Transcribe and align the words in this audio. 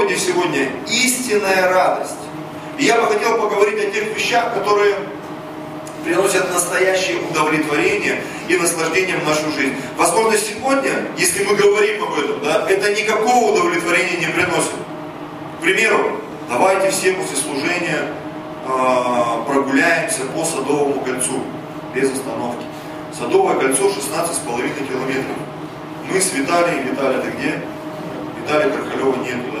проповеди 0.00 0.18
сегодня 0.18 0.68
истинная 0.86 1.68
радость. 1.68 2.14
И 2.78 2.84
я 2.84 3.00
бы 3.00 3.06
хотел 3.08 3.38
поговорить 3.38 3.78
о 3.78 3.90
тех 3.90 4.16
вещах, 4.16 4.54
которые 4.54 4.94
приносят 6.04 6.50
настоящее 6.52 7.18
удовлетворение 7.30 8.22
и 8.48 8.56
наслаждение 8.56 9.18
в 9.18 9.26
нашу 9.26 9.50
жизнь. 9.52 9.74
Возможно, 9.96 10.38
сегодня, 10.38 10.90
если 11.18 11.44
мы 11.44 11.54
говорим 11.54 12.02
об 12.04 12.18
этом, 12.18 12.40
да, 12.42 12.66
это 12.68 12.94
никакого 12.94 13.52
удовлетворения 13.52 14.26
не 14.26 14.32
приносит. 14.32 14.72
К 15.58 15.62
примеру, 15.62 16.20
давайте 16.48 16.90
все 16.90 17.12
после 17.12 17.36
служения 17.36 18.00
э, 18.66 19.44
прогуляемся 19.46 20.24
по 20.34 20.44
Садовому 20.44 21.00
кольцу 21.00 21.42
без 21.94 22.10
остановки. 22.10 22.64
Садовое 23.18 23.58
кольцо 23.58 23.88
16,5 23.88 24.88
километров. 24.88 25.36
Мы 26.10 26.20
с 26.20 26.32
Виталием, 26.32 26.86
Виталий, 26.86 27.20
ты 27.20 27.30
где? 27.36 27.62
Виталия 28.40 28.70
Крахалева 28.70 29.16
нету, 29.16 29.52
да? 29.52 29.59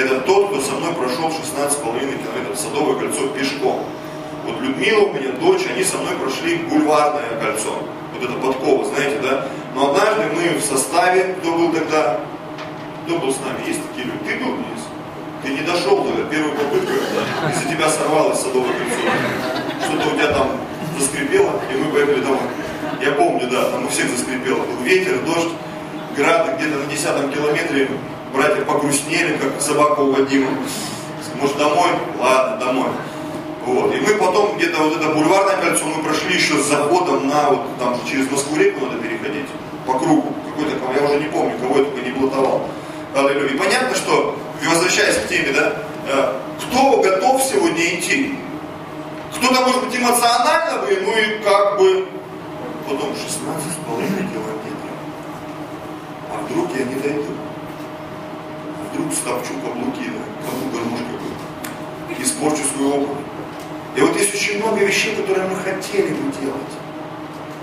Это 0.00 0.18
тот, 0.20 0.48
кто 0.48 0.60
со 0.62 0.72
мной 0.72 0.94
прошел 0.94 1.28
16,5 1.28 1.82
километров 1.82 2.58
Садовое 2.58 2.98
кольцо 2.98 3.28
пешком. 3.28 3.84
Вот 4.46 4.58
Людмила 4.62 5.00
у 5.00 5.12
меня, 5.12 5.32
дочь, 5.32 5.66
они 5.70 5.84
со 5.84 5.98
мной 5.98 6.16
прошли 6.16 6.56
бульварное 6.56 7.38
кольцо. 7.38 7.74
Вот 8.14 8.22
это 8.24 8.32
подкова, 8.40 8.86
знаете, 8.86 9.18
да? 9.22 9.46
Но 9.74 9.90
однажды 9.90 10.22
мы 10.34 10.58
в 10.58 10.64
составе, 10.64 11.34
кто 11.34 11.52
был 11.52 11.70
тогда, 11.72 12.18
кто 13.04 13.18
был 13.18 13.30
с 13.30 13.36
нами, 13.40 13.68
есть 13.68 13.80
такие 13.88 14.06
люди? 14.06 14.24
Ты 14.24 14.42
был, 14.42 14.56
Денис? 14.56 14.82
Ты 15.42 15.48
не 15.50 15.60
дошел 15.60 16.02
тогда, 16.02 16.22
первую 16.30 16.54
попытку, 16.54 16.92
из-за 17.52 17.68
тебя 17.68 17.90
сорвалось 17.90 18.40
садовое 18.40 18.72
кольцо. 18.72 19.84
Что-то 19.84 20.08
у 20.08 20.16
тебя 20.16 20.32
там 20.32 20.48
заскрипело, 20.98 21.60
и 21.70 21.76
мы 21.76 21.92
поехали 21.92 22.20
домой. 22.20 22.48
Я 23.02 23.12
помню, 23.12 23.50
да, 23.50 23.68
там 23.68 23.84
у 23.84 23.88
всех 23.88 24.08
заскрипело. 24.08 24.60
Был 24.60 24.82
ветер, 24.82 25.20
дождь, 25.26 25.52
град, 26.16 26.56
где-то 26.56 26.78
на 26.78 26.86
десятом 26.86 27.30
километре 27.30 27.90
братья 28.32 28.62
погрустнели, 28.62 29.36
как 29.36 29.60
собака 29.60 30.00
у 30.00 30.12
Вадима. 30.12 30.50
Может 31.40 31.56
домой? 31.56 31.90
Ладно, 32.18 32.56
домой. 32.58 32.88
Вот. 33.64 33.94
И 33.94 34.00
мы 34.00 34.14
потом 34.14 34.56
где-то 34.56 34.78
вот 34.82 34.96
это 34.96 35.10
бульварное 35.10 35.56
кольцо 35.56 35.84
мы 35.84 36.02
прошли 36.02 36.34
еще 36.34 36.54
с 36.54 36.66
заходом 36.66 37.28
на 37.28 37.50
вот 37.50 37.78
там 37.78 37.98
через 38.08 38.30
Москву-реку 38.30 38.86
надо 38.86 38.98
переходить 38.98 39.46
по 39.86 39.98
кругу. 39.98 40.34
Какой-то 40.48 40.76
я 40.98 41.06
уже 41.06 41.22
не 41.22 41.28
помню, 41.28 41.58
кого 41.58 41.78
я 41.78 41.84
только 41.84 42.00
не 42.00 42.10
блатовал. 42.12 42.68
И 43.14 43.56
понятно, 43.56 43.94
что, 43.96 44.36
возвращаясь 44.64 45.16
к 45.16 45.28
теме, 45.28 45.52
да, 45.52 45.72
э, 46.08 46.32
кто 46.60 47.00
готов 47.00 47.42
сегодня 47.42 47.82
идти? 47.94 48.34
Кто-то, 49.36 49.60
может 49.62 49.84
быть, 49.84 49.96
эмоционально 49.96 50.82
бы, 50.82 50.98
ну 51.02 51.16
и 51.16 51.42
как 51.42 51.78
бы, 51.78 52.06
потом 52.88 53.10
16,5 53.10 53.16
километров. 53.86 54.60
А 56.30 56.44
вдруг 56.44 56.68
я 56.76 56.84
не 56.84 56.94
дойду? 56.94 57.49
А 59.00 59.02
вдруг 59.02 59.14
стопчу 59.14 59.54
каблуки, 59.64 60.10
да, 60.10 60.44
каблук 60.44 60.72
гармошка 60.74 61.04
будет, 61.04 62.20
испорчу 62.20 62.62
свой 62.74 62.88
опыт. 62.88 63.16
И 63.96 64.00
вот 64.02 64.16
есть 64.16 64.34
очень 64.34 64.58
много 64.58 64.84
вещей, 64.84 65.16
которые 65.16 65.48
мы 65.48 65.56
хотели 65.56 66.08
бы 66.08 66.30
делать. 66.40 66.74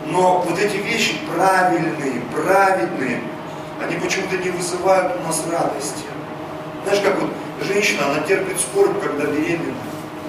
Но 0.07 0.39
вот 0.47 0.57
эти 0.57 0.77
вещи 0.77 1.15
правильные, 1.31 2.21
праведные, 2.33 3.21
они 3.83 3.97
почему-то 3.97 4.37
не 4.37 4.49
вызывают 4.49 5.19
у 5.19 5.27
нас 5.27 5.43
радости. 5.51 6.05
Знаешь, 6.83 7.03
как 7.03 7.21
вот 7.21 7.29
женщина, 7.61 8.07
она 8.07 8.21
терпит 8.21 8.59
скорбь, 8.59 8.99
когда 8.99 9.25
беременна. 9.25 9.75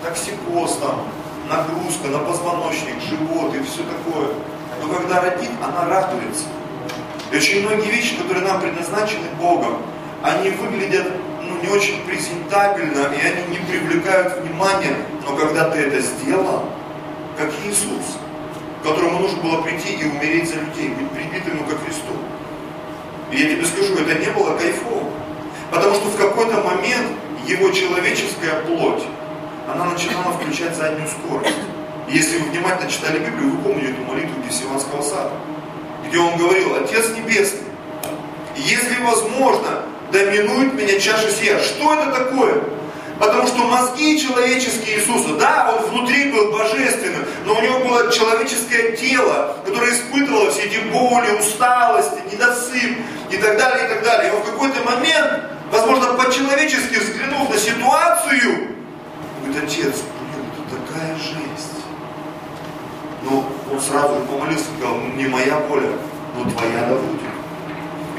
Токсикоз 0.04 0.76
там, 0.76 1.06
нагрузка 1.48 2.08
на 2.08 2.18
позвоночник, 2.18 3.00
живот 3.00 3.54
и 3.54 3.62
все 3.62 3.82
такое. 3.84 4.28
Но 4.82 4.94
когда 4.94 5.22
родит, 5.22 5.50
она 5.62 5.88
радуется. 5.88 6.44
И 7.32 7.36
очень 7.36 7.66
многие 7.66 7.90
вещи, 7.90 8.16
которые 8.16 8.46
нам 8.46 8.60
предназначены 8.60 9.28
Богом, 9.40 9.78
они 10.22 10.50
выглядят 10.50 11.12
ну, 11.42 11.62
не 11.62 11.68
очень 11.68 12.02
презентабельно, 12.04 13.08
и 13.14 13.26
они 13.26 13.56
не 13.56 13.58
привлекают 13.58 14.38
внимания, 14.40 14.96
но 15.24 15.36
когда 15.36 15.70
ты 15.70 15.78
это 15.78 16.00
сделал, 16.00 16.64
как 17.36 17.50
Иисус, 17.64 18.18
которому 18.82 19.20
нужно 19.20 19.42
было 19.42 19.62
прийти 19.62 19.94
и 19.94 20.04
умереть 20.04 20.48
за 20.48 20.56
людей, 20.56 20.90
быть 20.90 21.10
прибитым 21.10 21.64
ко 21.64 21.76
Христу. 21.78 22.12
И 23.30 23.36
я 23.36 23.50
тебе 23.50 23.64
скажу, 23.64 23.94
это 23.94 24.18
не 24.18 24.30
было 24.30 24.56
кайфово. 24.56 25.10
Потому 25.70 25.94
что 25.94 26.08
в 26.08 26.16
какой-то 26.16 26.62
момент 26.62 27.08
его 27.46 27.70
человеческая 27.70 28.60
плоть, 28.66 29.02
она 29.70 29.84
начинала 29.84 30.32
включать 30.32 30.74
заднюю 30.74 31.08
скорость. 31.08 31.56
Если 32.08 32.38
вы 32.38 32.50
внимательно 32.50 32.90
читали 32.90 33.18
Библию, 33.18 33.50
вы 33.50 33.58
помните 33.58 33.90
эту 33.90 34.00
молитву 34.02 34.42
Гефсиманского 34.42 35.02
сада, 35.02 35.32
где 36.06 36.18
он 36.18 36.38
говорил, 36.38 36.74
Отец 36.76 37.10
Небесный, 37.10 37.68
если 38.56 39.02
возможно, 39.02 39.82
доминует 40.12 40.74
меня 40.74 40.98
чаша 40.98 41.30
сия. 41.30 41.58
Что 41.60 41.94
это 41.94 42.12
такое? 42.12 42.62
Потому 43.18 43.48
что 43.48 43.58
мозги 43.64 44.20
человеческие 44.20 44.98
Иисуса, 44.98 45.34
да, 45.40 45.74
он 45.74 45.90
внутри 45.90 46.30
был 46.30 46.52
божественным, 46.52 47.24
но 47.44 47.58
у 47.58 47.60
него 47.60 47.80
было 47.80 48.12
человеческое 48.12 48.96
тело, 48.96 49.56
которое 49.66 49.92
испытывало 49.92 50.50
все 50.52 50.62
эти 50.62 50.78
боли, 50.92 51.32
усталости, 51.38 52.20
недосып 52.30 52.96
и 53.30 53.36
так 53.36 53.58
далее, 53.58 53.86
и 53.86 53.88
так 53.88 54.04
далее. 54.04 54.30
И 54.30 54.36
он 54.36 54.42
в 54.42 54.46
какой-то 54.46 54.84
момент, 54.84 55.50
возможно, 55.72 56.14
по-человечески 56.14 56.94
взглянув 56.94 57.50
на 57.50 57.58
ситуацию, 57.58 58.68
говорит, 59.44 59.64
отец, 59.64 59.94
это 59.96 60.76
такая 60.76 61.16
жесть. 61.16 61.84
Но 63.24 63.44
он 63.72 63.80
сразу 63.80 64.14
же 64.14 64.20
помолился 64.26 64.64
сказал, 64.78 64.96
не 65.16 65.26
моя 65.26 65.58
воля, 65.68 65.90
но 66.36 66.48
твоя 66.52 66.86
да 66.88 66.94
будет. 66.94 67.37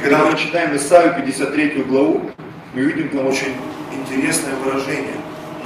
Когда 0.02 0.26
мы 0.26 0.38
читаем 0.38 0.76
Исаию 0.78 1.14
53 1.16 1.84
главу, 1.84 2.32
мы 2.74 2.82
видим 2.82 3.10
там 3.10 3.28
очень 3.28 3.54
интересное 3.92 4.56
выражение. 4.56 5.16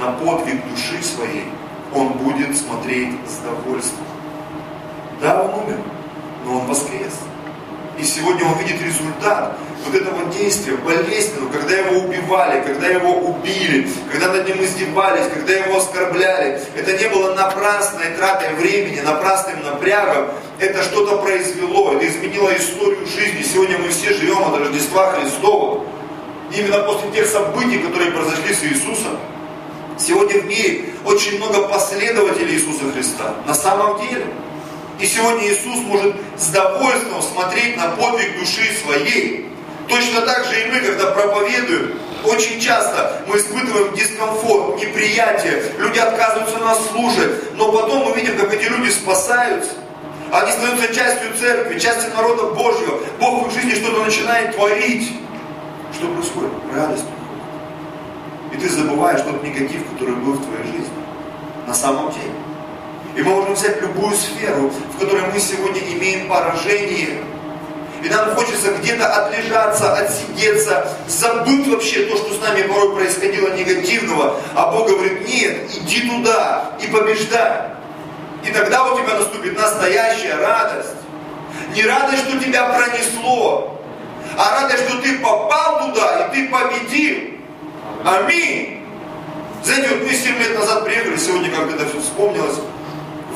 На 0.00 0.10
подвиг 0.12 0.56
души 0.68 1.00
своей 1.04 1.44
он 1.94 2.14
будет 2.14 2.56
смотреть 2.56 3.14
с 3.28 3.38
довольством. 3.38 4.04
Да, 5.22 5.40
он 5.40 5.62
умер, 5.62 5.78
но 6.44 6.58
он 6.58 6.66
воскрес. 6.66 7.20
И 7.98 8.04
сегодня 8.04 8.44
он 8.44 8.58
видит 8.58 8.82
результат 8.82 9.56
вот 9.84 9.94
этого 9.94 10.32
действия 10.32 10.76
болезненного, 10.76 11.50
когда 11.52 11.76
его 11.76 12.00
убивали, 12.00 12.62
когда 12.62 12.88
его 12.88 13.12
убили, 13.12 13.88
когда 14.10 14.32
над 14.32 14.48
ним 14.48 14.64
издевались, 14.64 15.28
когда 15.32 15.52
его 15.52 15.76
оскорбляли. 15.76 16.60
Это 16.76 16.96
не 16.96 17.08
было 17.08 17.34
напрасной 17.34 18.10
тратой 18.16 18.54
времени, 18.54 19.00
напрасным 19.00 19.62
напрягом. 19.62 20.30
Это 20.58 20.82
что-то 20.82 21.18
произвело, 21.18 21.92
это 21.92 22.08
изменило 22.08 22.56
историю 22.56 23.06
жизни. 23.06 23.42
Сегодня 23.42 23.78
мы 23.78 23.88
все 23.90 24.12
живем 24.14 24.42
от 24.42 24.58
Рождества 24.58 25.12
Христова. 25.12 25.84
Именно 26.56 26.80
после 26.84 27.10
тех 27.10 27.26
событий, 27.26 27.78
которые 27.78 28.10
произошли 28.10 28.54
с 28.54 28.62
Иисусом. 28.64 29.18
Сегодня 29.98 30.40
в 30.40 30.46
мире 30.46 30.86
очень 31.04 31.36
много 31.36 31.68
последователей 31.68 32.54
Иисуса 32.54 32.90
Христа. 32.92 33.34
На 33.46 33.54
самом 33.54 34.00
деле. 34.00 34.26
И 35.00 35.06
сегодня 35.06 35.48
Иисус 35.48 35.82
может 35.86 36.14
с 36.36 36.48
довольством 36.48 37.22
смотреть 37.22 37.76
на 37.76 37.88
подвиг 37.88 38.38
души 38.38 38.62
своей. 38.84 39.48
Точно 39.88 40.22
так 40.22 40.44
же 40.46 40.60
и 40.60 40.70
мы, 40.70 40.80
когда 40.80 41.10
проповедуем, 41.10 41.98
очень 42.24 42.58
часто 42.58 43.22
мы 43.26 43.36
испытываем 43.36 43.94
дискомфорт, 43.94 44.76
неприятие, 44.78 45.72
люди 45.78 45.98
отказываются 45.98 46.58
нас 46.58 46.78
слушать, 46.90 47.54
но 47.56 47.70
потом 47.70 48.08
мы 48.08 48.16
видим, 48.16 48.38
как 48.38 48.52
эти 48.54 48.64
люди 48.64 48.90
спасаются. 48.90 49.72
Они 50.32 50.50
становятся 50.52 50.94
частью 50.94 51.36
церкви, 51.38 51.78
частью 51.78 52.14
народа 52.14 52.54
Божьего. 52.54 53.00
Бог 53.20 53.44
в 53.44 53.46
их 53.48 53.52
жизни 53.52 53.74
что-то 53.74 54.04
начинает 54.04 54.56
творить. 54.56 55.12
Что 55.92 56.08
происходит? 56.08 56.50
Радость 56.74 57.04
приходит. 57.04 58.52
И 58.52 58.56
ты 58.56 58.68
забываешь 58.68 59.20
тот 59.20 59.42
негатив, 59.44 59.82
который 59.92 60.14
был 60.16 60.32
в 60.32 60.44
твоей 60.44 60.64
жизни. 60.64 60.90
На 61.66 61.74
самом 61.74 62.10
деле. 62.10 62.32
И 63.16 63.22
мы 63.22 63.30
можем 63.34 63.54
взять 63.54 63.80
любую 63.80 64.14
сферу, 64.16 64.70
в 64.70 64.98
которой 64.98 65.22
мы 65.32 65.38
сегодня 65.38 65.80
имеем 65.80 66.28
поражение. 66.28 67.22
И 68.02 68.08
нам 68.08 68.34
хочется 68.34 68.72
где-то 68.72 69.06
отлежаться, 69.06 69.94
отсидеться, 69.94 70.86
забыть 71.06 71.66
вообще 71.68 72.06
то, 72.06 72.16
что 72.16 72.34
с 72.34 72.40
нами 72.40 72.62
порой 72.62 72.96
происходило 72.96 73.48
негативного. 73.56 74.38
А 74.54 74.70
Бог 74.72 74.88
говорит, 74.88 75.26
нет, 75.26 75.70
иди 75.74 76.08
туда 76.08 76.72
и 76.82 76.86
побеждай. 76.88 77.70
И 78.44 78.50
тогда 78.50 78.92
у 78.92 78.98
тебя 78.98 79.14
наступит 79.14 79.56
настоящая 79.58 80.36
радость. 80.36 80.90
Не 81.74 81.82
радость, 81.82 82.28
что 82.28 82.38
тебя 82.38 82.68
пронесло, 82.68 83.80
а 84.36 84.60
радость, 84.62 84.86
что 84.86 85.00
ты 85.00 85.18
попал 85.18 85.86
туда 85.86 86.26
и 86.26 86.34
ты 86.34 86.48
победил. 86.48 87.18
Аминь. 88.04 88.84
Знаете, 89.62 89.88
вот 89.94 90.02
мы 90.02 90.12
7 90.12 90.38
лет 90.38 90.58
назад 90.58 90.84
приехали, 90.84 91.16
сегодня 91.16 91.50
как 91.50 91.72
это 91.72 91.88
все 91.88 92.00
вспомнилось, 92.00 92.58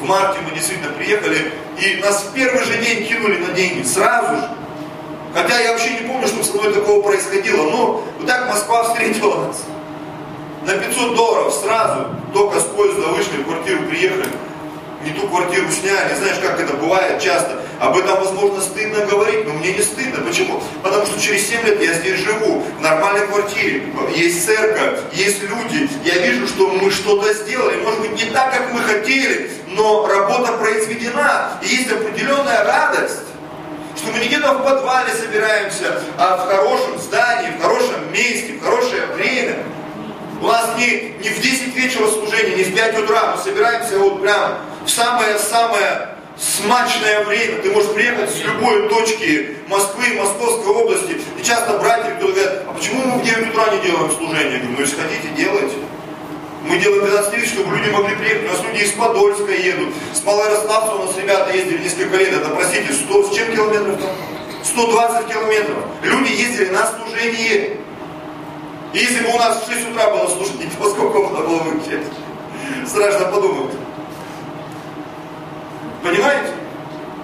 в 0.00 0.05
марте 0.05 0.39
мы 0.45 0.55
действительно 0.55 0.93
приехали, 0.93 1.53
и 1.81 2.00
нас 2.00 2.25
в 2.25 2.35
первый 2.35 2.65
же 2.65 2.79
день 2.79 3.06
кинули 3.06 3.39
на 3.39 3.53
деньги, 3.53 3.83
сразу 3.85 4.37
же. 4.37 4.49
Хотя 5.35 5.61
я 5.61 5.73
вообще 5.73 5.91
не 5.91 6.09
помню, 6.09 6.27
что 6.27 6.43
со 6.43 6.56
мной 6.56 6.73
такого 6.73 7.03
происходило, 7.03 7.71
но 7.71 8.05
вот 8.19 8.27
так 8.27 8.49
Москва 8.49 8.85
встретила 8.89 9.47
нас. 9.47 9.65
На 10.67 10.75
500 10.75 11.15
долларов 11.15 11.53
сразу, 11.55 12.06
только 12.33 12.61
с 12.61 12.65
поезда 12.65 13.09
вышли, 13.09 13.43
в 13.43 13.47
квартиру 13.47 13.85
приехали. 13.85 14.27
Не 15.05 15.12
ту 15.12 15.29
квартиру 15.29 15.67
сняли, 15.71 16.15
знаешь, 16.15 16.39
как 16.43 16.61
это 16.61 16.75
бывает 16.75 17.21
часто. 17.23 17.62
Об 17.81 17.97
этом, 17.97 18.19
возможно, 18.19 18.61
стыдно 18.61 19.06
говорить, 19.06 19.47
но 19.47 19.55
мне 19.55 19.73
не 19.73 19.83
стыдно. 19.83 20.25
Почему? 20.25 20.61
Потому 20.83 21.06
что 21.06 21.21
через 21.21 21.49
7 21.49 21.65
лет 21.65 21.81
я 21.81 21.95
здесь 21.95 22.19
живу, 22.19 22.65
в 22.79 22.81
нормальной 22.81 23.27
квартире, 23.29 23.85
есть 24.15 24.45
церковь, 24.45 25.00
есть 25.12 25.43
люди. 25.43 25.89
Я 26.05 26.19
вижу, 26.19 26.49
что 26.49 26.69
мы 26.69 26.91
что-то 26.91 27.33
сделали. 27.35 27.81
Может 27.83 28.00
быть, 28.00 28.25
не 28.25 28.31
так, 28.31 28.53
как 28.53 28.73
мы 28.73 28.81
хотели, 28.81 29.50
но 29.69 30.06
работа 30.06 30.53
произведена. 30.55 31.53
И 31.62 31.69
есть 31.69 31.93
определенная 31.93 32.65
радость 32.65 33.23
что 33.97 34.12
мы 34.12 34.21
не 34.21 34.29
где-то 34.29 34.55
в 34.55 34.62
подвале 34.62 35.12
собираемся, 35.12 36.00
а 36.17 36.37
в 36.37 36.49
хорошем 36.49 36.99
здании, 37.00 37.50
в 37.50 37.61
хорошем 37.61 38.12
месте, 38.12 38.53
в 38.53 38.62
хорошее 38.62 39.06
время. 39.15 39.56
У 40.41 40.47
нас 40.47 40.71
не, 40.79 41.17
не 41.21 41.31
в 41.31 41.41
10 41.41 41.75
вечера 41.75 42.06
служение, 42.06 42.59
не 42.59 42.62
в 42.62 42.75
5 42.77 42.99
утра, 43.00 43.35
мы 43.35 43.43
собираемся 43.43 43.99
вот 43.99 44.23
прям 44.23 44.59
самое-самое 44.88 46.08
смачное 46.37 47.25
время. 47.25 47.61
Ты 47.62 47.73
можешь 47.73 47.93
приехать 47.93 48.31
с 48.31 48.40
любой 48.40 48.88
точки 48.88 49.56
Москвы, 49.69 50.14
Московской 50.17 50.73
области. 50.73 51.20
И 51.38 51.44
часто 51.44 51.79
братья 51.79 52.14
говорят, 52.20 52.64
а 52.69 52.73
почему 52.73 53.05
мы 53.05 53.20
в 53.20 53.25
9 53.25 53.50
утра 53.50 53.75
не 53.75 53.81
делаем 53.82 54.11
служение? 54.12 54.52
Я 54.52 54.58
говорю, 54.58 54.76
ну 54.76 54.81
если 54.81 54.96
хотите, 54.96 55.29
делайте. 55.37 55.76
Мы 56.64 56.79
делаем 56.79 57.05
15 57.06 57.31
тысяч, 57.32 57.52
чтобы 57.52 57.76
люди 57.76 57.90
могли 57.90 58.14
приехать. 58.17 58.44
У 58.44 58.52
нас 58.52 58.62
люди 58.64 58.85
из 58.85 58.93
Подольска 58.93 59.52
едут, 59.52 59.94
с 60.12 60.25
Малоярославца 60.25 60.94
у 60.94 61.06
нас 61.06 61.17
ребята 61.17 61.55
ездили 61.55 61.82
несколько 61.82 62.17
лет. 62.17 62.32
Это, 62.35 62.49
простите, 62.50 62.93
100 62.93 63.23
с 63.25 63.35
чем 63.35 63.52
километров 63.55 64.00
там? 64.00 64.11
120 64.64 65.29
километров. 65.29 65.85
Люди 66.02 66.32
ездили 66.32 66.70
на 66.70 66.87
служение. 66.87 67.76
И 68.93 68.99
если 68.99 69.20
бы 69.20 69.31
у 69.35 69.38
нас 69.38 69.62
в 69.62 69.73
6 69.73 69.90
утра 69.90 70.11
было 70.11 70.29
служение, 70.29 70.69
то 70.79 70.90
сколько 70.90 71.19
можно 71.19 71.40
было 71.40 71.58
выключать? 71.58 72.05
Страшно 72.87 73.26
подумать. 73.26 73.75
Понимаете? 76.03 76.53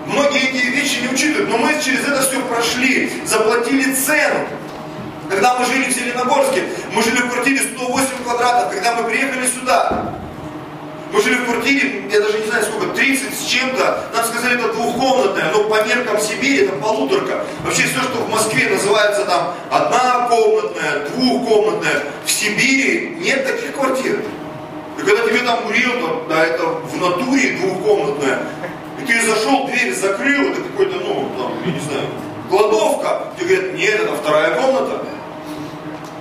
Многие 0.07 0.51
эти 0.51 0.67
вещи 0.67 1.01
не 1.01 1.09
учитывают, 1.09 1.51
но 1.51 1.59
мы 1.59 1.73
через 1.83 2.07
это 2.07 2.23
все 2.23 2.41
прошли, 2.41 3.11
заплатили 3.25 3.95
цену. 3.95 4.47
Когда 5.31 5.59
мы 5.59 5.65
жили 5.65 5.85
в 5.85 5.95
Зеленогорске, 5.95 6.65
мы 6.93 7.03
жили 7.03 7.17
в 7.17 7.31
квартире 7.31 7.63
108 7.63 8.07
квадратов, 8.23 8.75
когда 8.75 8.95
мы 8.97 9.09
приехали 9.09 9.47
сюда, 9.47 10.15
мы 11.15 11.23
жили 11.23 11.37
в 11.37 11.45
квартире, 11.45 12.03
я 12.11 12.21
даже 12.21 12.41
не 12.41 12.47
знаю 12.49 12.65
сколько, 12.65 12.93
30 12.95 13.39
с 13.39 13.45
чем-то. 13.45 14.11
Нам 14.13 14.25
сказали, 14.25 14.59
это 14.59 14.73
двухкомнатная, 14.73 15.53
но 15.53 15.65
по 15.65 15.83
меркам 15.85 16.21
Сибири 16.21 16.65
это 16.65 16.73
полуторка. 16.73 17.45
Вообще 17.63 17.85
все, 17.85 18.03
что 18.03 18.19
в 18.19 18.31
Москве 18.31 18.69
называется 18.69 19.25
там 19.25 19.55
одна 19.71 20.27
комнатная, 20.29 21.07
двухкомнатная, 21.09 22.03
в 22.27 22.31
Сибири 22.31 23.17
нет 23.21 23.47
таких 23.47 23.77
квартир. 23.77 24.25
И 24.99 25.03
когда 25.03 25.27
тебе 25.27 25.41
там 25.41 25.71
риэлтор, 25.71 26.29
да, 26.29 26.45
это 26.45 26.63
в 26.65 26.97
натуре 27.01 27.59
двухкомнатная, 27.59 28.43
и 29.01 29.07
ты 29.07 29.27
зашел, 29.27 29.67
дверь 29.67 29.95
закрыл, 29.95 30.53
это 30.53 30.61
какой-то, 30.63 30.97
ну, 30.97 31.31
там, 31.37 31.53
я 31.65 31.73
не 31.73 31.81
знаю, 31.81 32.07
кладовка. 32.49 33.33
Тебе 33.39 33.57
говорят, 33.57 33.75
нет, 33.75 34.01
это 34.01 34.15
вторая 34.17 34.61
комната. 34.61 35.03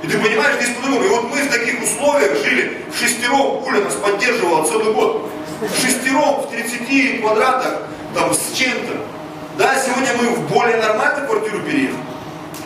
И 0.01 0.07
ты 0.07 0.17
понимаешь, 0.17 0.55
здесь 0.61 0.75
по-другому. 0.75 1.05
И 1.05 1.09
вот 1.09 1.23
мы 1.29 1.41
в 1.41 1.49
таких 1.49 1.81
условиях 1.81 2.43
жили, 2.43 2.83
в 2.93 2.99
шестером, 2.99 3.63
Уля 3.65 3.81
нас 3.81 3.93
поддерживала 3.95 4.65
целый 4.67 4.93
год. 4.93 5.29
В 5.61 5.81
шестером, 5.81 6.41
в 6.41 6.49
30 6.49 7.21
квадратах, 7.21 7.83
там, 8.13 8.33
с 8.33 8.57
чем-то. 8.57 8.97
Да, 9.57 9.75
сегодня 9.79 10.09
мы 10.19 10.29
в 10.35 10.51
более 10.51 10.77
нормальную 10.77 11.27
квартиру 11.27 11.59
переехали. 11.59 11.97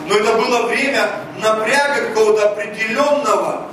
Но 0.08 0.16
это 0.16 0.32
было 0.32 0.66
время 0.66 1.10
напряга 1.40 2.08
какого-то 2.08 2.48
определенного, 2.48 3.68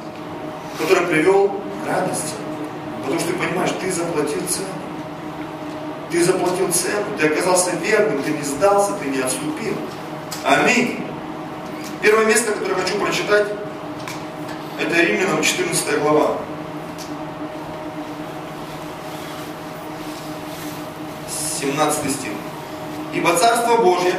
который 0.78 1.08
привел 1.08 1.62
к 1.86 1.88
радости. 1.88 2.34
Потому 3.04 3.20
что 3.20 3.30
ты 3.32 3.38
понимаешь, 3.38 3.72
ты 3.80 3.92
заплатил 3.92 4.42
цену. 4.48 4.68
Ты 6.12 6.24
заплатил 6.24 6.72
цену, 6.72 7.06
ты 7.20 7.28
оказался 7.28 7.72
верным, 7.78 8.24
ты 8.24 8.32
не 8.32 8.42
сдался, 8.42 8.94
ты 8.94 9.10
не 9.10 9.20
отступил. 9.20 9.76
Аминь. 10.44 11.04
Первое 12.02 12.26
место, 12.26 12.52
которое 12.52 12.76
хочу 12.76 13.00
прочитать, 13.00 13.48
это 14.80 15.02
Римлянам 15.02 15.42
14 15.42 16.00
глава. 16.02 16.38
17 21.60 22.12
стих. 22.12 22.32
Ибо 23.14 23.36
Царство 23.38 23.78
Божье 23.78 24.14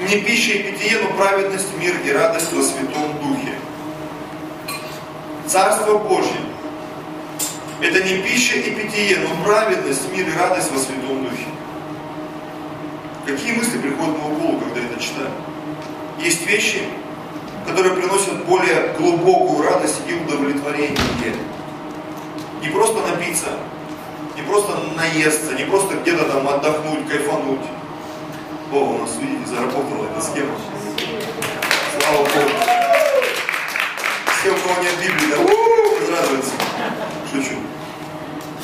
не 0.00 0.20
пища 0.20 0.52
и 0.52 0.62
питье, 0.62 0.98
но 1.02 1.16
праведность, 1.16 1.76
мир 1.78 1.94
и 2.04 2.12
радость 2.12 2.52
во 2.52 2.62
Святом 2.62 3.18
Духе. 3.20 3.37
Царство 5.48 5.96
Божье– 5.96 6.40
это 7.80 8.02
не 8.04 8.18
пища 8.18 8.56
и 8.56 8.70
питье, 8.70 9.18
но 9.20 9.42
праведность, 9.42 10.12
мир 10.12 10.28
и 10.28 10.38
радость 10.38 10.70
во 10.70 10.78
Святом 10.78 11.24
Духе. 11.24 11.46
Какие 13.24 13.52
мысли 13.52 13.78
приходят 13.78 14.18
мою 14.18 14.34
голову, 14.34 14.60
когда 14.60 14.80
я 14.80 14.86
это 14.88 15.02
читаю? 15.02 15.30
Есть 16.20 16.46
вещи, 16.46 16.82
которые 17.66 17.94
приносят 17.94 18.44
более 18.44 18.94
глубокую 18.98 19.62
радость 19.62 20.02
и 20.06 20.12
удовлетворение. 20.12 20.98
Не 22.60 22.68
просто 22.68 23.00
напиться, 23.08 23.48
не 24.36 24.42
просто 24.42 24.78
наесться, 24.96 25.54
не 25.54 25.64
просто 25.64 25.94
где-то 25.94 26.24
там 26.26 26.46
отдохнуть, 26.46 27.08
кайфануть. 27.08 27.64
О, 28.70 28.76
у 28.76 28.98
нас, 28.98 29.16
видите, 29.18 29.46
заработала 29.46 30.10
эта 30.10 30.20
схема. 30.20 30.52
Слава 32.02 32.18
Богу. 32.18 32.77
Все, 34.48 34.56
у 34.56 34.60
кого 34.60 34.82
нет 34.82 34.94
Библии, 34.96 35.30
да, 35.30 36.16
радуются. 36.16 36.52
Шучу. 37.30 37.56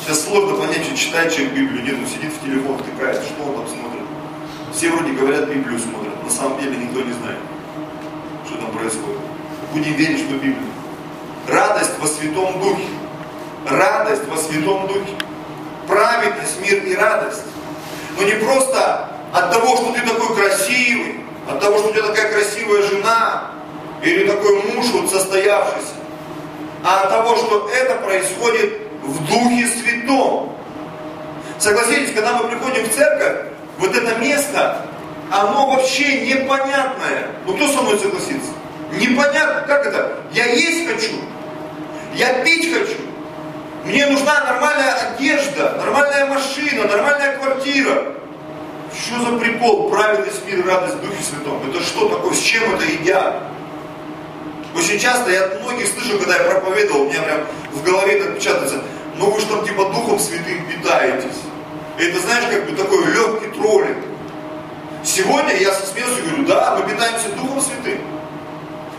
Сейчас 0.01 0.25
сложно 0.25 0.55
понять, 0.55 0.83
что 0.83 0.97
читает 0.97 1.31
человек 1.31 1.53
Библию. 1.53 1.83
Нет, 1.83 1.95
он 1.99 2.07
сидит 2.07 2.33
в 2.33 2.43
телефон, 2.43 2.79
втыкает, 2.79 3.21
что 3.21 3.43
он 3.43 3.53
там 3.53 3.67
смотрит. 3.67 4.01
Все 4.73 4.89
вроде 4.89 5.13
говорят, 5.13 5.47
Библию 5.47 5.77
смотрят. 5.77 6.23
На 6.23 6.29
самом 6.31 6.59
деле 6.59 6.75
никто 6.77 7.01
не 7.01 7.13
знает, 7.13 7.37
что 8.47 8.57
там 8.57 8.71
происходит. 8.71 9.19
Будем 9.73 9.93
верить, 9.93 10.21
что 10.21 10.33
Библия. 10.33 10.57
Радость 11.49 11.99
во 11.99 12.07
Святом 12.07 12.59
Духе. 12.59 12.87
Радость 13.69 14.27
во 14.27 14.37
Святом 14.37 14.87
Духе. 14.87 15.15
Праведность, 15.87 16.61
мир 16.61 16.83
и 16.83 16.95
радость. 16.95 17.43
Но 18.17 18.23
не 18.23 18.33
просто 18.43 19.11
от 19.31 19.51
того, 19.51 19.75
что 19.75 19.93
ты 19.93 20.01
такой 20.01 20.35
красивый, 20.35 21.19
от 21.47 21.59
того, 21.59 21.77
что 21.77 21.89
у 21.89 21.91
тебя 21.91 22.07
такая 22.07 22.31
красивая 22.31 22.81
жена, 22.81 23.51
или 24.03 24.27
такой 24.27 24.61
муж 24.73 24.85
вот 24.93 25.09
состоявшийся, 25.09 25.93
а 26.83 27.03
от 27.03 27.09
того, 27.09 27.35
что 27.35 27.69
это 27.69 27.95
происходит 27.95 28.73
в 29.03 29.27
Духе 29.27 29.67
Святом. 29.67 30.55
Согласитесь, 31.57 32.13
когда 32.13 32.33
мы 32.33 32.47
приходим 32.47 32.85
в 32.85 32.93
церковь, 32.93 33.47
вот 33.79 33.95
это 33.95 34.15
место, 34.19 34.85
оно 35.31 35.71
вообще 35.71 36.25
непонятное. 36.25 37.27
Ну 37.45 37.55
кто 37.55 37.67
со 37.67 37.81
мной 37.81 37.97
согласится? 37.97 38.51
Непонятно, 38.91 39.63
как 39.67 39.85
это? 39.85 40.19
Я 40.31 40.45
есть 40.45 40.87
хочу, 40.87 41.15
я 42.13 42.43
пить 42.43 42.73
хочу, 42.73 42.99
мне 43.85 44.05
нужна 44.07 44.43
нормальная 44.43 44.93
одежда, 44.93 45.75
нормальная 45.77 46.25
машина, 46.25 46.87
нормальная 46.87 47.37
квартира. 47.37 48.13
Что 48.97 49.19
за 49.19 49.37
прикол? 49.37 49.89
Праведность, 49.89 50.45
мир, 50.47 50.65
радость 50.65 51.01
Духе 51.01 51.21
Святом. 51.21 51.61
Это 51.69 51.83
что 51.83 52.09
такое? 52.09 52.33
С 52.33 52.39
чем 52.39 52.63
это 52.73 52.85
едят? 52.85 53.43
Очень 54.75 54.99
часто 54.99 55.31
я 55.31 55.45
от 55.45 55.61
многих 55.63 55.87
слышу, 55.87 56.19
когда 56.19 56.35
я 56.35 56.43
проповедовал, 56.49 57.03
у 57.03 57.09
меня 57.09 57.21
прям 57.21 57.39
в 57.71 57.81
голове 57.83 58.19
это 58.19 58.29
отпечатается, 58.31 58.83
ну 59.17 59.31
вы 59.31 59.39
же 59.39 59.47
там 59.47 59.65
типа 59.65 59.85
Духом 59.85 60.19
Святым 60.19 60.67
питаетесь. 60.67 61.37
Это, 61.97 62.19
знаешь, 62.19 62.43
как 62.51 62.69
бы 62.69 62.75
такой 62.75 63.05
легкий 63.05 63.47
троллинг. 63.57 63.97
Сегодня 65.01 65.55
я 65.55 65.71
со 65.71 65.85
смелостью 65.87 66.25
говорю, 66.25 66.45
да, 66.45 66.77
мы 66.77 66.91
питаемся 66.91 67.29
Духом 67.37 67.61
Святым. 67.61 68.01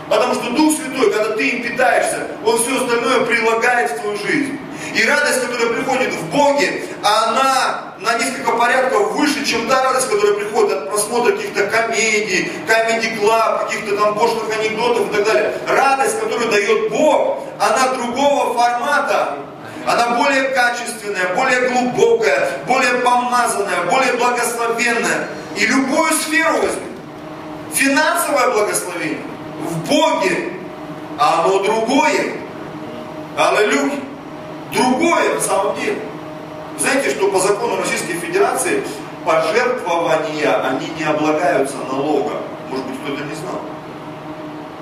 Потому 0.09 0.33
что 0.33 0.49
Дух 0.51 0.73
Святой, 0.75 1.11
когда 1.11 1.35
ты 1.35 1.47
им 1.47 1.61
питаешься, 1.61 2.27
Он 2.43 2.57
все 2.57 2.81
остальное 2.81 3.25
прилагает 3.25 3.91
в 3.91 4.01
твою 4.01 4.17
жизнь. 4.17 4.59
И 4.93 5.03
радость, 5.05 5.41
которая 5.41 5.73
приходит 5.73 6.13
в 6.13 6.29
Боге, 6.31 6.83
она 7.03 7.93
на 7.99 8.13
несколько 8.17 8.51
порядков 8.51 9.11
выше, 9.13 9.45
чем 9.45 9.67
та 9.67 9.83
радость, 9.83 10.09
которая 10.09 10.35
приходит 10.35 10.71
от 10.73 10.89
просмотра 10.89 11.31
каких-то 11.33 11.67
комедий, 11.67 12.51
комедий 12.67 13.15
клаб, 13.17 13.65
каких-то 13.65 13.97
там 13.97 14.15
пошлых 14.15 14.45
анекдотов 14.57 15.09
и 15.09 15.15
так 15.15 15.25
далее. 15.25 15.53
Радость, 15.67 16.19
которую 16.19 16.49
дает 16.49 16.89
Бог, 16.89 17.43
она 17.59 17.93
другого 17.93 18.53
формата. 18.53 19.37
Она 19.85 20.17
более 20.17 20.49
качественная, 20.49 21.33
более 21.33 21.69
глубокая, 21.69 22.49
более 22.67 22.95
помазанная, 22.95 23.83
более 23.89 24.13
благословенная. 24.13 25.29
И 25.55 25.65
любую 25.65 26.11
сферу 26.13 26.57
возьми. 26.57 26.87
Финансовое 27.73 28.51
благословение 28.51 29.21
в 29.61 29.87
Боге, 29.87 30.53
а 31.17 31.43
оно 31.43 31.59
другое. 31.59 32.33
Аллилуйя. 33.37 34.06
Другое 34.77 35.33
на 35.33 35.41
самом 35.41 35.75
деле. 35.75 35.99
Знаете, 36.79 37.09
что 37.09 37.29
по 37.29 37.39
закону 37.39 37.77
Российской 37.77 38.13
Федерации 38.13 38.83
пожертвования, 39.25 40.61
они 40.61 40.87
не 40.97 41.03
облагаются 41.03 41.75
налогом. 41.91 42.37
Может 42.69 42.85
быть, 42.85 42.99
кто-то 43.03 43.23
не 43.23 43.35
знал. 43.35 43.61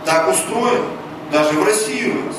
Так 0.05 0.29
устроено. 0.29 0.85
Даже 1.31 1.53
в 1.53 1.65
России 1.65 2.11
у 2.11 2.25
нас. 2.25 2.35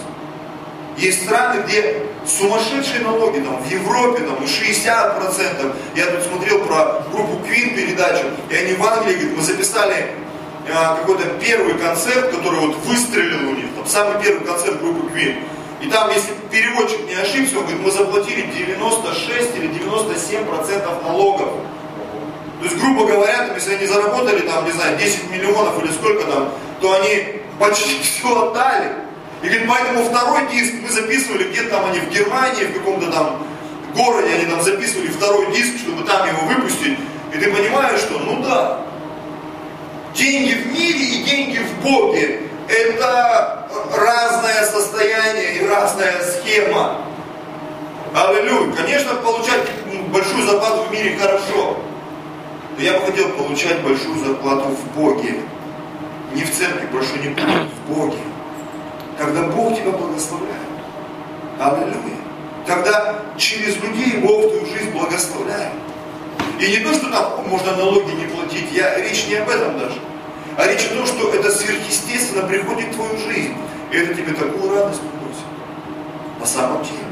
Есть 0.96 1.24
страны, 1.24 1.62
где 1.66 2.02
сумасшедшие 2.24 3.00
налоги, 3.00 3.40
там, 3.40 3.62
в 3.62 3.70
Европе, 3.70 4.22
там, 4.22 4.38
60%. 4.44 5.74
Я 5.94 6.06
тут 6.06 6.22
смотрел 6.22 6.64
про 6.64 7.02
группу 7.12 7.44
Queen 7.46 7.74
передачу, 7.74 8.24
и 8.48 8.54
они 8.54 8.74
в 8.74 8.84
Англии, 8.84 9.14
говорят, 9.14 9.36
мы 9.36 9.42
записали 9.42 10.06
а, 10.74 10.96
какой-то 10.96 11.24
первый 11.40 11.74
концерт, 11.74 12.30
который 12.30 12.60
вот 12.60 12.76
выстрелил 12.86 13.50
у 13.50 13.52
них, 13.52 13.66
там, 13.76 13.86
самый 13.86 14.22
первый 14.22 14.46
концерт 14.46 14.80
группы 14.80 15.12
Queen. 15.12 15.36
И 15.80 15.88
там, 15.88 16.10
если 16.10 16.32
переводчик 16.50 17.06
не 17.06 17.14
ошибся, 17.14 17.58
он 17.58 17.64
говорит, 17.64 17.82
мы 17.82 17.90
заплатили 17.90 18.42
96 18.56 19.56
или 19.56 19.68
97% 19.68 21.02
налогов. 21.04 21.48
То 22.60 22.64
есть, 22.64 22.76
грубо 22.78 23.04
говоря, 23.04 23.46
там, 23.46 23.54
если 23.54 23.74
они 23.74 23.86
заработали, 23.86 24.40
там, 24.40 24.64
не 24.64 24.72
знаю, 24.72 24.96
10 24.96 25.30
миллионов 25.30 25.82
или 25.84 25.92
сколько 25.92 26.24
там, 26.24 26.52
то 26.80 26.92
они 26.94 27.42
почти 27.58 27.98
все 28.02 28.48
отдали. 28.48 28.92
И 29.42 29.48
говорит, 29.48 29.68
поэтому 29.68 30.04
второй 30.04 30.48
диск 30.50 30.74
мы 30.82 30.88
записывали 30.88 31.50
где-то 31.50 31.70
там 31.70 31.86
они 31.90 31.98
в 32.00 32.08
Германии, 32.08 32.64
в 32.64 32.72
каком-то 32.72 33.12
там 33.12 33.42
городе, 33.94 34.34
они 34.34 34.46
там 34.46 34.62
записывали 34.62 35.08
второй 35.08 35.54
диск, 35.54 35.78
чтобы 35.78 36.04
там 36.04 36.26
его 36.26 36.46
выпустить. 36.46 36.98
И 37.34 37.38
ты 37.38 37.52
понимаешь, 37.52 38.00
что 38.00 38.18
ну 38.18 38.42
да, 38.42 38.80
деньги 40.14 40.54
в 40.54 40.72
мире 40.72 41.04
и 41.04 41.22
деньги 41.22 41.58
в 41.58 41.82
Боге– 41.82 42.40
это 42.68 43.68
разное 43.96 44.64
состояние 44.66 45.56
и 45.56 45.66
разная 45.66 46.22
схема. 46.22 47.02
Аллилуйя. 48.14 48.72
Конечно, 48.72 49.14
получать 49.16 49.68
большую 50.12 50.46
зарплату 50.46 50.84
в 50.84 50.92
мире 50.92 51.16
хорошо. 51.16 51.76
Но 52.76 52.82
я 52.82 52.98
бы 52.98 53.06
хотел 53.06 53.30
получать 53.30 53.80
большую 53.82 54.24
зарплату 54.24 54.68
в 54.68 54.96
Боге. 54.96 55.40
Не 56.34 56.42
в 56.42 56.52
церкви, 56.52 56.86
прошу, 56.90 57.16
не 57.16 57.28
в 57.28 57.90
Боге. 57.90 58.18
Когда 59.18 59.42
Бог 59.44 59.76
тебя 59.76 59.92
благословляет. 59.92 60.56
Аллилуйя. 61.58 62.16
Когда 62.66 63.22
через 63.36 63.76
людей 63.82 64.18
Бог 64.18 64.42
твою 64.42 64.66
жизнь 64.66 64.90
благословляет. 64.90 65.72
И 66.60 66.68
не 66.68 66.78
то, 66.78 66.92
что 66.94 67.10
там 67.10 67.46
можно 67.48 67.76
налоги 67.76 68.10
не 68.12 68.26
платить, 68.26 68.72
я, 68.72 68.98
речь 68.98 69.26
не 69.28 69.36
об 69.36 69.48
этом 69.48 69.78
даже. 69.78 70.00
А 70.56 70.66
речь 70.66 70.86
о 70.86 70.94
том, 70.94 71.06
что 71.06 71.34
это 71.34 71.50
сверхъестественно 71.50 72.46
приходит 72.46 72.88
в 72.88 72.94
твою 72.94 73.18
жизнь. 73.18 73.54
И 73.92 73.96
это 73.96 74.14
тебе 74.14 74.32
такую 74.32 74.74
радость 74.74 75.00
приносит. 75.00 75.44
На 76.40 76.46
самом 76.46 76.82
деле. 76.82 77.04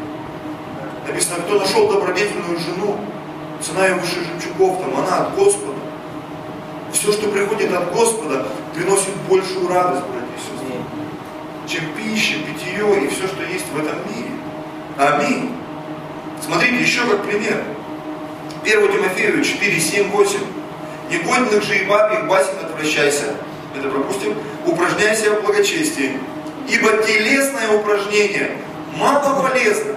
Написано, 1.06 1.42
кто 1.42 1.58
нашел 1.58 1.88
добродетельную 1.88 2.58
жену, 2.58 2.98
цена 3.60 3.86
ее 3.86 3.94
выше 3.96 4.24
жемчугов, 4.24 4.80
там, 4.80 4.96
она 4.96 5.26
от 5.26 5.34
Господа. 5.34 5.78
Все, 6.92 7.12
что 7.12 7.28
приходит 7.28 7.72
от 7.74 7.92
Господа, 7.92 8.46
приносит 8.74 9.14
большую 9.28 9.68
радость, 9.68 10.06
братья 10.06 10.28
и 10.34 10.38
сестры, 10.38 10.78
чем 11.66 11.84
пища, 11.96 12.36
питье 12.38 13.04
и 13.04 13.08
все, 13.08 13.26
что 13.26 13.42
есть 13.42 13.66
в 13.72 13.78
этом 13.78 13.96
мире. 14.08 14.30
Аминь. 14.96 15.52
Смотрите, 16.40 16.76
еще 16.76 17.04
как 17.06 17.24
пример. 17.24 17.62
1 18.62 18.92
Тимофею 18.92 19.44
4, 19.44 19.80
7, 19.80 20.10
8. 20.10 20.38
Негодных 21.10 21.62
же 21.62 21.78
и 21.78 21.84
баб 21.84 22.26
басен 22.26 22.54
отвращайся. 22.62 23.34
Это 23.76 23.88
пропустим. 23.88 24.36
Упражняйся 24.66 25.30
в 25.32 25.42
благочестии. 25.42 26.18
Ибо 26.68 26.96
телесное 27.06 27.68
упражнение 27.70 28.52
мало 28.96 29.42
полезно, 29.42 29.96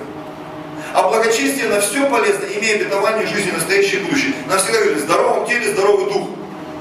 а 0.94 1.08
благочестие 1.08 1.70
на 1.70 1.80
все 1.80 2.06
полезно, 2.10 2.46
имея 2.46 2.76
обетование 2.76 3.28
жизни 3.28 3.52
настоящей 3.52 3.98
и 3.98 4.04
будущей. 4.04 4.36
Нам 4.48 4.58
всегда 4.58 4.80
говорили, 4.80 5.00
здоровом 5.00 5.48
теле 5.48 5.74
здоровый 5.74 6.12
дух. 6.12 6.28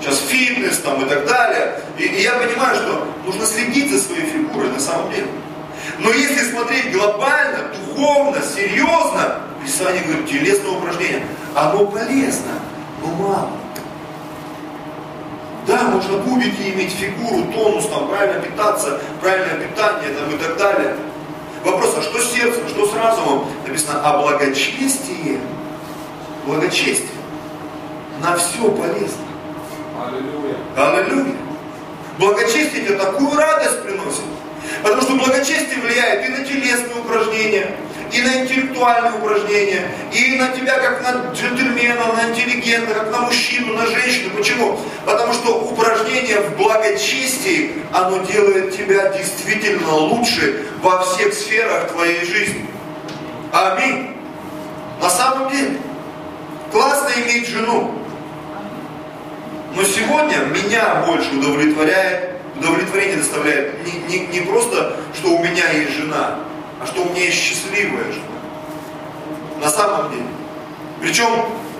Сейчас 0.00 0.18
фитнес 0.20 0.78
там 0.78 1.04
и 1.04 1.08
так 1.08 1.26
далее. 1.26 1.80
И, 1.98 2.04
и 2.04 2.22
я 2.22 2.32
понимаю, 2.32 2.76
что 2.76 3.06
нужно 3.24 3.46
следить 3.46 3.90
за 3.90 4.00
своей 4.00 4.26
фигурой 4.26 4.70
на 4.70 4.80
самом 4.80 5.10
деле. 5.12 5.28
Но 5.98 6.10
если 6.10 6.50
смотреть 6.50 6.92
глобально, 6.92 7.70
духовно, 7.74 8.42
серьезно, 8.42 9.40
Писание 9.64 10.02
говорит, 10.02 10.28
телесное 10.28 10.70
упражнение, 10.70 11.26
оно 11.54 11.86
полезно, 11.86 12.52
но 13.02 13.08
мало. 13.08 13.50
Да, 15.66 15.82
можно 15.82 16.18
кубики 16.22 16.70
иметь, 16.74 16.92
фигуру, 16.92 17.52
тонус, 17.52 17.86
там, 17.88 18.08
правильно 18.08 18.40
питаться, 18.40 19.00
правильное 19.20 19.66
питание 19.66 20.10
там, 20.10 20.32
и 20.32 20.38
так 20.38 20.56
далее. 20.56 20.96
Вопрос, 21.64 21.94
а 21.98 22.02
что 22.02 22.20
с 22.20 22.32
сердцем, 22.32 22.68
что 22.68 22.86
с 22.86 22.94
разумом? 22.94 23.46
Написано, 23.66 24.00
а 24.04 24.22
благочестие, 24.22 25.40
благочестие 26.46 27.08
на 28.22 28.36
все 28.36 28.70
полезно. 28.70 29.24
Аллилуйя. 30.06 30.56
Аллилуйя. 30.76 31.36
Благочестие 32.18 32.84
тебе 32.84 32.96
такую 32.96 33.36
радость 33.36 33.82
приносит. 33.82 34.22
Потому 34.82 35.02
что 35.02 35.14
благочестие 35.14 35.80
влияет 35.80 36.28
и 36.28 36.32
на 36.32 36.44
телесные 36.44 36.96
упражнения, 36.96 37.76
и 38.12 38.22
на 38.22 38.42
интеллектуальные 38.42 39.14
упражнения, 39.14 39.88
и 40.12 40.36
на 40.36 40.48
тебя 40.48 40.78
как 40.78 41.02
на 41.02 41.32
джентльмена, 41.32 42.12
на 42.12 42.30
интеллигента, 42.30 42.94
как 42.94 43.10
на 43.10 43.20
мужчину, 43.22 43.74
на 43.74 43.86
женщину. 43.86 44.30
Почему? 44.36 44.78
Потому 45.04 45.32
что 45.32 45.60
упражнение 45.60 46.40
в 46.40 46.56
благочестии, 46.56 47.72
оно 47.92 48.18
делает 48.24 48.76
тебя 48.76 49.08
действительно 49.10 49.94
лучше 49.94 50.66
во 50.82 51.02
всех 51.02 51.34
сферах 51.34 51.90
твоей 51.90 52.24
жизни. 52.24 52.66
Аминь. 53.52 54.16
На 55.00 55.10
самом 55.10 55.50
деле, 55.50 55.78
классно 56.72 57.10
иметь 57.22 57.48
жену. 57.48 57.92
Но 59.74 59.82
сегодня 59.82 60.38
меня 60.46 61.04
больше 61.06 61.36
удовлетворяет, 61.36 62.36
удовлетворение 62.58 63.16
доставляет 63.18 63.74
не, 63.84 64.18
не, 64.18 64.26
не 64.28 64.40
просто, 64.40 64.96
что 65.14 65.36
у 65.36 65.44
меня 65.44 65.70
есть 65.70 65.92
жена, 65.92 66.38
а 66.80 66.86
что 66.86 67.02
у 67.02 67.10
меня 67.10 67.24
есть 67.24 67.38
счастливая 67.38 68.12
жена. 68.12 69.60
На 69.60 69.70
самом 69.70 70.10
деле. 70.10 70.26
Причем 71.00 71.28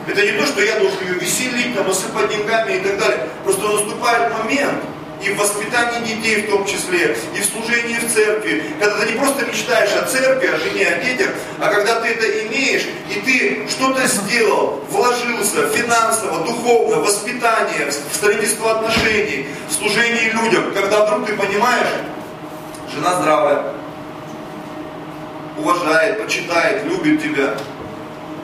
это 0.07 0.25
не 0.25 0.33
то, 0.33 0.47
что 0.47 0.63
я 0.63 0.79
должен 0.79 1.01
ее 1.07 1.15
веселить, 1.15 1.75
там, 1.75 1.91
осыпать 1.91 2.29
деньгами 2.31 2.77
и 2.77 2.81
так 2.81 2.99
далее. 2.99 3.29
Просто 3.45 3.63
наступает 3.63 4.33
момент, 4.33 4.83
и 5.23 5.31
в 5.31 5.39
воспитании 5.39 6.15
детей 6.15 6.43
в 6.43 6.51
том 6.51 6.65
числе, 6.67 7.17
и 7.35 7.41
в 7.41 7.45
служении 7.45 7.97
в 7.97 8.13
церкви, 8.13 8.63
когда 8.79 8.99
ты 8.99 9.13
не 9.13 9.19
просто 9.19 9.47
мечтаешь 9.47 9.91
о 9.95 10.07
церкви, 10.07 10.47
о 10.47 10.59
жене, 10.59 10.87
о 10.87 11.03
детях, 11.03 11.31
а 11.59 11.69
когда 11.69 12.01
ты 12.01 12.09
это 12.09 12.47
имеешь, 12.47 12.87
и 13.11 13.21
ты 13.21 13.69
что-то 13.69 14.07
сделал, 14.07 14.85
вложился 14.91 15.69
финансово, 15.69 16.45
духовно, 16.45 16.97
воспитание, 16.97 17.91
в 17.91 18.15
строительство 18.15 18.79
отношений, 18.79 19.47
в 19.69 19.73
служении 19.73 20.31
людям, 20.31 20.73
когда 20.75 21.07
вдруг 21.07 21.27
ты 21.27 21.35
понимаешь, 21.35 21.89
жена 22.95 23.21
здравая, 23.21 23.73
уважает, 25.59 26.23
почитает, 26.23 26.85
любит 26.85 27.23
тебя. 27.23 27.55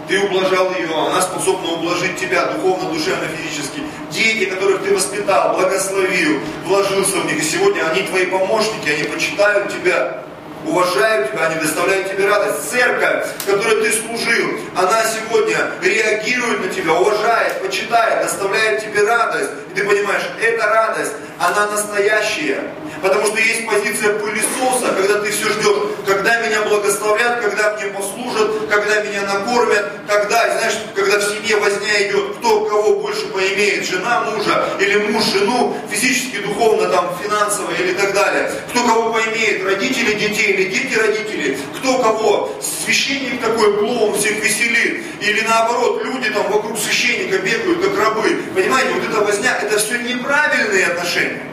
Ты 0.08 0.20
ублажал 0.20 0.72
ее, 0.74 0.90
она 0.94 1.22
способна 1.22 1.72
ублажить 1.72 2.18
тебя 2.18 2.46
духовно, 2.46 2.90
душевно, 2.90 3.26
физически. 3.28 3.82
Дети, 4.10 4.50
которых 4.50 4.82
ты 4.82 4.94
воспитал, 4.94 5.56
благословил, 5.56 6.40
вложился 6.66 7.18
в 7.18 7.26
них, 7.26 7.38
и 7.38 7.42
сегодня 7.42 7.82
они 7.88 8.02
твои 8.02 8.26
помощники, 8.26 8.88
они 8.88 9.04
почитают 9.04 9.72
тебя 9.72 10.22
уважают 10.66 11.32
тебя, 11.32 11.46
они 11.46 11.60
доставляют 11.60 12.10
тебе 12.10 12.28
радость. 12.28 12.70
Церковь, 12.70 13.26
которой 13.46 13.82
ты 13.82 13.92
служил, 13.92 14.58
она 14.76 15.02
сегодня 15.04 15.56
реагирует 15.82 16.64
на 16.64 16.68
тебя, 16.68 16.92
уважает, 16.94 17.60
почитает, 17.60 18.22
доставляет 18.22 18.82
тебе 18.82 19.02
радость. 19.02 19.50
И 19.72 19.74
ты 19.74 19.84
понимаешь, 19.84 20.22
эта 20.40 20.66
радость, 20.66 21.12
она 21.38 21.66
настоящая. 21.70 22.62
Потому 23.02 23.26
что 23.26 23.40
есть 23.40 23.66
позиция 23.66 24.12
пылесоса, 24.20 24.94
когда 24.96 25.18
ты 25.20 25.32
все 25.32 25.48
ждешь, 25.48 25.76
когда 26.06 26.40
меня 26.40 26.62
благословят, 26.62 27.40
когда 27.40 27.76
мне 27.76 27.86
послужат, 27.86 28.68
когда 28.70 29.02
меня 29.02 29.22
накормят, 29.22 29.90
когда, 30.06 30.56
знаешь, 30.58 30.74
когда 30.94 31.18
в 31.18 31.22
семье 31.22 31.56
возня 31.56 32.08
идет, 32.08 32.36
кто 32.36 32.64
кого 32.66 33.00
больше 33.00 33.26
поимеет, 33.26 33.84
жена 33.88 34.20
мужа 34.20 34.68
или 34.78 34.98
муж 35.08 35.24
жену, 35.24 35.76
физически, 35.90 36.36
духовно, 36.36 36.88
там, 36.90 37.18
финансово 37.20 37.72
или 37.72 37.92
так 37.94 38.14
далее. 38.14 38.52
Кто 38.70 38.84
кого 38.84 39.12
поимеет, 39.12 39.64
родители 39.64 40.14
детей 40.14 40.52
или 40.52 40.70
дети 40.70 40.94
родители, 40.96 41.58
кто 41.78 41.98
кого, 41.98 42.54
священник 42.84 43.40
такой 43.40 43.78
клоун 43.78 44.16
всех 44.16 44.36
веселит, 44.44 45.02
или 45.20 45.40
наоборот, 45.40 46.04
люди 46.04 46.30
там 46.30 46.50
вокруг 46.52 46.78
священника 46.78 47.38
бегают, 47.38 47.82
как 47.84 47.98
рабы. 47.98 48.42
Понимаете, 48.54 48.90
вот 48.92 49.10
эта 49.10 49.20
возня, 49.22 49.58
это 49.60 49.76
все 49.78 49.98
неправильные 49.98 50.86
отношения. 50.86 51.51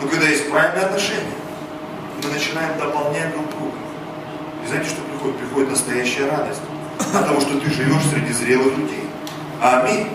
Но 0.00 0.08
когда 0.08 0.26
есть 0.26 0.50
правильные 0.50 0.86
отношения, 0.86 1.36
мы 2.22 2.30
начинаем 2.30 2.78
дополнять 2.78 3.32
друг 3.32 3.48
друга. 3.50 3.76
И 4.64 4.68
знаете, 4.68 4.90
что 4.90 5.02
приходит? 5.02 5.36
Приходит 5.38 5.70
настоящая 5.70 6.30
радость 6.30 6.60
от 6.98 7.26
того, 7.26 7.40
что 7.40 7.58
ты 7.60 7.70
живешь 7.70 8.04
среди 8.10 8.32
зрелых 8.32 8.76
людей. 8.76 9.08
Аминь. 9.60 10.08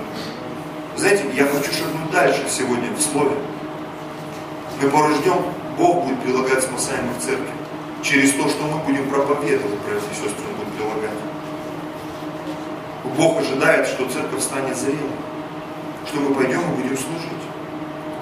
Знаете, 0.96 1.26
я 1.34 1.46
хочу 1.46 1.72
шагнуть 1.72 2.12
дальше 2.12 2.44
сегодня 2.50 2.92
в 2.92 3.02
слове. 3.02 3.36
Мы 4.82 4.90
порождем, 4.90 5.46
Бог 5.78 6.04
будет 6.04 6.22
прилагать 6.22 6.64
спасаемых 6.64 7.18
в 7.18 7.22
церкви. 7.22 7.50
Через 8.04 8.34
то, 8.34 8.50
что 8.50 8.64
мы 8.64 8.80
будем 8.80 9.10
проповедовать, 9.10 9.80
братья 9.86 10.08
и 10.12 10.16
сестры, 10.16 10.44
Он 10.50 10.56
будет 10.56 10.74
прилагать. 10.76 11.18
Бог 13.18 13.40
ожидает, 13.40 13.88
что 13.88 14.10
церковь 14.10 14.42
станет 14.42 14.78
зрелой. 14.78 15.00
Что 16.08 16.20
мы 16.20 16.36
пойдем 16.36 16.62
и 16.62 16.82
будем 16.82 16.98
служить. 16.98 17.51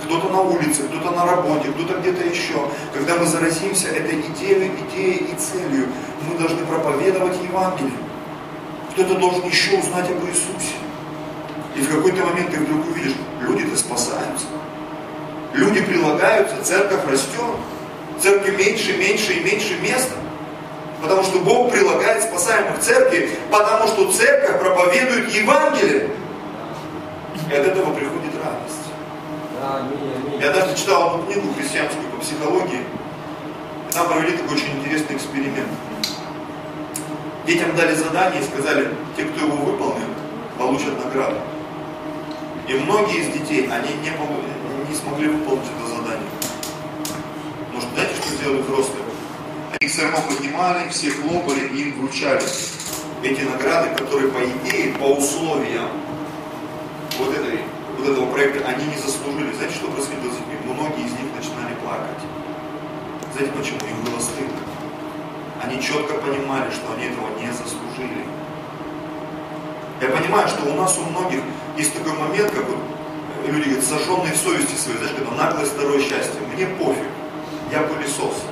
Кто-то 0.10 0.30
на 0.30 0.42
улице, 0.42 0.82
кто-то 0.88 1.12
на 1.12 1.24
работе, 1.24 1.70
кто-то 1.70 2.00
где-то 2.00 2.28
еще. 2.28 2.68
Когда 2.94 3.16
мы 3.16 3.28
заразимся 3.28 3.90
этой 3.90 4.20
идеей, 4.22 4.72
идеей 4.90 5.32
и 5.32 5.36
целью, 5.36 5.86
мы 6.28 6.36
должны 6.40 6.66
проповедовать 6.66 7.38
Евангелие. 7.44 7.94
Кто-то 8.92 9.14
должен 9.20 9.46
еще 9.46 9.78
узнать 9.78 10.10
об 10.10 10.28
Иисусе. 10.28 10.78
И 11.76 11.82
в 11.82 11.96
какой-то 11.96 12.26
момент 12.26 12.50
ты 12.50 12.58
вдруг 12.58 12.88
увидишь, 12.88 13.14
люди-то 13.42 13.78
спасаются. 13.78 14.48
Люди 15.54 15.82
прилагаются, 15.82 16.56
церковь 16.64 17.06
растет. 17.08 17.56
Церкви 18.20 18.56
меньше, 18.56 18.98
меньше 18.98 19.34
и 19.34 19.44
меньше 19.44 19.80
места. 19.80 20.16
Потому 21.04 21.24
что 21.24 21.38
Бог 21.40 21.72
прилагает 21.72 22.24
спасаемых 22.24 22.80
церкви, 22.80 23.30
потому 23.52 23.88
что 23.88 24.12
церковь 24.12 24.60
проповедует 24.60 25.30
Евангелие. 25.30 26.10
И 27.48 27.54
от 27.54 27.68
этого 27.68 27.94
приходит. 27.94 28.29
Я 30.40 30.54
даже 30.54 30.74
читал 30.78 31.16
одну 31.16 31.26
книгу 31.26 31.54
христианскую 31.54 32.08
по 32.12 32.22
психологии. 32.22 32.80
И 33.90 33.92
там 33.92 34.08
провели 34.08 34.38
такой 34.38 34.56
очень 34.56 34.80
интересный 34.80 35.18
эксперимент. 35.18 35.68
Детям 37.46 37.76
дали 37.76 37.94
задание 37.94 38.42
и 38.42 38.46
сказали, 38.46 38.88
те, 39.18 39.26
кто 39.26 39.46
его 39.46 39.58
выполнил, 39.58 40.08
получат 40.58 41.04
награду. 41.04 41.36
И 42.70 42.74
многие 42.74 43.20
из 43.20 43.34
детей, 43.34 43.68
они 43.70 43.90
не, 43.96 44.12
не 44.90 44.96
смогли 44.96 45.28
выполнить 45.28 45.66
это 45.66 45.90
задание. 45.90 46.30
Потому 47.66 47.82
что 47.82 47.90
знаете, 47.96 48.14
что 48.22 48.36
сделали 48.36 48.62
взрослые? 48.62 49.04
Они 49.78 49.90
все 49.90 50.04
равно 50.04 50.20
поднимали, 50.28 50.90
все 50.90 51.12
хлопали 51.12 51.68
им 51.68 52.00
вручали 52.00 52.44
эти 53.24 53.42
награды, 53.42 53.96
которые, 53.96 54.32
по 54.32 54.40
идее, 54.40 54.94
по 54.94 55.06
условиям 55.06 55.90
этого 58.12 58.32
проекта, 58.32 58.68
они 58.68 58.86
не 58.86 58.98
заслужили. 58.98 59.54
Знаете, 59.54 59.76
что 59.76 59.88
происходило 59.88 60.32
с 60.32 60.38
детьми? 60.38 60.58
Многие 60.66 61.06
из 61.06 61.12
них 61.12 61.30
начинали 61.36 61.76
плакать. 61.84 62.22
Знаете 63.34 63.54
почему? 63.58 63.80
Им 63.90 64.04
было 64.04 64.20
стыдно. 64.20 64.60
Они 65.64 65.82
четко 65.82 66.14
понимали, 66.16 66.70
что 66.72 66.94
они 66.94 67.06
этого 67.08 67.28
не 67.40 67.52
заслужили. 67.52 68.26
Я 70.02 70.10
понимаю, 70.10 70.48
что 70.48 70.72
у 70.72 70.76
нас 70.76 70.98
у 70.98 71.10
многих 71.10 71.42
есть 71.78 71.94
такой 71.94 72.14
момент, 72.14 72.52
как 72.52 72.66
вот 72.68 72.80
люди 73.46 73.66
говорят, 73.66 73.84
сожженные 73.84 74.34
в 74.34 74.38
совести 74.38 74.76
своей, 74.76 74.98
знаешь, 75.00 75.16
когда 75.16 75.32
наглость, 75.32 75.74
второе 75.74 76.00
счастье. 76.00 76.40
Мне 76.54 76.66
пофиг, 76.66 77.08
я 77.72 77.82
пылесос, 77.82 78.44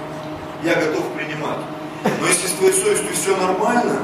я 0.64 0.76
готов 0.76 1.06
принимать. 1.14 1.60
Но 2.20 2.28
если 2.28 2.48
с 2.48 2.52
твоей 2.52 2.74
совестью 2.74 3.14
все 3.14 3.36
нормально, 3.38 4.02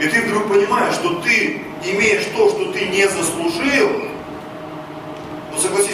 и 0.00 0.06
ты 0.06 0.22
вдруг 0.22 0.48
понимаешь, 0.48 0.94
что 0.94 1.20
ты 1.20 1.62
имеешь 1.84 2.26
то, 2.36 2.48
что 2.50 2.72
ты 2.72 2.86
не 2.86 3.08
заслужил, 3.08 4.03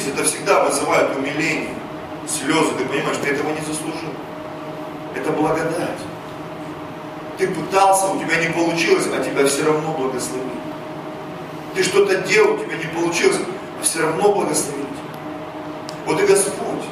согласись, 0.01 0.13
это 0.13 0.25
всегда 0.25 0.65
вызывает 0.65 1.17
умиление, 1.17 1.75
слезы, 2.27 2.71
ты 2.79 2.85
понимаешь, 2.85 3.19
ты 3.23 3.31
этого 3.31 3.51
не 3.51 3.61
заслужил. 3.61 4.11
Это 5.15 5.31
благодать. 5.33 5.99
Ты 7.39 7.49
пытался, 7.49 8.07
у 8.07 8.19
тебя 8.19 8.37
не 8.37 8.53
получилось, 8.53 9.07
а 9.13 9.23
тебя 9.23 9.47
все 9.47 9.65
равно 9.65 9.93
благословили. 9.93 10.51
Ты 11.75 11.83
что-то 11.83 12.17
делал, 12.23 12.55
у 12.55 12.59
тебя 12.59 12.77
не 12.77 12.87
получилось, 12.87 13.39
а 13.79 13.83
все 13.83 14.03
равно 14.03 14.33
благословили 14.33 14.85
тебя. 14.85 16.07
Вот 16.07 16.23
и 16.23 16.27
Господь. 16.27 16.85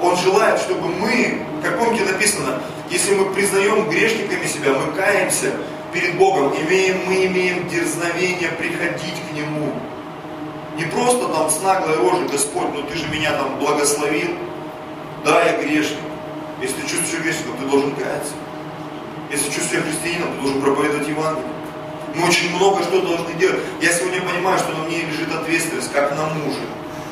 Он 0.00 0.16
желает, 0.16 0.60
чтобы 0.60 0.88
мы, 0.88 1.42
как 1.62 1.78
помните 1.78 2.04
написано, 2.04 2.60
если 2.90 3.14
мы 3.14 3.26
признаем 3.32 3.88
грешниками 3.88 4.46
себя, 4.46 4.72
мы 4.72 4.92
каемся, 4.92 5.52
перед 5.92 6.16
Богом, 6.16 6.54
имеем, 6.54 6.98
мы 7.06 7.26
имеем 7.26 7.68
дерзновение 7.68 8.50
приходить 8.50 9.16
к 9.28 9.34
Нему. 9.34 9.72
Не 10.80 10.86
просто 10.86 11.28
там 11.28 11.50
с 11.50 11.60
наглой 11.60 11.94
рожей, 11.96 12.26
Господь, 12.26 12.68
ну 12.72 12.82
ты 12.84 12.96
же 12.96 13.06
меня 13.08 13.32
там 13.32 13.58
благословил. 13.58 14.30
Да, 15.22 15.44
я 15.44 15.62
грешник. 15.62 15.98
Если 16.62 16.80
чувствуешь 16.80 17.22
грешником, 17.22 17.58
ты 17.58 17.66
должен 17.66 17.94
каяться. 17.96 18.32
Если 19.30 19.50
чувствуешь 19.50 19.84
христианином, 19.84 20.32
ты 20.36 20.40
должен 20.40 20.62
проповедовать 20.62 21.06
Евангелие. 21.06 21.52
Мы 22.14 22.26
очень 22.26 22.56
много 22.56 22.82
что 22.84 23.02
должны 23.02 23.34
делать. 23.34 23.60
Я 23.82 23.92
сегодня 23.92 24.22
понимаю, 24.22 24.58
что 24.58 24.72
на 24.72 24.84
мне 24.84 25.02
лежит 25.02 25.30
ответственность, 25.34 25.92
как 25.92 26.16
на 26.16 26.24
муже, 26.28 26.60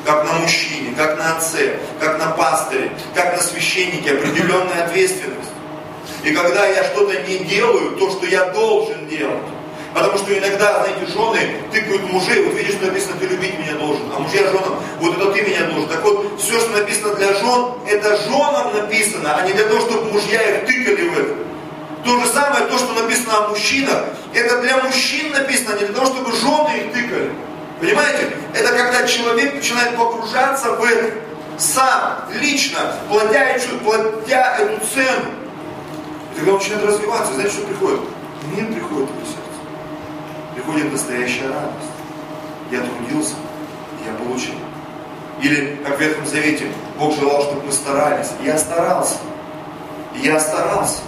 как 0.03 0.25
на 0.25 0.33
мужчине, 0.39 0.95
как 0.97 1.19
на 1.19 1.37
отце, 1.37 1.77
как 1.99 2.17
на 2.17 2.31
пастыре, 2.31 2.91
как 3.13 3.37
на 3.37 3.43
священнике, 3.43 4.13
определенная 4.13 4.85
ответственность. 4.85 5.51
И 6.23 6.31
когда 6.31 6.65
я 6.65 6.85
что-то 6.85 7.21
не 7.21 7.37
делаю, 7.45 7.97
то, 7.97 8.09
что 8.09 8.25
я 8.25 8.45
должен 8.45 9.07
делать, 9.07 9.43
Потому 9.93 10.17
что 10.17 10.37
иногда, 10.37 10.83
знаете, 10.83 11.11
жены 11.11 11.55
тыкают 11.71 12.03
мужей, 12.11 12.43
вот 12.43 12.53
видишь, 12.53 12.75
что 12.75 12.85
написано, 12.85 13.15
ты 13.19 13.25
любить 13.25 13.57
меня 13.57 13.73
должен, 13.73 14.03
а 14.15 14.19
мужья 14.19 14.43
женам, 14.43 14.79
вот 14.99 15.17
это 15.17 15.31
ты 15.31 15.41
меня 15.41 15.65
должен. 15.65 15.89
Так 15.89 16.03
вот, 16.03 16.39
все, 16.39 16.59
что 16.59 16.69
написано 16.77 17.15
для 17.15 17.33
жен, 17.33 17.73
это 17.87 18.17
женам 18.17 18.73
написано, 18.73 19.35
а 19.35 19.47
не 19.47 19.53
для 19.53 19.65
того, 19.65 19.79
чтобы 19.81 20.11
мужья 20.11 20.41
их 20.41 20.67
тыкали 20.67 21.09
в 21.09 21.19
это. 21.19 21.35
То 22.05 22.19
же 22.19 22.27
самое, 22.27 22.65
то, 22.67 22.77
что 22.77 22.93
написано 22.93 23.37
о 23.37 23.49
мужчинах, 23.49 24.05
это 24.33 24.61
для 24.61 24.77
мужчин 24.77 25.31
написано, 25.31 25.73
а 25.73 25.79
не 25.79 25.85
для 25.85 25.95
того, 25.95 26.05
чтобы 26.05 26.31
жены 26.33 26.77
их 26.77 26.93
тыкали. 26.93 27.31
Понимаете? 27.81 28.33
Это 28.53 28.71
когда 28.73 29.07
человек 29.07 29.55
начинает 29.55 29.95
погружаться 29.97 30.73
в 30.73 30.83
это 30.83 31.13
сам, 31.57 32.25
лично, 32.39 32.79
платя, 33.09 33.59
платя 33.83 34.57
эту 34.59 34.85
цену. 34.93 35.31
Когда 36.35 36.51
он 36.51 36.57
начинает 36.57 36.85
развиваться, 36.85 37.33
знаете, 37.33 37.53
что 37.53 37.67
приходит? 37.67 37.99
Мир 38.55 38.65
приходит 38.67 39.09
в. 39.09 39.38
Приходит 40.69 40.91
настоящая 40.91 41.47
радость. 41.47 41.89
Я 42.69 42.81
трудился, 42.81 43.33
я 44.05 44.13
получил. 44.23 44.53
Или, 45.41 45.79
как 45.83 45.97
в 45.97 45.99
Ветхом 45.99 46.27
Завете, 46.27 46.67
Бог 46.99 47.15
желал, 47.15 47.41
чтобы 47.41 47.63
мы 47.63 47.71
старались. 47.71 48.27
Я 48.43 48.55
старался. 48.55 49.15
Я 50.13 50.39
старался. 50.39 50.99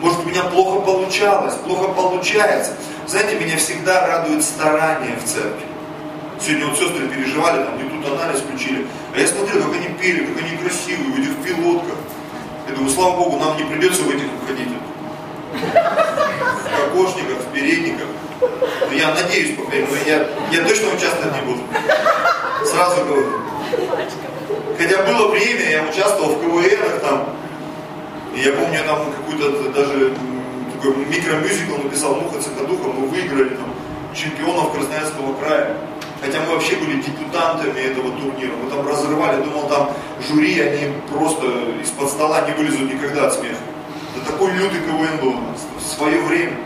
Может, 0.00 0.18
у 0.20 0.28
меня 0.28 0.42
плохо 0.42 0.80
получалось, 0.82 1.54
плохо 1.64 1.88
получается. 1.94 2.72
Знаете, 3.06 3.40
меня 3.42 3.56
всегда 3.56 4.06
радует 4.06 4.44
старание 4.44 5.16
в 5.16 5.26
церкви. 5.26 5.64
Сегодня 6.38 6.66
вот 6.66 6.78
сестры 6.78 7.08
переживали, 7.08 7.64
там, 7.64 7.78
не 7.78 7.88
тут 7.88 8.12
анализ 8.12 8.40
включили. 8.40 8.86
А 9.14 9.18
я 9.18 9.26
смотрел, 9.26 9.62
как 9.62 9.76
они 9.76 9.94
пели, 9.94 10.26
как 10.26 10.44
они 10.44 10.58
красивые, 10.58 11.10
в 11.10 11.18
этих 11.18 11.36
пилотках. 11.42 11.96
Я 12.68 12.74
думаю, 12.74 12.90
слава 12.90 13.16
Богу, 13.16 13.38
нам 13.38 13.56
не 13.56 13.64
придется 13.64 14.02
в 14.02 14.10
этих 14.10 14.26
уходить. 14.42 14.68
В 15.54 16.92
кокошниках, 16.92 17.38
в 17.38 17.52
передниках. 17.54 18.06
Но 18.40 18.96
я 18.96 19.14
надеюсь, 19.14 19.56
по 19.56 19.64
крайней 19.64 19.86
мере, 19.86 20.00
я, 20.06 20.58
я 20.58 20.66
точно 20.66 20.88
участвовать 20.88 21.34
не 21.34 21.42
буду. 21.42 21.62
Сразу 22.64 23.04
говорю. 23.04 23.28
Хотя 24.78 25.02
было 25.02 25.28
время, 25.28 25.70
я 25.70 25.82
участвовал 25.84 26.34
в 26.34 26.40
КВНах 26.40 27.00
там, 27.00 27.36
и 28.34 28.40
я 28.40 28.52
помню, 28.52 28.74
я 28.74 28.84
там 28.84 29.12
какой-то 29.12 29.70
даже 29.70 30.14
такой 30.74 31.04
микромюзикл 31.04 31.82
написал 31.82 32.14
«Муха 32.14 32.40
цикадуха», 32.40 32.88
мы 32.88 33.08
выиграли 33.08 33.50
там 33.50 33.74
чемпионов 34.14 34.72
Красноярского 34.72 35.34
края. 35.34 35.76
Хотя 36.22 36.40
мы 36.40 36.54
вообще 36.54 36.76
были 36.76 37.00
дебютантами 37.00 37.80
этого 37.80 38.10
турнира. 38.12 38.52
Мы 38.62 38.70
там 38.70 38.86
разрывали, 38.86 39.42
думал, 39.42 39.68
там 39.68 39.90
жюри, 40.28 40.60
они 40.60 40.92
просто 41.10 41.46
из-под 41.82 42.10
стола 42.10 42.42
не 42.42 42.52
вылезут 42.52 42.92
никогда 42.92 43.26
от 43.26 43.34
смеха. 43.34 43.56
Это 44.16 44.32
такой 44.32 44.52
лютый 44.52 44.80
КВН 44.80 45.18
был 45.22 45.30
у 45.30 45.40
нас. 45.40 45.66
В 45.78 45.96
свое 45.96 46.20
время. 46.20 46.56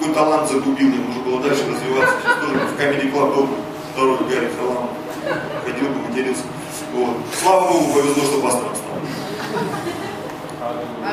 Такой 0.00 0.14
талант 0.14 0.48
загубил, 0.48 0.88
ему 0.88 1.08
нужно 1.08 1.22
было 1.24 1.42
дальше 1.42 1.62
развиваться. 1.68 2.14
Сейчас 2.22 2.36
тоже 2.40 2.54
в 2.54 2.80
Comedy 2.80 3.12
Club 3.12 3.48
второй 3.92 4.16
Гарри 4.30 4.50
Харламов. 4.56 4.90
Ходил 5.66 5.88
бы, 5.90 6.08
матерился. 6.08 6.42
Вот. 6.94 7.16
Слава 7.42 7.68
Богу, 7.70 7.92
повезло, 7.92 8.24
что 8.24 8.40
пастором 8.40 8.74
стал. 8.74 8.96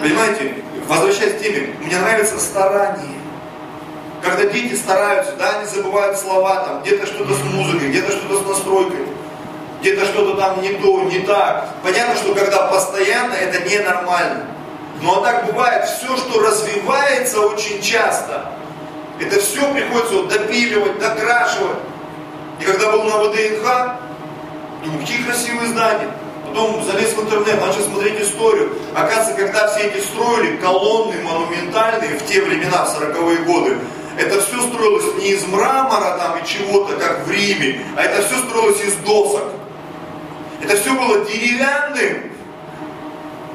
Понимаете, 0.02 0.63
возвращаясь 0.88 1.34
к 1.34 1.39
теме, 1.43 1.76
мне 1.82 2.00
нравится 2.00 2.39
старание. 2.39 3.19
Когда 4.23 4.45
дети 4.45 4.76
стараются, 4.76 5.34
да, 5.38 5.60
они 5.60 5.67
забывают 5.67 6.17
слова, 6.17 6.63
там, 6.63 6.82
где-то 6.82 7.08
что-то 7.08 7.34
с 7.34 7.43
музыкой, 7.43 7.89
где-то 7.89 8.13
что-то 8.13 8.41
с 8.41 8.47
настройкой, 8.47 9.06
где-то 9.82 10.06
что-то 10.06 10.38
там 10.38 10.62
не 10.62 10.69
то, 10.69 11.02
не 11.04 11.19
так. 11.19 11.73
Понятно, 11.84 12.15
что 12.15 12.34
когда 12.34 12.67
постоянно, 12.67 13.34
это 13.34 13.67
ненормально. 13.69 14.45
Но 15.02 15.19
так 15.21 15.45
бывает, 15.45 15.89
все, 15.89 16.15
что 16.15 16.39
развивается 16.39 17.41
очень 17.41 17.82
часто, 17.82 18.54
это 19.19 19.39
все 19.39 19.73
приходится 19.73 20.15
вот 20.15 20.30
допиливать, 20.30 20.99
докрашивать. 20.99 21.77
И 22.60 22.63
когда 22.63 22.91
был 22.91 23.03
на 23.03 23.17
ВДНХ, 23.23 23.95
думаю, 24.84 25.01
какие 25.01 25.23
красивые 25.23 25.69
здания. 25.69 26.10
Потом 26.47 26.84
залез 26.86 27.13
в 27.13 27.21
интернет, 27.21 27.60
начал 27.60 27.82
смотреть 27.82 28.21
историю. 28.21 28.71
Оказывается, 28.95 29.34
когда 29.34 29.67
все 29.67 29.88
эти 29.88 30.03
строили, 30.03 30.58
колонны 30.58 31.21
монументальные 31.21 32.17
в 32.17 32.25
те 32.25 32.41
времена, 32.41 32.86
в 32.86 33.01
40-е 33.01 33.38
годы, 33.43 33.77
это 34.17 34.41
все 34.41 34.60
строилось 34.62 35.15
не 35.19 35.32
из 35.32 35.45
мрамора 35.45 36.17
там 36.17 36.38
и 36.39 36.47
чего-то, 36.47 36.95
как 36.95 37.27
в 37.27 37.32
Риме, 37.32 37.86
а 37.95 38.01
это 38.01 38.25
все 38.25 38.38
строилось 38.39 38.82
из 38.82 38.95
досок. 38.97 39.43
Это 40.63 40.75
все 40.75 40.93
было 40.93 41.23
деревянным, 41.25 42.32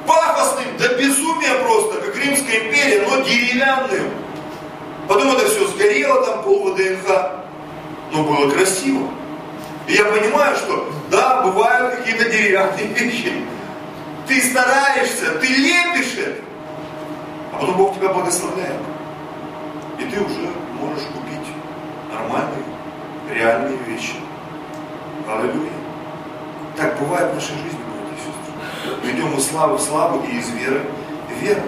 пафосным, 0.07 0.77
до 0.79 0.89
безумия 0.95 1.55
просто, 1.65 2.01
как 2.01 2.17
Римская 2.17 2.59
империя, 2.61 3.05
но 3.09 3.23
деревянным. 3.25 4.11
Потом 5.13 5.37
это 5.37 5.47
все 5.47 5.67
сгорело, 5.67 6.25
там 6.25 6.43
пол 6.43 6.73
ВДНХ, 6.73 7.33
но 8.13 8.25
было 8.25 8.51
красиво. 8.51 9.11
И 9.87 9.93
я 9.93 10.07
понимаю, 10.07 10.57
что 10.57 10.91
Да, 11.11 11.43
бывают 11.43 11.97
какие-то 11.97 12.31
деревянные 12.31 12.87
вещи. 12.97 13.31
Ты 14.27 14.41
стараешься, 14.41 15.33
ты 15.39 15.49
лепишь 15.49 16.17
это. 16.17 16.41
А 17.53 17.59
потом 17.59 17.77
Бог 17.77 17.95
тебя 17.95 18.09
благословляет. 18.09 18.81
И 19.99 20.05
ты 20.05 20.19
уже 20.19 20.49
можешь 20.81 21.05
купить 21.09 21.47
нормальные, 22.11 22.65
реальные 23.35 23.77
вещи. 23.87 24.15
Аллилуйя. 25.29 25.73
Так 26.75 26.99
бывает 26.99 27.33
в 27.33 27.35
нашей 27.35 27.57
жизни, 27.57 27.81
братья 27.85 28.17
и 28.17 29.05
сестры. 29.05 29.11
Идем 29.11 29.37
из 29.37 29.47
славы 29.47 29.77
в 29.77 29.83
славу 29.83 30.25
и 30.27 30.39
из 30.39 30.49
веры 30.53 30.81
в 31.29 31.43
веру. 31.43 31.61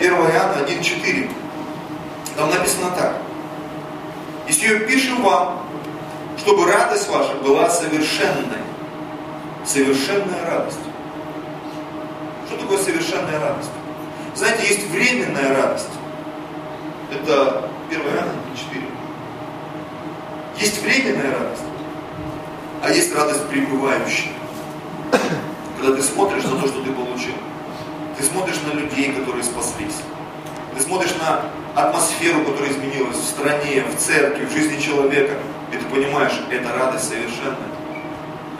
1 0.00 0.12
Иоанна 0.12 0.66
1.4. 0.66 1.43
Там 2.36 2.50
написано 2.50 2.90
так. 2.90 3.16
Если 4.48 4.66
ее 4.66 4.80
пишем 4.80 5.22
вам, 5.22 5.66
чтобы 6.38 6.70
радость 6.70 7.08
ваша 7.08 7.34
была 7.36 7.70
совершенной. 7.70 8.62
Совершенная 9.64 10.44
радость. 10.50 10.78
Что 12.46 12.56
такое 12.58 12.78
совершенная 12.78 13.40
радость? 13.40 13.70
Знаете, 14.34 14.66
есть 14.68 14.88
временная 14.90 15.56
радость. 15.56 15.88
Это 17.10 17.68
1 17.88 18.00
Иоанна 18.00 18.32
4. 18.56 18.82
Есть 20.58 20.82
временная 20.82 21.32
радость, 21.32 21.62
а 22.82 22.90
есть 22.90 23.14
радость 23.14 23.48
пребывающая. 23.48 24.32
Когда 25.80 25.96
ты 25.96 26.02
смотришь 26.02 26.44
на 26.44 26.60
то, 26.60 26.66
что 26.66 26.82
ты 26.82 26.92
получил. 26.92 27.34
Ты 28.16 28.24
смотришь 28.24 28.60
на 28.66 28.76
людей, 28.78 29.12
которые 29.12 29.44
спаслись. 29.44 30.00
Ты 30.76 30.82
смотришь 30.82 31.14
на 31.20 31.42
атмосферу, 31.80 32.44
которая 32.44 32.70
изменилась 32.70 33.16
в 33.16 33.24
стране, 33.24 33.84
в 33.84 34.00
церкви, 34.00 34.44
в 34.44 34.52
жизни 34.52 34.80
человека. 34.80 35.34
И 35.72 35.76
ты 35.76 35.84
понимаешь, 35.86 36.32
это 36.50 36.72
радость 36.76 37.08
совершенная. 37.08 37.70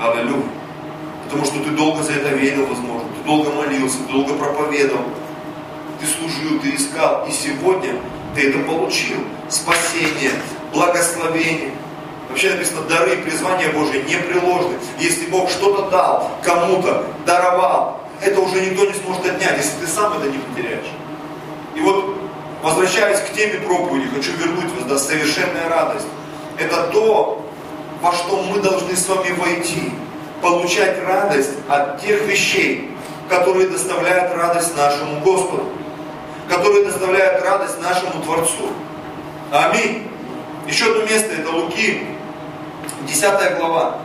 Аллилуйя. 0.01 0.45
Потому 1.25 1.45
что 1.45 1.59
ты 1.61 1.71
долго 1.71 2.03
за 2.03 2.13
это 2.13 2.29
верил, 2.29 2.67
возможно. 2.67 3.09
Ты 3.19 3.27
долго 3.27 3.51
молился, 3.51 3.99
ты 4.07 4.13
долго 4.13 4.35
проповедовал. 4.35 5.05
Ты 6.01 6.07
служил, 6.07 6.61
ты 6.61 6.75
искал. 6.75 7.27
И 7.27 7.33
сегодня 7.33 7.97
ты 8.35 8.51
это 8.51 8.59
получил. 8.61 9.19
Спасение, 9.49 10.33
благословение. 10.73 11.73
Вообще 12.29 12.51
написано, 12.51 12.83
дары 12.83 13.15
и 13.15 13.23
призвания 13.23 13.69
не 13.69 14.17
приложены. 14.17 14.79
Если 14.99 15.27
Бог 15.27 15.51
что-то 15.51 15.91
дал, 15.91 16.31
кому-то 16.43 17.07
даровал, 17.27 18.01
это 18.21 18.41
уже 18.41 18.61
никто 18.61 18.85
не 18.87 18.95
сможет 18.95 19.27
отнять, 19.27 19.57
если 19.59 19.85
ты 19.85 19.87
сам 19.87 20.15
это 20.15 20.31
не 20.31 20.39
потеряешь. 20.39 20.91
И 21.75 21.81
вот, 21.81 22.17
возвращаясь 22.63 23.21
к 23.21 23.33
теме 23.33 23.59
проповеди, 23.61 24.09
хочу 24.15 24.33
вернуть 24.33 24.73
вас, 24.75 24.85
да, 24.85 24.99
совершенная 24.99 25.69
радость. 25.69 26.07
Это 26.59 26.89
то, 26.93 27.45
во 28.01 28.13
что 28.13 28.43
мы 28.43 28.61
должны 28.61 28.95
с 28.95 29.09
вами 29.09 29.33
войти. 29.33 29.93
Получать 30.41 31.03
радость 31.05 31.53
от 31.69 32.03
тех 32.03 32.23
вещей, 32.23 32.91
которые 33.31 33.69
доставляют 33.69 34.37
радость 34.37 34.77
нашему 34.77 35.21
Господу. 35.21 35.65
Которые 36.49 36.85
доставляют 36.85 37.43
радость 37.43 37.81
нашему 37.81 38.23
Творцу. 38.23 38.69
Аминь. 39.51 40.09
Еще 40.67 40.87
одно 40.87 41.03
место, 41.05 41.33
это 41.33 41.51
Луки, 41.51 42.07
10 43.07 43.59
глава, 43.59 43.99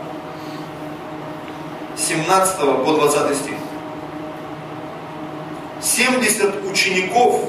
17 1.96 2.58
по 2.84 2.92
20 2.92 3.36
стих. 3.36 3.54
70 5.80 6.64
учеников 6.70 7.40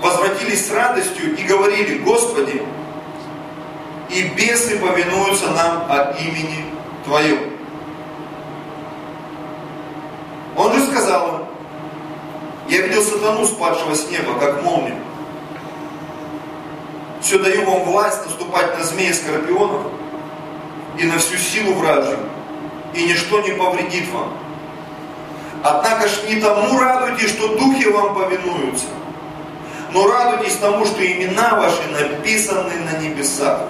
возвратились 0.00 0.66
с 0.66 0.70
радостью 0.70 1.36
и 1.36 1.42
говорили, 1.44 1.98
Господи, 1.98 2.62
и 4.10 4.22
бесы 4.22 4.78
повинуются 4.78 5.50
нам 5.50 5.84
от 5.88 6.20
имени 6.20 6.64
Твоего. 7.04 7.44
Он 10.56 10.72
же 10.72 10.84
сказал 10.86 11.28
им, 11.28 11.40
я 12.68 12.82
видел 12.82 13.02
сатану, 13.02 13.44
спадшего 13.46 13.94
с 13.94 14.10
неба, 14.10 14.38
как 14.38 14.62
молнию. 14.62 14.96
Все 17.20 17.38
даю 17.38 17.64
вам 17.64 17.84
власть 17.84 18.24
наступать 18.24 18.78
на 18.78 18.84
змеи 18.84 19.12
скорпионов 19.12 19.86
и 20.98 21.04
на 21.04 21.18
всю 21.18 21.36
силу 21.36 21.74
вражью, 21.74 22.18
и 22.94 23.04
ничто 23.04 23.40
не 23.40 23.52
повредит 23.52 24.08
вам. 24.12 24.32
Однако 25.62 26.08
ж 26.08 26.12
не 26.28 26.40
тому 26.40 26.78
радуйтесь, 26.78 27.30
что 27.30 27.48
духи 27.56 27.88
вам 27.88 28.14
повинуются, 28.14 28.86
но 29.92 30.06
радуйтесь 30.06 30.56
тому, 30.56 30.84
что 30.84 31.04
имена 31.04 31.54
ваши 31.56 31.82
написаны 31.90 32.74
на 32.80 32.98
небесах. 32.98 33.62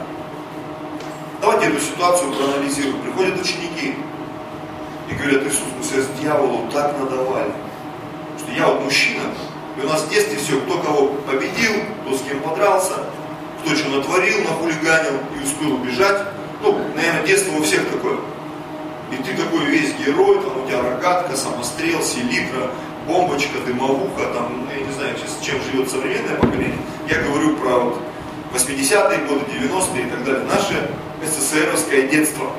Давайте 1.41 1.69
эту 1.69 1.81
ситуацию 1.81 2.33
проанализируем. 2.33 3.01
Приходят 3.01 3.41
ученики 3.41 3.95
и 5.09 5.15
говорят, 5.15 5.47
Иисус, 5.47 5.65
мы 5.77 5.83
сейчас 5.83 6.07
дьяволу 6.21 6.69
так 6.71 6.99
надавали, 6.99 7.53
что 8.39 8.53
я 8.53 8.67
вот 8.69 8.83
мужчина, 8.85 9.23
и 9.79 9.85
у 9.85 9.89
нас 9.89 10.03
в 10.03 10.11
детстве 10.11 10.39
все, 10.39 10.61
кто 10.61 10.79
кого 10.79 11.09
победил, 11.27 11.73
кто 12.03 12.17
с 12.17 12.23
кем 12.23 12.41
подрался, 12.41 12.95
кто 13.63 13.75
что 13.75 13.89
натворил, 13.89 14.45
нахулиганил 14.45 15.19
и 15.39 15.45
успел 15.45 15.75
убежать. 15.75 16.23
Ну, 16.63 16.79
наверное, 16.95 17.27
детство 17.27 17.57
у 17.57 17.63
всех 17.63 17.89
такое. 17.89 18.19
И 19.11 19.17
ты 19.17 19.35
такой 19.35 19.65
весь 19.65 19.95
герой, 19.95 20.41
там 20.41 20.63
у 20.63 20.67
тебя 20.67 20.83
рогатка, 20.83 21.37
самострел, 21.37 22.03
селитра, 22.03 22.71
бомбочка, 23.07 23.59
дымовуха, 23.67 24.33
там, 24.35 24.65
ну, 24.65 24.71
я 24.73 24.85
не 24.85 24.93
знаю, 24.93 25.17
сейчас, 25.17 25.39
чем 25.43 25.61
живет 25.63 25.91
современное 25.91 26.37
поколение. 26.37 26.79
Я 27.09 27.23
говорю 27.23 27.57
про 27.57 27.79
вот 27.79 28.03
80-е 28.55 29.19
годы, 29.27 29.41
90-е 29.53 30.07
и 30.07 30.11
так 30.11 30.25
далее. 30.25 30.45
Наше 30.45 30.91
СССРовское 31.25 32.09
детство. 32.09 32.51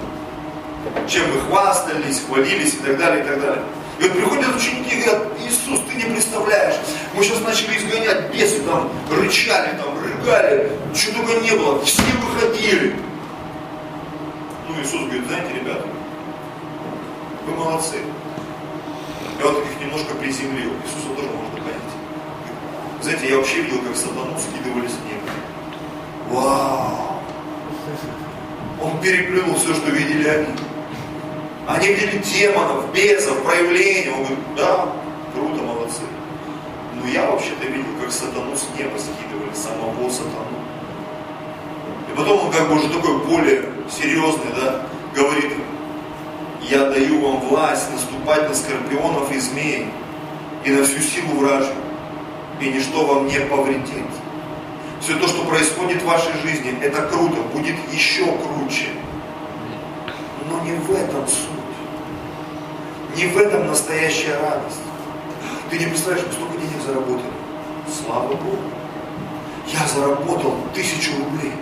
Чем 1.08 1.24
мы 1.34 1.42
хвастались, 1.42 2.22
хвалились 2.28 2.74
и 2.76 2.78
так 2.78 2.98
далее, 2.98 3.24
и 3.24 3.28
так 3.28 3.40
далее. 3.40 3.64
И 4.00 4.04
вот 4.04 4.14
приходят 4.14 4.56
ученики 4.56 4.96
и 4.96 5.04
говорят, 5.04 5.28
Иисус, 5.40 5.80
ты 5.88 5.96
не 5.96 6.12
представляешь, 6.12 6.76
мы 7.14 7.24
сейчас 7.24 7.42
начали 7.42 7.78
изгонять 7.78 8.34
бесы, 8.34 8.62
там, 8.64 8.90
рычали, 9.12 9.78
там, 9.78 9.96
рыгали, 10.02 10.72
что 10.96 11.14
только 11.14 11.40
не 11.42 11.52
было, 11.52 11.84
все 11.86 12.02
выходили. 12.02 12.96
Ну, 14.68 14.82
Иисус 14.82 15.02
говорит, 15.02 15.28
знаете, 15.28 15.54
ребята, 15.54 15.86
вы 17.46 17.54
молодцы. 17.54 17.98
Я 19.42 19.48
вот 19.48 19.66
их 19.66 19.80
немножко 19.82 20.14
приземлил. 20.14 20.70
Иисуса 20.86 21.16
тоже 21.16 21.30
можно 21.30 21.58
понять. 21.58 21.82
Знаете, 23.02 23.30
я 23.30 23.38
вообще 23.38 23.64
видел, 23.64 23.82
как 23.82 23.96
сатану 23.96 24.38
скидывали 24.38 24.88
с 24.88 25.00
неба. 25.02 25.32
Вау! 26.30 27.24
Он 28.84 29.02
переплюнул 29.02 29.56
все, 29.56 29.74
что 29.74 29.90
видели 29.90 30.28
они. 30.28 30.48
Они 31.68 31.88
видели 31.88 32.20
демонов, 32.20 32.94
бесов, 32.94 33.44
проявления. 33.44 34.12
Он 34.12 34.20
говорит, 34.20 34.40
да, 34.56 34.90
круто, 35.34 35.64
молодцы. 35.64 36.02
Но 37.02 37.08
я 37.08 37.26
вообще-то 37.32 37.66
видел, 37.66 37.90
как 38.00 38.12
сатану 38.12 38.56
с 38.56 38.68
неба 38.78 38.96
скидывали, 39.00 39.56
самого 39.56 40.08
сатану. 40.12 40.62
И 42.12 42.16
потом 42.16 42.46
он 42.46 42.52
как 42.52 42.70
бы 42.70 42.76
уже 42.76 42.90
такой 42.90 43.18
более 43.26 43.64
серьезный, 43.90 44.54
да, 44.56 44.86
говорит, 45.16 45.54
я 46.72 46.86
даю 46.86 47.20
вам 47.20 47.42
власть 47.42 47.92
наступать 47.92 48.48
на 48.48 48.56
скорпионов 48.56 49.30
и 49.30 49.40
змей 49.40 49.88
и 50.64 50.72
на 50.72 50.86
всю 50.86 51.00
силу 51.00 51.40
вражью, 51.40 51.76
и 52.62 52.70
ничто 52.70 53.06
вам 53.06 53.28
не 53.28 53.40
повредит. 53.42 54.08
Все 55.02 55.16
то, 55.16 55.28
что 55.28 55.44
происходит 55.44 56.02
в 56.02 56.06
вашей 56.06 56.32
жизни, 56.42 56.74
это 56.82 57.02
круто, 57.02 57.42
будет 57.54 57.76
еще 57.92 58.26
круче. 58.26 58.88
Но 60.50 60.64
не 60.64 60.72
в 60.78 60.92
этом 60.92 61.28
суть. 61.28 63.18
Не 63.18 63.26
в 63.28 63.38
этом 63.38 63.68
настоящая 63.68 64.38
радость. 64.40 64.80
Ты 65.70 65.78
не 65.78 65.88
представляешь, 65.88 66.26
мы 66.26 66.34
столько 66.34 66.58
денег 66.58 66.82
заработали. 66.86 67.34
Слава 68.06 68.28
Богу. 68.30 68.58
Я 69.68 69.86
заработал 69.88 70.56
тысячу 70.74 71.12
рублей. 71.18 71.54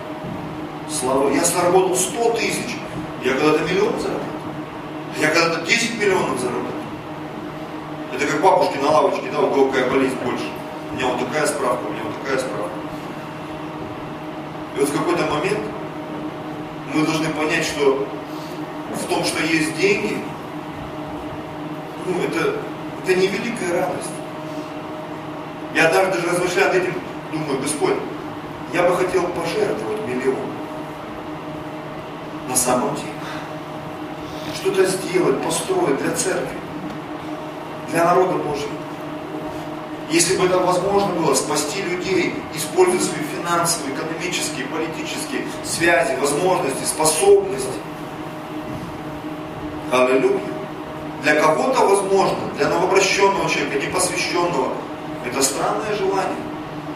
Слава 0.88 1.30
Я 1.30 1.44
заработал 1.44 1.96
сто 1.96 2.30
тысяч. 2.34 2.76
Я 3.24 3.32
когда-то 3.32 3.64
миллион 3.64 3.98
заработал. 3.98 4.29
Я 5.20 5.28
когда-то 5.28 5.66
10 5.66 6.00
миллионов 6.00 6.40
заработал. 6.40 6.72
Это 8.14 8.26
как 8.26 8.40
бабушки 8.40 8.78
на 8.78 8.90
лавочке, 8.90 9.30
да, 9.30 9.40
у 9.40 9.50
кого 9.50 9.66
какая 9.66 9.90
болезнь 9.90 10.16
больше. 10.24 10.46
У 10.90 10.94
меня 10.96 11.08
вот 11.08 11.18
такая 11.26 11.46
справка, 11.46 11.84
у 11.86 11.92
меня 11.92 12.02
вот 12.04 12.22
такая 12.22 12.38
справка. 12.38 12.70
И 14.74 14.80
вот 14.80 14.88
в 14.88 14.92
какой-то 14.96 15.26
момент 15.26 15.60
мы 16.94 17.04
должны 17.04 17.28
понять, 17.34 17.66
что 17.66 18.06
в 18.94 19.04
том, 19.08 19.22
что 19.24 19.42
есть 19.42 19.76
деньги, 19.76 20.16
ну, 22.06 22.14
это, 22.22 22.56
это 23.04 23.14
не 23.14 23.26
великая 23.26 23.78
радость. 23.78 24.10
Я 25.74 25.92
даже, 25.92 26.12
даже 26.12 26.28
размышляя 26.28 26.72
над 26.72 26.82
этим, 26.82 26.94
думаю, 27.30 27.60
Господь, 27.60 27.96
я 28.72 28.84
бы 28.84 28.96
хотел 28.96 29.24
пожертвовать 29.24 30.08
миллион. 30.08 30.50
На 32.48 32.56
самом 32.56 32.94
деле. 32.94 33.09
Что-то 34.54 34.84
сделать, 34.86 35.42
построить 35.42 36.02
для 36.02 36.12
церкви, 36.14 36.58
для 37.90 38.04
народа 38.04 38.34
Божьего. 38.34 38.72
Если 40.10 40.36
бы 40.36 40.46
это 40.46 40.58
возможно 40.58 41.14
было, 41.14 41.34
спасти 41.34 41.82
людей, 41.82 42.34
используя 42.52 43.00
свои 43.00 43.22
финансовые, 43.36 43.94
экономические, 43.94 44.66
политические 44.66 45.46
связи, 45.64 46.16
возможности, 46.20 46.84
способности. 46.84 47.68
Аллилуйя. 49.92 50.40
Для 51.22 51.34
кого-то 51.34 51.80
возможно, 51.86 52.38
для 52.56 52.68
новообращенного 52.68 53.48
человека, 53.48 53.86
непосвященного, 53.86 54.72
это 55.24 55.42
странное 55.42 55.94
желание. 55.94 56.36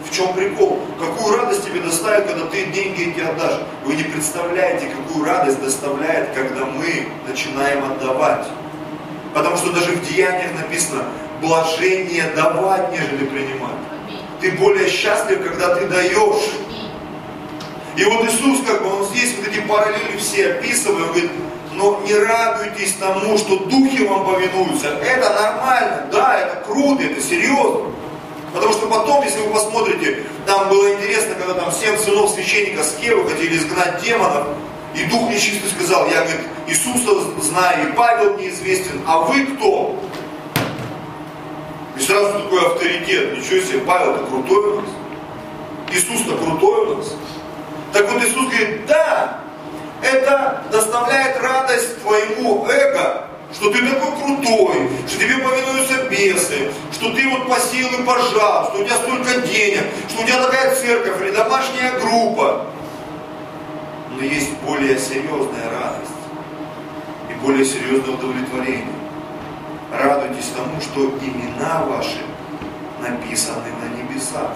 В 0.05 0.15
чем 0.15 0.33
прикол? 0.35 0.81
Какую 0.99 1.37
радость 1.37 1.65
тебе 1.65 1.81
доставит, 1.81 2.27
когда 2.27 2.47
ты 2.47 2.67
деньги 2.67 3.11
эти 3.11 3.21
отдашь? 3.21 3.61
Вы 3.85 3.95
не 3.95 4.05
представляете, 4.05 4.87
какую 4.89 5.25
радость 5.25 5.61
доставляет, 5.61 6.31
когда 6.35 6.67
мы 6.67 7.09
начинаем 7.27 7.85
отдавать. 7.85 8.47
Потому 9.33 9.57
что 9.57 9.73
даже 9.73 9.93
в 9.93 10.09
деяниях 10.09 10.55
написано, 10.55 11.05
блажение 11.41 12.25
давать, 12.37 12.93
нежели 12.93 13.27
принимать. 13.27 13.75
Ты 14.41 14.53
более 14.53 14.89
счастлив, 14.89 15.43
когда 15.43 15.75
ты 15.75 15.87
даешь. 15.87 16.51
И 17.97 18.05
вот 18.05 18.25
Иисус, 18.25 18.61
как 18.67 18.83
бы, 18.83 18.95
он 18.95 19.05
здесь 19.07 19.35
вот 19.37 19.49
эти 19.49 19.61
параллели 19.61 20.17
все 20.19 20.53
описывает, 20.53 21.01
он 21.01 21.09
говорит, 21.09 21.31
но 21.75 22.01
не 22.05 22.15
радуйтесь 22.15 22.95
тому, 22.95 23.37
что 23.39 23.59
духи 23.59 24.05
вам 24.05 24.27
повинуются. 24.27 24.89
Это 24.89 25.31
нормально, 25.31 26.07
да, 26.13 26.39
это 26.39 26.65
круто, 26.67 27.03
это 27.03 27.21
серьезно. 27.21 27.91
Потому 28.55 28.73
что 28.73 28.87
потом, 28.87 29.25
если 29.25 29.41
вы 29.41 29.53
посмотрите, 29.53 30.23
там 30.47 30.69
было 30.69 30.95
интересно, 30.95 31.35
когда 31.35 31.55
там 31.55 31.73
семь 31.73 31.99
сынов 31.99 32.31
священника 32.31 32.85
Скевы 32.85 33.29
хотели 33.29 33.57
изгнать 33.57 34.01
демонов, 34.01 34.47
и 34.95 35.05
Дух 35.07 35.29
Нечистый 35.29 35.69
сказал, 35.71 36.07
я, 36.07 36.23
говорит, 36.23 36.47
Иисуса 36.69 37.43
знаю, 37.43 37.89
и 37.89 37.93
Павел 37.95 38.39
неизвестен, 38.39 39.03
а 39.09 39.19
вы 39.23 39.45
кто? 39.47 39.99
И 41.97 42.01
сразу 42.01 42.41
такой 42.41 42.65
авторитет, 42.65 43.37
ничего 43.37 43.61
себе, 43.61 43.79
Павел-то 43.81 44.25
крутой 44.27 44.65
у 44.65 44.81
нас. 44.81 44.91
Иисус-то 45.93 46.37
крутой 46.37 46.87
у 46.87 46.97
нас. 46.97 47.13
Так 47.93 48.11
вот 48.11 48.23
Иисус 48.23 48.49
говорит, 48.51 48.87
да, 48.87 49.41
это 50.01 50.63
доставляет 50.71 51.41
радость 51.41 52.01
твоему 52.03 52.67
эго, 52.69 53.27
что 53.55 53.71
ты 53.71 53.87
такой 53.87 54.13
крутой, 54.17 54.91
что 55.07 55.19
тебе 55.19 55.39
повинуются 55.39 56.05
бесы, 56.11 56.73
что 56.93 57.13
ты 57.13 57.29
вот 57.29 57.49
посеял 57.49 57.91
и 58.01 58.03
пожал, 58.03 58.71
что 58.71 58.83
у 58.83 58.85
тебя 58.85 58.97
столько 58.97 59.41
денег, 59.47 59.85
что 60.09 60.23
у 60.23 60.27
тебя 60.27 60.43
такая 60.45 60.75
церковь 60.75 61.21
или 61.23 61.31
домашняя 61.31 61.99
группа. 62.01 62.67
Но 64.11 64.25
есть 64.25 64.53
более 64.65 64.99
серьезная 64.99 65.71
радость 65.71 66.11
и 67.31 67.35
более 67.45 67.65
серьезное 67.65 68.15
удовлетворение. 68.15 68.87
Радуйтесь 69.93 70.51
тому, 70.57 70.81
что 70.81 71.17
имена 71.25 71.85
ваши 71.85 72.23
написаны 73.01 73.71
на 73.81 73.97
небесах. 73.97 74.53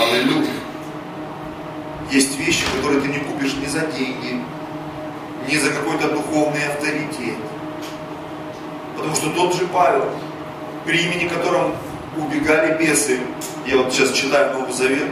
Аллилуйя. 0.00 0.50
Есть 2.10 2.38
вещи, 2.38 2.64
которые 2.76 3.00
ты 3.00 3.08
не 3.08 3.18
купишь 3.18 3.54
ни 3.54 3.66
за 3.66 3.80
деньги, 3.86 4.40
ни 5.48 5.56
за 5.56 5.70
какой-то 5.70 6.08
духовный 6.10 6.66
авторитет. 6.66 7.36
Потому 8.96 9.14
что 9.14 9.30
тот 9.30 9.54
же 9.54 9.66
Павел, 9.66 10.04
при 10.84 10.98
имени 11.02 11.28
которым 11.28 11.74
убегали 12.16 12.78
бесы, 12.78 13.20
я 13.66 13.76
вот 13.78 13.92
сейчас 13.92 14.12
читаю 14.12 14.54
Новый 14.54 14.72
Завет, 14.72 15.10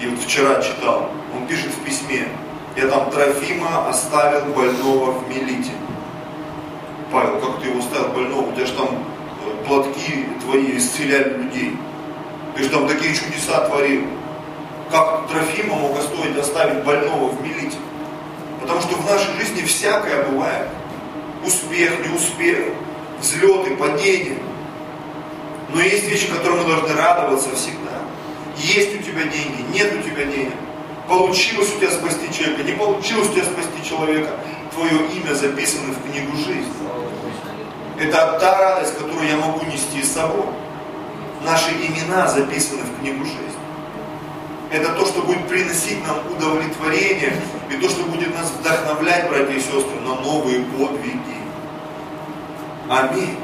и 0.00 0.06
вот 0.06 0.20
вчера 0.20 0.60
читал, 0.62 1.10
он 1.34 1.46
пишет 1.46 1.72
в 1.72 1.84
письме, 1.84 2.28
я 2.76 2.86
там 2.88 3.10
Трофима 3.10 3.88
оставил 3.88 4.52
больного 4.52 5.12
в 5.12 5.28
Мелите. 5.28 5.72
Павел, 7.12 7.40
как 7.40 7.60
ты 7.60 7.68
его 7.68 7.78
оставил 7.78 8.08
больного? 8.08 8.50
У 8.50 8.52
тебя 8.52 8.66
же 8.66 8.72
там 8.74 8.88
э, 8.88 9.66
платки 9.66 10.26
твои 10.42 10.76
исцеляли 10.76 11.38
людей. 11.38 11.76
Ты 12.54 12.64
же 12.64 12.68
там 12.68 12.86
такие 12.86 13.14
чудеса 13.14 13.66
творил 13.66 14.02
как 14.90 15.28
Трофима 15.28 15.74
мог 15.74 15.98
оставить 15.98 16.84
больного 16.84 17.28
в 17.28 17.42
Мелите. 17.42 17.76
Потому 18.68 18.82
что 18.82 18.96
в 18.96 19.06
нашей 19.06 19.32
жизни 19.38 19.62
всякое 19.62 20.24
бывает. 20.24 20.68
Успех, 21.42 22.06
неуспех, 22.06 22.66
взлеты, 23.18 23.74
падения. 23.76 24.36
Но 25.70 25.80
есть 25.80 26.04
вещи, 26.04 26.30
которым 26.30 26.58
мы 26.58 26.64
должны 26.64 26.94
радоваться 26.94 27.48
всегда. 27.56 28.02
Есть 28.58 28.94
у 28.94 28.98
тебя 29.02 29.22
деньги, 29.22 29.64
нет 29.72 29.90
у 29.98 30.02
тебя 30.02 30.26
денег. 30.26 30.52
Получилось 31.08 31.74
у 31.74 31.80
тебя 31.80 31.90
спасти 31.90 32.30
человека, 32.30 32.62
не 32.62 32.72
получилось 32.72 33.30
у 33.30 33.32
тебя 33.32 33.44
спасти 33.44 33.88
человека. 33.88 34.32
Твое 34.74 34.98
имя 35.16 35.32
записано 35.32 35.94
в 35.94 36.02
книгу 36.02 36.36
жизни. 36.36 36.68
Это 37.98 38.38
та 38.38 38.58
радость, 38.58 38.98
которую 38.98 39.26
я 39.26 39.36
могу 39.38 39.64
нести 39.64 40.02
с 40.02 40.12
собой. 40.12 40.44
Наши 41.42 41.70
имена 41.70 42.28
записаны 42.28 42.82
в 42.82 43.00
книгу 43.00 43.24
жизни 43.24 43.48
это 44.70 44.92
то, 44.92 45.06
что 45.06 45.22
будет 45.22 45.46
приносить 45.48 46.06
нам 46.06 46.18
удовлетворение, 46.30 47.32
и 47.70 47.76
то, 47.76 47.88
что 47.88 48.04
будет 48.04 48.34
нас 48.34 48.50
вдохновлять, 48.50 49.28
братья 49.28 49.52
и 49.52 49.60
сестры, 49.60 50.00
на 50.04 50.14
новые 50.16 50.62
подвиги. 50.62 51.18
Аминь. 52.88 53.36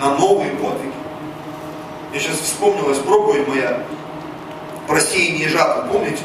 На 0.00 0.16
новые 0.16 0.50
подвиги. 0.52 0.92
Я 2.12 2.20
сейчас 2.20 2.38
вспомнилась 2.38 2.98
проповедь 2.98 3.46
моя 3.48 3.82
про 4.86 5.00
сеяние 5.00 5.48
жатвы, 5.48 5.92
помните? 5.92 6.22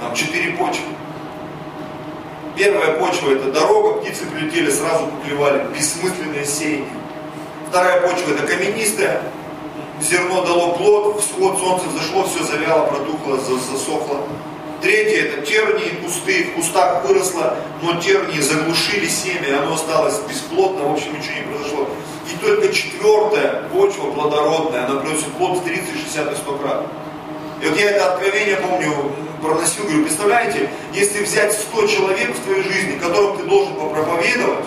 Там 0.00 0.14
четыре 0.14 0.52
почвы. 0.52 0.84
Первая 2.56 2.98
почва 2.98 3.32
это 3.32 3.52
дорога, 3.52 4.00
птицы 4.00 4.24
прилетели, 4.26 4.70
сразу 4.70 5.06
поклевали, 5.08 5.66
бессмысленное 5.74 6.44
сеяние. 6.44 6.88
Вторая 7.68 8.00
почва 8.00 8.30
это 8.30 8.46
каменистая, 8.46 9.22
зерно 10.00 10.44
дало 10.44 10.74
плод, 10.74 11.20
всход 11.20 11.58
солнце 11.58 11.84
зашло, 11.90 12.24
все 12.24 12.44
завяло, 12.44 12.86
протухло, 12.86 13.36
засохло. 13.36 14.20
Третье 14.82 15.28
это 15.28 15.46
тернии, 15.46 16.02
кусты, 16.02 16.44
в 16.44 16.54
кустах 16.54 17.04
выросло, 17.04 17.56
но 17.82 18.00
тернии 18.00 18.40
заглушили 18.40 19.06
семя, 19.06 19.62
оно 19.62 19.74
осталось 19.74 20.18
бесплодно, 20.28 20.88
в 20.88 20.92
общем 20.92 21.16
ничего 21.16 21.34
не 21.34 21.52
произошло. 21.52 21.88
И 22.30 22.44
только 22.44 22.72
четвертая 22.72 23.68
почва 23.72 24.10
плодородная, 24.10 24.86
она 24.86 25.00
приносит 25.00 25.32
плод 25.38 25.58
в 25.58 25.64
30, 25.64 25.88
60 25.92 26.32
и 26.32 26.36
100 26.36 26.58
крат. 26.58 26.86
И 27.62 27.68
вот 27.68 27.78
я 27.78 27.90
это 27.92 28.12
откровение 28.12 28.56
помню, 28.56 29.12
проносил, 29.40 29.84
говорю, 29.84 30.04
представляете, 30.04 30.68
если 30.92 31.24
взять 31.24 31.52
100 31.54 31.86
человек 31.86 32.34
в 32.34 32.40
твоей 32.40 32.62
жизни, 32.62 32.98
которым 32.98 33.38
ты 33.38 33.44
должен 33.44 33.74
попроповедовать, 33.74 34.64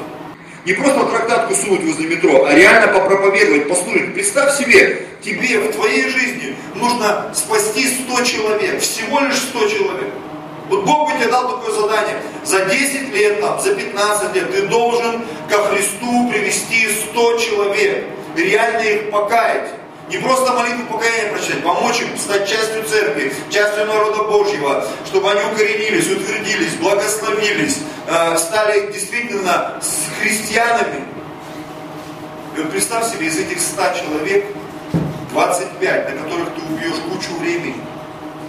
не 0.65 0.73
просто 0.73 1.05
трактатку 1.05 1.55
сунуть 1.55 1.83
возле 1.83 2.07
метро, 2.07 2.45
а 2.45 2.53
реально 2.53 2.93
попроповедовать, 2.93 3.67
послушать. 3.67 4.13
Представь 4.13 4.57
себе, 4.57 5.07
тебе 5.21 5.59
в 5.59 5.71
твоей 5.73 6.09
жизни 6.09 6.55
нужно 6.75 7.31
спасти 7.33 7.87
100 7.87 8.23
человек, 8.23 8.81
всего 8.81 9.19
лишь 9.21 9.37
100 9.37 9.59
человек. 9.69 10.13
Вот 10.69 10.85
Бог 10.85 11.11
бы 11.11 11.19
тебе 11.19 11.31
дал 11.31 11.57
такое 11.57 11.73
задание. 11.73 12.21
За 12.43 12.65
10 12.65 13.13
лет, 13.13 13.41
там, 13.41 13.59
за 13.59 13.73
15 13.73 14.35
лет 14.35 14.51
ты 14.51 14.67
должен 14.67 15.21
ко 15.49 15.63
Христу 15.65 16.29
привести 16.29 16.87
100 17.11 17.37
человек. 17.39 18.05
Реально 18.35 18.81
их 18.81 19.09
покаять. 19.09 19.69
Не 20.09 20.17
просто 20.17 20.51
молитву 20.53 20.85
покаяния 20.91 21.31
прочитать, 21.31 21.61
помочь 21.63 22.01
им 22.01 22.17
стать 22.17 22.49
частью 22.49 22.83
церкви, 22.83 23.31
частью 23.51 23.85
народа 23.85 24.23
Божьего, 24.23 24.83
чтобы 25.05 25.29
они 25.29 25.41
укоренились, 25.53 26.09
утвердились, 26.09 26.73
благословились, 26.75 27.77
э, 28.07 28.37
стали 28.37 28.91
действительно 28.91 29.79
с 29.79 30.19
христианами. 30.19 31.05
И 32.57 32.61
вот 32.61 32.71
представь 32.71 33.13
себе, 33.13 33.27
из 33.27 33.37
этих 33.37 33.61
100 33.61 33.83
человек 34.01 34.45
25, 35.31 36.15
на 36.15 36.23
которых 36.23 36.49
ты 36.55 36.73
убьешь 36.73 36.97
кучу 37.11 37.37
времени, 37.39 37.75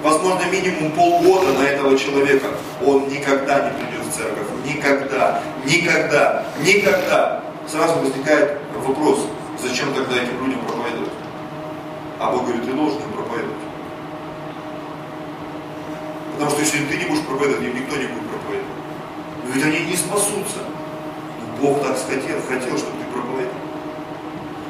возможно, 0.03 0.47
минимум 0.51 0.93
полгода 0.93 1.53
на 1.59 1.65
этого 1.65 1.99
человека, 1.99 2.47
он 2.87 3.07
никогда 3.11 3.69
не 3.69 3.85
придет 3.85 4.07
в 4.07 4.17
церковь. 4.17 4.47
Никогда, 4.65 5.43
никогда, 5.67 6.47
никогда. 6.61 7.45
Сразу 7.69 8.01
возникает 8.01 8.59
вопрос, 8.83 9.27
зачем 9.63 9.93
тогда 9.93 10.17
этим 10.17 10.43
людям 10.43 10.61
проповедовать? 10.61 10.80
А 12.21 12.31
Бог 12.31 12.45
говорит, 12.45 12.67
ты 12.67 12.73
должен 12.73 12.99
им 12.99 13.13
проповедовать. 13.13 13.57
Потому 16.35 16.51
что 16.51 16.61
если 16.61 16.85
ты 16.85 16.99
не 16.99 17.07
будешь 17.07 17.25
проповедовать, 17.25 17.65
им 17.65 17.75
никто 17.75 17.97
не 17.97 18.09
будет 18.09 18.29
проповедовать. 18.29 18.77
Но 19.45 19.53
ведь 19.55 19.65
они 19.65 19.81
не 19.87 19.97
спасутся. 19.97 20.61
Но 21.41 21.63
Бог 21.63 21.83
так 21.83 21.97
хотел, 21.97 22.37
хотел, 22.47 22.77
чтобы 22.77 22.99
ты 23.01 23.11
проповедовал. 23.11 23.57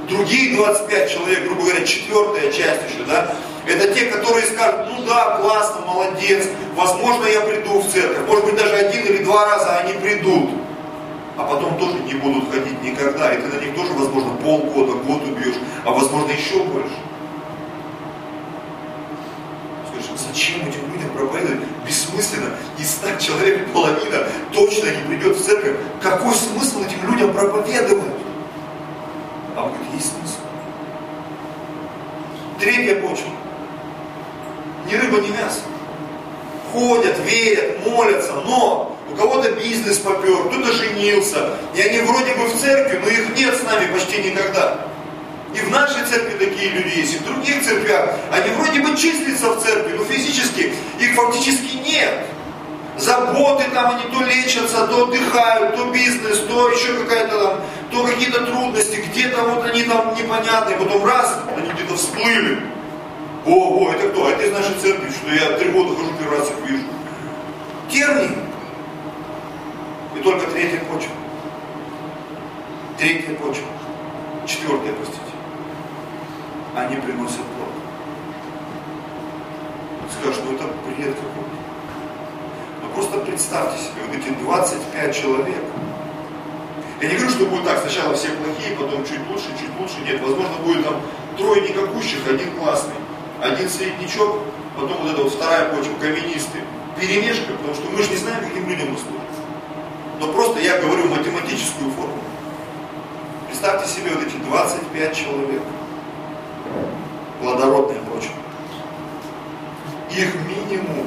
Другие 0.09 0.55
25 0.55 1.11
человек, 1.11 1.45
грубо 1.45 1.63
говоря, 1.63 1.85
четвертая 1.85 2.53
часть 2.53 2.83
еще, 2.89 3.03
да, 3.05 3.35
это 3.67 3.95
те, 3.95 4.07
которые 4.07 4.47
скажут, 4.47 4.87
ну 4.89 5.05
да, 5.05 5.39
классно, 5.39 5.81
молодец, 5.87 6.47
возможно, 6.77 7.27
я 7.27 7.41
приду 7.41 7.81
в 7.81 7.89
церковь. 7.91 8.29
Может 8.29 8.45
быть, 8.45 8.57
даже 8.57 8.77
один 8.77 9.07
или 9.07 9.25
два 9.25 9.45
раза 9.47 9.79
они 9.79 9.95
придут. 9.95 10.51
А 11.37 11.43
потом 11.43 11.77
тоже 11.79 11.99
не 12.05 12.15
будут 12.15 12.49
ходить 12.53 12.81
никогда. 12.81 13.35
И 13.35 13.43
ты 13.43 13.49
на 13.49 13.61
них 13.61 13.75
тоже, 13.75 13.93
возможно, 13.95 14.37
полгода, 14.37 14.93
год 14.93 15.23
убьешь, 15.25 15.57
а 15.85 15.91
возможно, 15.91 16.31
еще 16.31 16.63
больше. 16.63 16.95
Зачем 20.41 20.67
этим 20.67 20.91
людям 20.91 21.11
проповедовать? 21.15 21.61
Бессмысленно. 21.87 22.57
И 22.79 22.83
100 22.83 23.17
человек 23.17 23.71
половина 23.75 24.27
точно 24.55 24.87
не 24.87 25.07
придет 25.07 25.37
в 25.37 25.45
церковь. 25.45 25.77
Какой 26.03 26.35
смысл 26.35 26.83
этим 26.83 27.13
людям 27.13 27.35
проповедовать? 27.35 28.15
А 29.55 29.69
говорит, 29.69 29.87
есть 29.93 30.13
смысл. 30.17 30.39
Третья 32.59 33.03
почва. 33.03 33.29
Ни 34.91 34.95
рыба, 34.95 35.21
ни 35.21 35.29
мясо. 35.29 35.61
Ходят, 36.73 37.19
верят, 37.19 37.87
молятся, 37.87 38.33
но 38.33 38.97
у 39.13 39.17
кого-то 39.17 39.53
бизнес 39.53 39.99
попер, 39.99 40.49
кто-то 40.49 40.73
женился. 40.73 41.59
И 41.75 41.83
они 41.83 42.01
вроде 42.01 42.35
бы 42.35 42.47
в 42.47 42.59
церкви, 42.59 42.99
но 43.03 43.11
их 43.11 43.37
нет 43.37 43.55
с 43.55 43.63
нами 43.63 43.93
почти 43.93 44.23
никогда. 44.23 44.87
И 45.55 45.59
в 45.59 45.71
нашей 45.71 46.05
церкви 46.05 46.45
такие 46.45 46.71
люди 46.71 46.99
есть, 46.99 47.15
и 47.15 47.19
в 47.19 47.25
других 47.25 47.63
церквях. 47.65 48.15
Они 48.31 48.51
вроде 48.55 48.81
бы 48.81 48.97
числятся 48.97 49.51
в 49.51 49.63
церкви, 49.63 49.97
но 49.97 50.05
физически 50.05 50.73
их 50.99 51.15
фактически 51.15 51.77
нет. 51.77 52.27
Заботы 52.97 53.65
там, 53.73 53.97
они 53.97 54.05
то 54.15 54.23
лечатся, 54.25 54.87
то 54.87 55.05
отдыхают, 55.05 55.75
то 55.75 55.91
бизнес, 55.91 56.39
то 56.41 56.69
еще 56.71 56.93
какая-то 56.95 57.41
там, 57.41 57.61
то 57.91 58.05
какие-то 58.05 58.45
трудности, 58.45 58.97
где-то 58.97 59.43
вот 59.43 59.65
они 59.65 59.85
там 59.85 60.15
непонятные, 60.15 60.77
потом 60.77 61.05
раз, 61.05 61.39
они 61.57 61.71
где-то 61.71 61.97
всплыли. 61.97 62.61
Ого, 63.47 63.93
это 63.93 64.11
кто? 64.11 64.29
Это 64.29 64.45
из 64.45 64.53
нашей 64.53 64.75
церкви, 64.75 65.11
что 65.11 65.33
я 65.33 65.57
три 65.59 65.71
года 65.71 65.97
хожу, 65.97 66.13
первый 66.19 66.39
раз 66.39 66.51
их 66.51 66.71
вижу. 66.71 66.85
Тернии. 67.91 68.37
И 70.17 70.23
только 70.23 70.51
третья 70.51 70.81
почва. 70.81 71.13
Третья 72.99 73.35
почва. 73.35 73.65
Четвертая, 74.47 74.93
простите. 74.93 75.30
Они 76.75 76.97
приносят 76.97 77.37
плод. 77.37 77.75
Скажешь, 80.21 80.41
ну 80.45 80.55
это 80.55 80.65
бред 80.87 81.15
какой-то. 81.15 81.57
Но 82.83 82.89
просто 82.95 83.19
представьте 83.19 83.79
себе, 83.79 84.03
вот 84.07 84.17
эти 84.17 84.29
25 84.29 85.17
человек. 85.17 85.65
Я 87.01 87.09
не 87.09 87.15
говорю, 87.17 87.31
что 87.31 87.47
будет 87.47 87.65
так, 87.65 87.81
сначала 87.81 88.15
все 88.15 88.29
плохие, 88.29 88.77
потом 88.77 89.05
чуть 89.05 89.27
лучше, 89.29 89.49
чуть 89.59 89.71
лучше. 89.81 90.01
Нет, 90.05 90.21
возможно, 90.21 90.57
будет 90.65 90.85
там 90.85 91.01
трое 91.37 91.63
никакущих, 91.63 92.29
один 92.29 92.53
классный, 92.59 92.95
один 93.41 93.69
среднячок, 93.69 94.37
потом 94.77 95.03
вот 95.03 95.13
эта 95.13 95.23
вот 95.23 95.33
вторая 95.33 95.75
почва, 95.75 95.95
каменистые. 96.01 96.65
Перемешка, 97.01 97.53
потому 97.55 97.75
что 97.75 97.91
мы 97.91 98.03
же 98.03 98.11
не 98.11 98.17
знаем, 98.17 98.45
каким 98.45 98.69
людям 98.69 98.91
мы 98.91 98.99
служим. 98.99 99.21
Но 100.21 100.31
просто 100.33 100.61
я 100.61 100.79
говорю 100.79 101.09
математическую 101.09 101.91
формулу. 101.93 102.21
Представьте 103.47 103.89
себе 103.89 104.11
вот 104.15 104.27
эти 104.27 104.37
25 104.37 105.17
человек. 105.17 105.63
Плодородная 107.41 108.01
почва. 108.01 108.35
Их 110.11 110.35
минимум, 110.47 111.07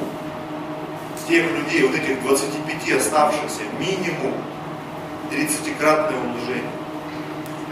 тех 1.28 1.50
людей, 1.50 1.86
вот 1.86 1.94
этих 1.94 2.22
25 2.22 2.92
оставшихся, 2.98 3.62
минимум 3.78 4.34
30-кратное 5.30 6.18
умножение. 6.18 6.70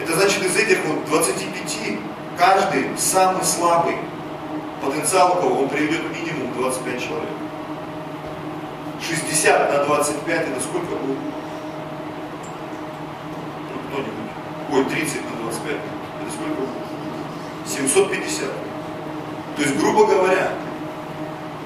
Это 0.03 0.15
значит, 0.15 0.45
из 0.45 0.57
этих 0.57 0.85
вот 0.85 1.05
25 1.07 1.99
каждый 2.39 2.97
самый 2.99 3.45
слабый 3.45 3.97
потенциал, 4.83 5.33
у 5.33 5.43
кого 5.43 5.63
он 5.63 5.69
приведет 5.69 6.03
минимум 6.11 6.53
25 6.55 7.03
человек. 7.03 7.29
60 9.01 9.73
на 9.73 9.85
25 9.85 10.49
это 10.49 10.61
сколько 10.61 10.95
будет? 10.97 11.19
Ну, 13.71 13.79
кто-нибудь. 13.89 14.33
Ой, 14.73 14.85
30 14.85 15.25
на 15.25 15.43
25. 15.45 15.75
Это 15.75 16.33
сколько 16.33 16.61
будет? 16.61 16.82
750. 17.77 18.51
То 19.57 19.63
есть, 19.63 19.77
грубо 19.79 20.07
говоря, 20.07 20.53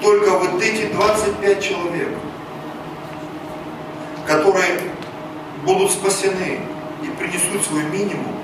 только 0.01 0.29
вот 0.31 0.61
эти 0.61 0.91
25 0.93 1.63
человек, 1.63 2.09
которые 4.25 4.81
будут 5.63 5.91
спасены 5.91 6.59
и 7.03 7.07
принесут 7.17 7.65
свой 7.65 7.83
минимум, 7.83 8.35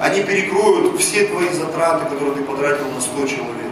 они 0.00 0.22
перекроют 0.22 1.00
все 1.00 1.26
твои 1.26 1.48
затраты, 1.50 2.06
которые 2.06 2.34
ты 2.34 2.42
потратил 2.42 2.88
на 2.90 3.00
100 3.00 3.26
человек 3.26 3.64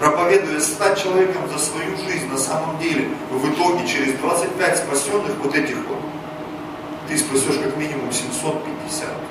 проповедуя 0.00 0.58
стать 0.60 1.00
человеком 1.00 1.42
за 1.52 1.58
свою 1.58 1.94
жизнь, 1.98 2.26
на 2.28 2.38
самом 2.38 2.78
деле, 2.78 3.10
в 3.30 3.52
итоге 3.52 3.86
через 3.86 4.14
25 4.14 4.78
спасенных 4.78 5.36
вот 5.42 5.54
этих 5.54 5.76
вот, 5.86 5.98
ты 7.06 7.18
спасешь 7.18 7.58
как 7.62 7.76
минимум 7.76 8.10
750. 8.10 9.29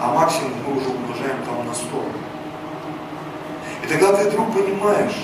А 0.00 0.14
максимум 0.14 0.52
мы 0.66 0.76
уже 0.76 0.88
умножаем 0.88 1.42
там 1.44 1.66
на 1.66 1.74
100. 1.74 1.86
И 3.84 3.86
тогда 3.88 4.16
ты 4.16 4.30
вдруг 4.30 4.52
понимаешь, 4.52 5.16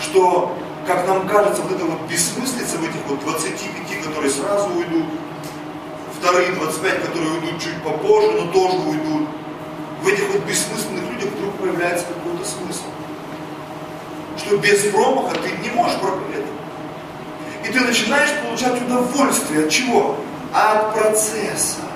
что, 0.00 0.56
как 0.86 1.06
нам 1.06 1.28
кажется, 1.28 1.62
вот 1.62 1.72
эта 1.72 1.84
вот 1.84 2.00
бессмыслица 2.08 2.78
в 2.78 2.84
этих 2.84 3.04
вот 3.08 3.20
25, 3.20 4.04
которые 4.04 4.30
сразу 4.30 4.70
уйдут, 4.70 5.06
вторые 6.18 6.52
25, 6.52 7.06
которые 7.06 7.30
уйдут 7.32 7.60
чуть 7.60 7.82
попозже, 7.82 8.32
но 8.32 8.52
тоже 8.52 8.76
уйдут, 8.78 9.28
в 10.02 10.08
этих 10.08 10.28
вот 10.30 10.42
бессмысленных 10.44 11.12
людях 11.12 11.30
вдруг 11.34 11.54
появляется 11.54 12.06
какой-то 12.06 12.44
смысл 12.44 12.84
что 14.38 14.56
без 14.58 14.80
промаха 14.92 15.36
ты 15.36 15.50
не 15.62 15.70
можешь 15.70 15.98
проповедовать. 15.98 16.46
И 17.64 17.72
ты 17.72 17.80
начинаешь 17.80 18.30
получать 18.42 18.80
удовольствие 18.82 19.64
от 19.64 19.70
чего? 19.70 20.16
От 20.54 20.94
процесса. 20.94 21.87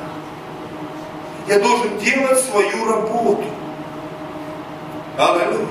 Я 1.53 1.59
должен 1.59 1.99
делать 1.99 2.43
свою 2.45 2.91
работу. 2.91 3.45
Аллилуйя. 5.19 5.67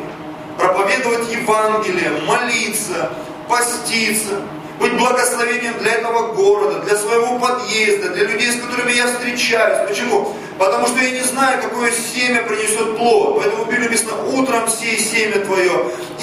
Проповедовать 0.55 1.31
Евангелие, 1.31 2.21
молиться, 2.27 3.09
поститься, 3.49 4.41
быть 4.79 4.93
благословением 4.93 5.73
для 5.79 5.93
этого 5.93 6.33
города, 6.33 6.81
для 6.81 6.95
своего 6.95 7.39
подъезда, 7.39 8.09
для 8.09 8.25
людей, 8.25 8.51
с 8.51 8.61
которыми 8.61 8.91
я 8.91 9.07
встречаюсь. 9.07 9.89
Почему? 9.89 10.35
Потому 10.59 10.85
что 10.85 10.99
я 11.03 11.09
не 11.09 11.21
знаю, 11.21 11.59
какое 11.63 11.91
семя 11.91 12.43
принесет 12.43 12.95
плод. 12.97 13.39
Поэтому 13.41 13.63
в 13.63 13.69
Библии 13.69 13.85
написано, 13.85 14.23
утром 14.33 14.69
сей 14.69 14.99
семя 14.99 15.43
твое, 15.43 15.71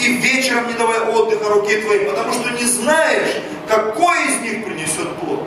и 0.01 0.13
вечером 0.19 0.69
не 0.69 0.75
давай 0.75 1.01
отдыха 1.01 1.49
руки 1.49 1.81
твоей, 1.81 2.05
потому 2.09 2.33
что 2.33 2.51
не 2.51 2.65
знаешь, 2.65 3.43
какой 3.67 4.25
из 4.25 4.41
них 4.41 4.65
принесет 4.65 5.17
плод. 5.17 5.38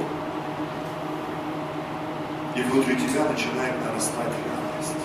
И 2.62 2.64
внутри 2.64 2.96
тебя 2.96 3.26
начинает 3.26 3.84
нарастать 3.84 4.34
радость. 4.48 5.04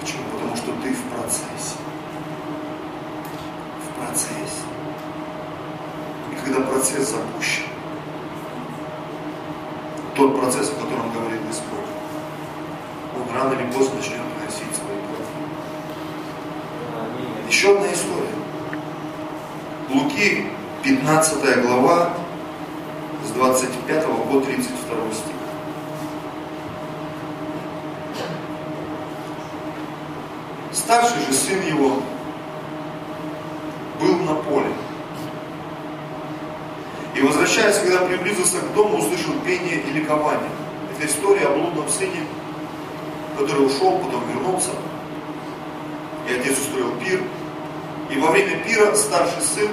Почему? 0.00 0.24
Потому 0.32 0.56
что 0.56 0.72
ты 0.82 0.92
в 0.92 1.02
процессе. 1.14 1.76
В 3.80 3.98
процессе 3.98 4.62
когда 6.44 6.60
процесс 6.60 7.10
запущен. 7.10 7.64
Тот 10.14 10.38
процесс, 10.38 10.70
о 10.70 10.74
котором 10.74 11.12
говорит 11.12 11.40
Господь, 11.46 11.78
он 13.16 13.34
рано 13.34 13.54
или 13.54 13.72
поздно 13.72 13.96
начнет 13.96 14.20
приносить 14.20 14.76
свои 14.76 14.98
плоды. 15.08 15.24
Еще 17.48 17.76
одна 17.76 17.92
история. 17.92 18.28
Луки, 19.90 20.46
15 20.82 21.62
глава, 21.62 22.14
с 23.26 23.30
25 23.30 24.06
по 24.06 24.40
32 24.40 25.12
стих. 25.12 25.31
Старший 30.92 31.24
же 31.24 31.32
сын 31.32 31.66
его 31.66 32.02
был 33.98 34.14
на 34.26 34.34
поле. 34.34 34.70
И 37.14 37.22
возвращаясь, 37.22 37.78
когда 37.78 38.00
приблизился 38.00 38.58
к 38.60 38.74
дому, 38.74 38.98
услышал 38.98 39.32
пение 39.42 39.80
и 39.80 39.90
ликование. 39.90 40.50
Это 40.94 41.06
история 41.06 41.46
о 41.46 41.56
блудном 41.56 41.88
сыне, 41.88 42.26
который 43.38 43.64
ушел, 43.64 44.00
потом 44.00 44.22
вернулся. 44.34 44.72
И 46.28 46.34
отец 46.34 46.58
устроил 46.58 46.94
пир. 46.96 47.22
И 48.10 48.18
во 48.18 48.30
время 48.30 48.62
пира 48.62 48.94
старший 48.94 49.40
сын 49.40 49.70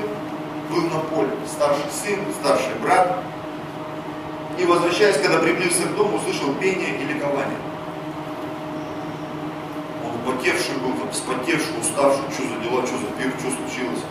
был 0.70 0.84
на 0.84 1.00
поле. 1.00 1.32
Старший 1.52 1.92
сын, 1.92 2.20
старший 2.40 2.76
брат. 2.82 3.22
И 4.58 4.64
возвращаясь, 4.64 5.18
когда 5.18 5.40
приблизился 5.40 5.86
к 5.86 5.98
дому, 5.98 6.16
услышал 6.16 6.54
пение 6.54 6.98
и 6.98 7.14
ликование. 7.14 7.58
Он 10.40 10.46
потевший 10.46 10.76
был, 10.76 10.94
там, 10.94 11.12
спотевший, 11.12 11.80
уставший, 11.82 12.24
что 12.32 12.44
за 12.44 12.64
дела, 12.64 12.86
что 12.86 12.98
за 12.98 13.08
пир, 13.18 13.34
что 13.40 13.50
случилось. 13.50 14.04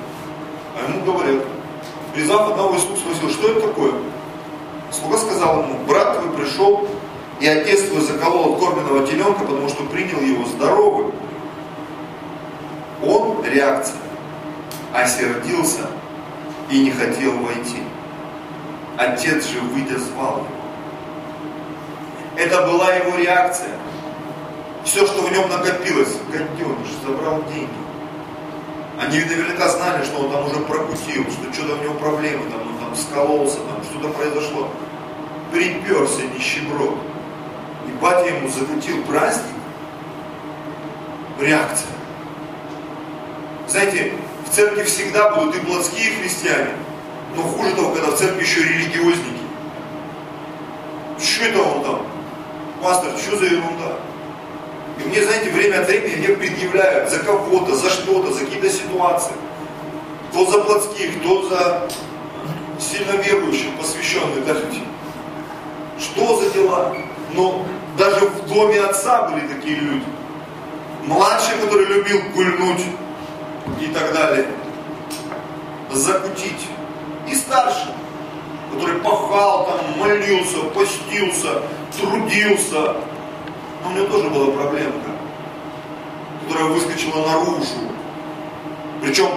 А 0.77 0.91
ему 0.91 1.05
говорят, 1.05 1.43
Призвав 2.15 2.51
одного 2.51 2.75
из 2.75 2.83
спросил, 2.83 3.31
что 3.31 3.49
это 3.53 3.69
такое? 3.69 3.93
Слуга 4.91 5.19
сказал 5.19 5.63
ему, 5.63 5.79
брат 5.87 6.19
твой 6.19 6.37
пришел, 6.37 6.89
и 7.39 7.47
отец 7.47 7.83
твой 7.83 8.01
заколол 8.01 8.55
откормленного 8.55 9.07
теленка, 9.07 9.41
потому 9.41 9.69
что 9.69 9.85
принял 9.85 10.21
его 10.21 10.45
здоровым. 10.47 11.13
Он, 13.05 13.45
реакция, 13.45 14.01
осердился 14.93 15.87
и 16.71 16.81
не 16.81 16.91
хотел 16.91 17.33
войти. 17.39 17.83
Отец 18.97 19.47
же, 19.49 19.61
выйдя, 19.61 19.99
звал 19.99 20.39
его. 20.39 20.47
Это 22.37 22.67
была 22.67 22.95
его 22.95 23.17
реакция. 23.17 23.78
Все, 24.89 25.07
что 25.07 25.21
в 25.21 25.31
нем 25.31 25.51
накопилось, 25.51 26.17
гаденыш, 26.33 26.89
забрал 27.05 27.45
деньги. 27.53 27.69
Они 28.99 29.21
наверняка 29.21 29.69
знали, 29.69 30.03
что 30.03 30.21
он 30.21 30.33
там 30.33 30.47
уже 30.47 30.61
прокутил, 30.61 31.25
что 31.31 31.53
что-то 31.53 31.75
у 31.75 31.83
него 31.85 31.95
проблемы, 31.97 32.51
там, 32.51 32.63
он 32.63 32.79
там 32.79 32.97
скололся, 32.97 33.59
там 33.59 33.85
что-то 33.85 34.09
произошло. 34.15 34.71
Приперся 35.53 36.23
нищеброд. 36.35 36.97
И 37.87 37.91
батя 38.01 38.35
ему 38.35 38.49
закрутил 38.49 39.05
праздник. 39.05 39.57
Реакция. 41.39 41.91
Знаете, 43.69 44.15
в 44.47 44.55
церкви 44.55 44.85
всегда 44.85 45.35
будут 45.35 45.57
и 45.57 45.61
плотские 45.61 46.13
христиане, 46.15 46.71
Но 47.37 47.43
хуже 47.43 47.75
того, 47.75 47.91
когда 47.91 48.13
в 48.13 48.17
церкви 48.17 48.41
еще 48.41 48.63
религиозники. 48.63 49.43
Что 51.21 51.45
это 51.45 51.63
он 51.63 51.85
там? 51.85 52.07
Пастор, 52.83 53.11
что 53.19 53.37
за 53.37 53.45
ерунда? 53.45 54.08
Мне, 55.09 55.23
знаете, 55.23 55.51
время 55.51 55.81
от 55.81 55.89
времени 55.89 56.17
мне 56.17 56.29
предъявляют 56.37 57.11
за 57.11 57.21
кого-то, 57.21 57.75
за 57.75 57.89
что-то, 57.89 58.31
за 58.31 58.41
какие-то 58.41 58.69
ситуации. 58.69 59.33
Кто 60.31 60.45
за 60.45 60.59
плотских, 60.59 61.19
кто 61.19 61.49
за 61.49 61.89
сильно 62.79 63.13
верующих, 63.13 63.75
посвященных, 63.79 64.45
да. 64.45 64.55
Что 65.99 66.37
за 66.37 66.51
дела? 66.51 66.95
Но 67.33 67.65
даже 67.97 68.27
в 68.27 68.47
доме 68.49 68.83
отца 68.83 69.29
были 69.31 69.49
такие 69.49 69.77
люди. 69.77 70.05
Младший, 71.05 71.57
который 71.59 71.87
любил 71.87 72.21
гульнуть 72.35 72.85
и 73.81 73.87
так 73.87 74.13
далее. 74.13 74.47
Закутить. 75.91 76.69
И 77.27 77.35
старший, 77.35 77.95
который 78.75 79.01
пахал 79.01 79.67
там, 79.67 79.99
молился, 79.99 80.59
постился, 80.75 81.63
трудился. 81.99 82.97
Но 83.89 83.95
у 83.95 83.97
него 83.97 84.07
тоже 84.07 84.29
была 84.29 84.51
проблемка, 84.53 85.11
которая 86.47 86.71
выскочила 86.71 87.27
наружу. 87.27 87.65
Причем 89.01 89.29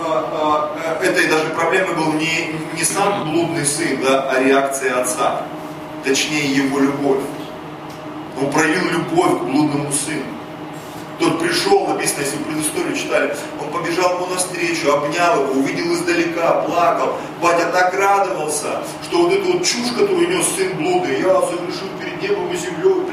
а, 0.00 0.70
а, 0.76 1.04
этой 1.04 1.26
даже 1.26 1.46
проблемой 1.50 1.94
был 1.94 2.12
не, 2.12 2.54
не 2.76 2.84
сам 2.84 3.30
блудный 3.30 3.66
сын, 3.66 4.00
да, 4.02 4.30
а 4.30 4.42
реакция 4.42 5.00
отца. 5.00 5.42
Точнее, 6.04 6.54
его 6.54 6.78
любовь. 6.78 7.22
Он 8.40 8.50
проявил 8.52 8.90
любовь 8.90 9.40
к 9.40 9.44
блудному 9.44 9.90
сыну. 9.90 10.24
Тот 11.18 11.40
пришел, 11.40 11.88
написано, 11.88 12.20
если 12.20 12.36
вы 12.36 12.44
предысторию 12.44 12.96
читали, 12.96 13.34
он 13.60 13.72
побежал 13.72 14.14
ему 14.14 14.26
навстречу, 14.26 14.92
обнял 14.92 15.42
его, 15.42 15.60
увидел 15.60 15.92
издалека, 15.94 16.62
плакал. 16.62 17.16
Батя 17.42 17.66
так 17.72 17.92
радовался, 17.94 18.82
что 19.02 19.22
вот 19.22 19.32
эту 19.32 19.54
вот 19.54 19.64
чушь, 19.64 19.90
которую 19.98 20.28
нес 20.28 20.46
сын 20.56 20.76
блудный, 20.76 21.20
я 21.20 21.40
согрешил 21.40 21.88
перед 22.00 22.22
небом 22.22 22.52
и 22.52 22.56
землей, 22.56 23.07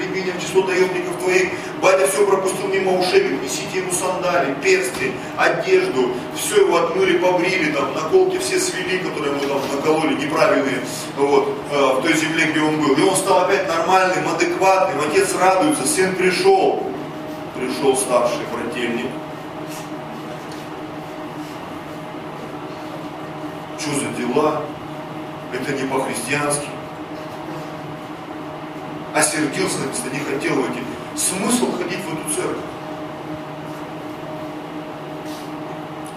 число 0.56 0.64
наемников 0.68 1.18
твоих. 1.22 1.52
Батя 1.82 2.08
все 2.08 2.26
пропустил 2.26 2.68
мимо 2.68 3.00
ушей, 3.00 3.38
несите 3.44 3.80
ему 3.80 3.92
сандали, 3.92 4.56
перстни, 4.64 5.14
одежду, 5.38 6.12
все 6.36 6.62
его 6.62 6.78
отмыли, 6.78 7.18
побрили, 7.18 7.72
там, 7.72 7.94
наколки 7.94 8.38
все 8.38 8.60
свели, 8.60 9.00
которые 9.00 9.34
ему 9.36 9.42
там 9.42 9.62
накололи, 9.76 10.16
неправильные, 10.16 10.82
вот, 11.18 11.50
э, 11.72 11.76
в 11.76 12.02
той 12.02 12.14
земле, 12.14 12.52
где 12.52 12.62
он 12.62 12.82
был. 12.82 12.96
И 12.96 13.02
он 13.02 13.16
стал 13.16 13.46
опять 13.46 13.68
нормальным, 13.68 14.28
адекватным, 14.30 15.02
отец 15.10 15.36
радуется, 15.36 15.86
сын 15.86 16.16
пришел 16.16 16.84
пришел 17.56 17.96
старший 17.96 18.42
брательник. 18.52 19.06
Что 23.80 23.92
за 23.92 24.08
дела? 24.18 24.62
Это 25.54 25.72
не 25.72 25.88
по-христиански. 25.88 26.68
Осердился, 29.16 29.80
написано, 29.80 30.10
не 30.12 30.20
хотел 30.20 30.56
войти. 30.62 30.82
Смысл 31.16 31.72
ходить 31.78 32.00
в 32.04 32.14
эту 32.14 32.36
церковь? 32.36 32.66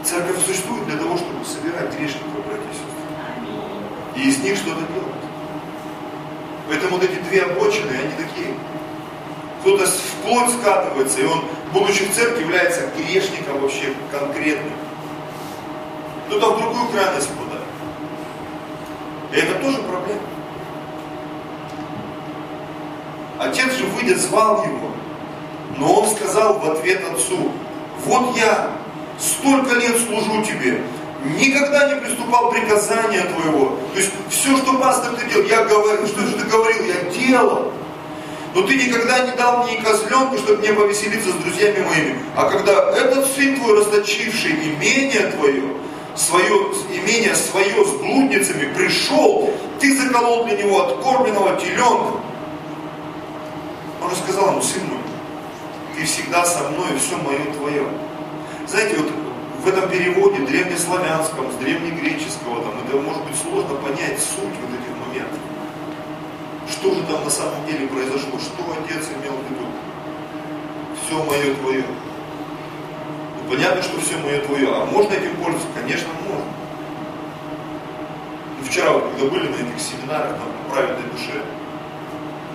Церковь 0.03 0.45
существует 0.45 0.85
для 0.87 0.97
того, 0.97 1.17
чтобы 1.17 1.45
собирать 1.45 1.97
грешников, 1.97 2.45
братья 2.45 2.67
и 2.69 2.75
сестры. 2.75 4.17
И 4.17 4.29
из 4.29 4.39
них 4.43 4.57
что-то 4.57 4.81
делать. 4.93 5.15
Поэтому 6.67 6.97
вот 6.97 7.05
эти 7.05 7.21
две 7.21 7.43
обочины, 7.43 7.93
они 7.93 8.13
такие 8.17 8.53
кто-то 9.61 9.87
вплоть 9.87 10.51
скатывается, 10.61 11.21
и 11.21 11.25
он, 11.25 11.45
будучи 11.73 12.05
в 12.05 12.13
церкви, 12.13 12.43
является 12.43 12.89
грешником 12.97 13.61
вообще 13.61 13.95
конкретным. 14.11 14.73
Кто-то 16.27 16.51
в 16.51 16.59
другую 16.59 16.89
крайность 16.89 17.29
попадает. 17.29 17.65
И 19.33 19.37
это 19.37 19.55
тоже 19.61 19.79
проблема. 19.83 20.38
Отец 23.39 23.72
же, 23.74 23.84
выйдя, 23.86 24.18
звал 24.18 24.64
его. 24.64 24.91
Но 25.76 26.01
он 26.01 26.09
сказал 26.11 26.59
в 26.59 26.70
ответ 26.70 27.03
отцу, 27.12 27.53
вот 28.05 28.36
я 28.36 28.70
столько 29.18 29.74
лет 29.74 29.97
служу 30.07 30.45
тебе, 30.45 30.82
никогда 31.24 31.95
не 31.95 32.01
приступал 32.01 32.51
приказания 32.51 33.22
твоего. 33.22 33.78
То 33.93 34.01
есть 34.01 34.11
все, 34.28 34.57
что 34.57 34.74
пастор 34.78 35.14
ты 35.14 35.28
делал, 35.28 35.47
я 35.47 35.64
говорил, 35.64 36.07
что 36.07 36.20
же 36.22 36.36
ты 36.36 36.45
говорил, 36.45 36.84
я 36.84 37.11
делал. 37.11 37.72
Но 38.55 38.62
ты 38.62 38.74
никогда 38.74 39.20
не 39.20 39.32
дал 39.32 39.64
мне 39.64 39.80
козленку, 39.82 40.39
чтобы 40.39 40.59
мне 40.59 40.72
повеселиться 40.72 41.30
с 41.30 41.34
друзьями 41.34 41.84
моими. 41.84 42.18
А 42.34 42.51
когда 42.51 42.91
этот 42.91 43.26
сын 43.26 43.57
твой, 43.57 43.78
расточивший 43.78 44.53
имение 44.53 45.30
твое, 45.32 45.62
свое 46.16 46.55
имение 46.91 47.34
свое 47.34 47.84
с 47.84 47.91
блудницами, 47.91 48.72
пришел, 48.74 49.53
ты 49.80 49.97
заколол 49.97 50.47
для 50.47 50.57
него 50.57 50.86
откормленного 50.86 51.61
теленка. 51.61 52.20
Он 54.09 54.15
рассказал 54.15 54.53
ему, 54.53 54.63
сын 54.63 54.87
мой, 54.87 55.01
ты 55.95 56.05
всегда 56.05 56.45
со 56.47 56.71
мной, 56.71 56.97
все 56.99 57.19
мое 57.19 57.45
твое. 57.59 57.87
Знаете, 58.67 58.97
вот 58.97 59.13
в 59.65 59.69
этом 59.69 59.91
переводе 59.91 60.47
древнеславянском, 60.47 61.53
с 61.53 61.55
древнегреческого, 61.57 62.63
там, 62.63 62.73
это 62.87 62.97
может 62.97 63.23
быть 63.25 63.37
сложно 63.37 63.75
понять 63.75 64.19
суть 64.19 64.57
вот 64.63 64.71
этих 64.71 65.07
моментов 65.07 65.39
что 66.71 66.95
же 66.95 67.03
там 67.05 67.25
на 67.25 67.31
самом 67.31 67.67
деле 67.67 67.89
произошло, 67.89 68.39
что 68.39 68.63
отец 68.73 69.09
имел 69.09 69.33
в 69.33 69.51
виду. 69.51 69.67
Все 71.03 71.25
мое 71.25 71.55
твое. 71.57 71.85
Ну, 73.37 73.51
понятно, 73.51 73.83
что 73.83 74.01
все 74.01 74.17
мое 74.19 74.41
твое. 74.43 74.69
А 74.73 74.85
можно 74.85 75.13
этим 75.13 75.35
пользоваться? 75.37 75.69
Конечно, 75.75 76.09
можно. 76.29 76.45
Ну, 78.59 78.65
вчера, 78.65 79.01
когда 79.01 79.25
были 79.31 79.49
на 79.49 79.57
этих 79.57 79.81
семинарах 79.81 80.37
там, 80.37 80.49
праведной 80.71 81.11
душе, 81.11 81.43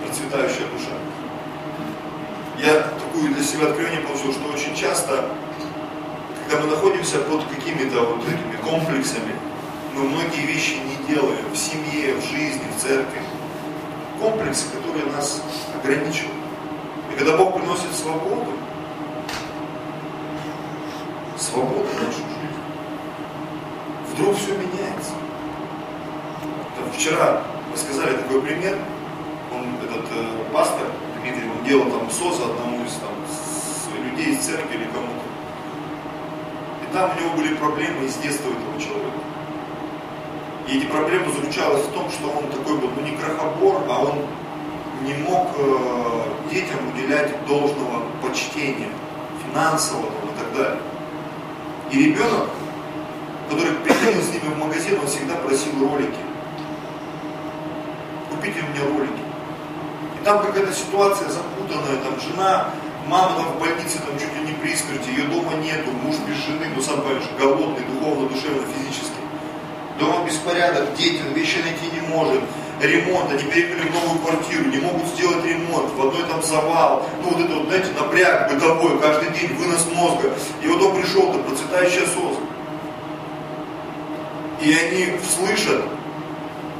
процветающая 0.06 0.66
душа, 0.68 0.96
я 2.64 2.80
такую 2.82 3.34
для 3.34 3.44
себя 3.44 3.66
откровение 3.66 4.00
получил, 4.00 4.32
что 4.32 4.52
очень 4.52 4.74
часто, 4.74 5.28
когда 6.48 6.64
мы 6.64 6.70
находимся 6.70 7.18
под 7.18 7.44
какими-то 7.44 8.00
вот 8.00 8.24
этими 8.26 8.56
комплексами, 8.62 9.34
мы 9.94 10.04
многие 10.04 10.46
вещи 10.46 10.76
не 10.76 11.14
делаем 11.14 11.44
в 11.52 11.56
семье, 11.56 12.14
в 12.14 12.24
жизни, 12.24 12.64
в 12.76 12.80
церкви 12.80 13.20
комплексы, 14.18 14.66
которые 14.74 15.04
нас 15.12 15.42
ограничивают. 15.74 16.34
И 17.12 17.18
когда 17.18 17.36
Бог 17.36 17.54
приносит 17.54 17.92
свободу, 17.94 18.52
свободу 21.38 21.84
в 21.84 21.94
нашу 21.94 22.12
жизнь, 22.12 22.54
вдруг 24.12 24.36
все 24.36 24.52
меняется. 24.52 25.12
Там 26.78 26.90
вчера 26.96 27.42
мы 27.70 27.76
сказали 27.76 28.16
такой 28.16 28.40
пример, 28.40 28.78
он, 29.52 29.74
этот 29.84 30.06
э, 30.10 30.52
пастор 30.52 30.86
Делал 31.66 31.90
там 31.90 32.10
СОЗа 32.10 32.44
одному 32.44 32.84
из 32.84 32.92
там, 32.94 33.14
людей 34.04 34.34
из 34.34 34.40
церкви 34.40 34.76
или 34.76 34.84
кому-то. 34.84 35.24
И 36.82 36.92
там 36.92 37.10
у 37.16 37.20
него 37.20 37.36
были 37.36 37.54
проблемы 37.54 38.04
из 38.04 38.16
детства 38.16 38.50
этого 38.50 38.80
человека. 38.80 39.18
И 40.68 40.78
эти 40.78 40.86
проблемы 40.86 41.32
заключалась 41.32 41.84
в 41.84 41.92
том, 41.92 42.10
что 42.10 42.28
он 42.28 42.48
такой 42.48 42.78
был, 42.78 42.90
ну 42.96 43.02
не 43.02 43.16
крохобор, 43.16 43.82
а 43.88 44.04
он 44.04 44.18
не 45.04 45.14
мог 45.14 45.48
э, 45.58 46.50
детям 46.50 46.78
уделять 46.94 47.46
должного 47.46 48.02
почтения, 48.22 48.90
финансового 49.44 50.06
и 50.06 50.38
так 50.38 50.56
далее. 50.56 50.80
И 51.90 52.04
ребенок, 52.04 52.48
который 53.50 53.72
приходил 53.76 54.22
с 54.22 54.28
ними 54.28 54.54
в 54.54 54.58
магазин, 54.58 54.98
он 54.98 55.06
всегда 55.06 55.34
просил 55.36 55.72
ролики. 55.80 56.18
Купите 58.30 58.60
мне 58.62 58.80
ролики. 58.80 59.23
Там 60.24 60.40
какая-то 60.40 60.72
ситуация 60.72 61.28
запутанная, 61.28 61.98
там 62.02 62.18
жена, 62.18 62.70
мама 63.06 63.36
там 63.36 63.46
в 63.52 63.60
больнице, 63.60 63.98
там 63.98 64.18
чуть 64.18 64.34
ли 64.34 64.40
не 64.40 64.54
при 64.54 64.74
смерти, 64.74 65.10
ее 65.10 65.28
дома 65.28 65.52
нету, 65.62 65.90
муж 66.02 66.16
без 66.26 66.36
жены, 66.46 66.66
ну 66.74 66.80
сам 66.80 67.02
понимаешь, 67.02 67.28
голодный, 67.38 67.84
духовно, 67.84 68.28
душевно, 68.28 68.62
физически 68.72 69.24
дома 69.98 70.24
беспорядок, 70.26 70.94
дети, 70.94 71.22
вещи 71.34 71.58
найти 71.58 71.94
не 71.94 72.00
может, 72.08 72.40
ремонт, 72.80 73.30
они 73.30 73.42
переехали 73.44 73.88
в 73.88 73.94
новую 73.94 74.18
квартиру, 74.20 74.64
не 74.66 74.78
могут 74.78 75.06
сделать 75.08 75.44
ремонт, 75.44 75.92
в 75.92 76.06
одной 76.06 76.24
там 76.24 76.42
завал, 76.42 77.06
ну 77.22 77.30
вот 77.30 77.40
это 77.44 77.54
вот, 77.54 77.66
знаете, 77.66 77.88
напряг 77.98 78.52
бытовой, 78.52 78.98
каждый 79.00 79.30
день 79.38 79.54
вынос 79.54 79.86
мозга. 79.94 80.32
И 80.62 80.68
вот 80.68 80.82
он 80.82 81.00
пришел, 81.00 81.32
то 81.32 81.38
процветающая 81.40 82.06
сос. 82.06 82.38
И 84.60 84.72
они 84.72 85.18
слышат, 85.36 85.82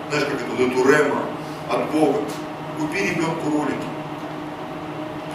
знаешь, 0.09 0.27
как 0.27 0.35
это, 0.35 0.45
вот 0.51 0.61
эту 0.61 0.89
рема 0.89 1.23
от 1.71 1.91
Бога, 1.91 2.21
купи 2.79 3.11
ребенку 3.11 3.51
ролики. 3.51 3.89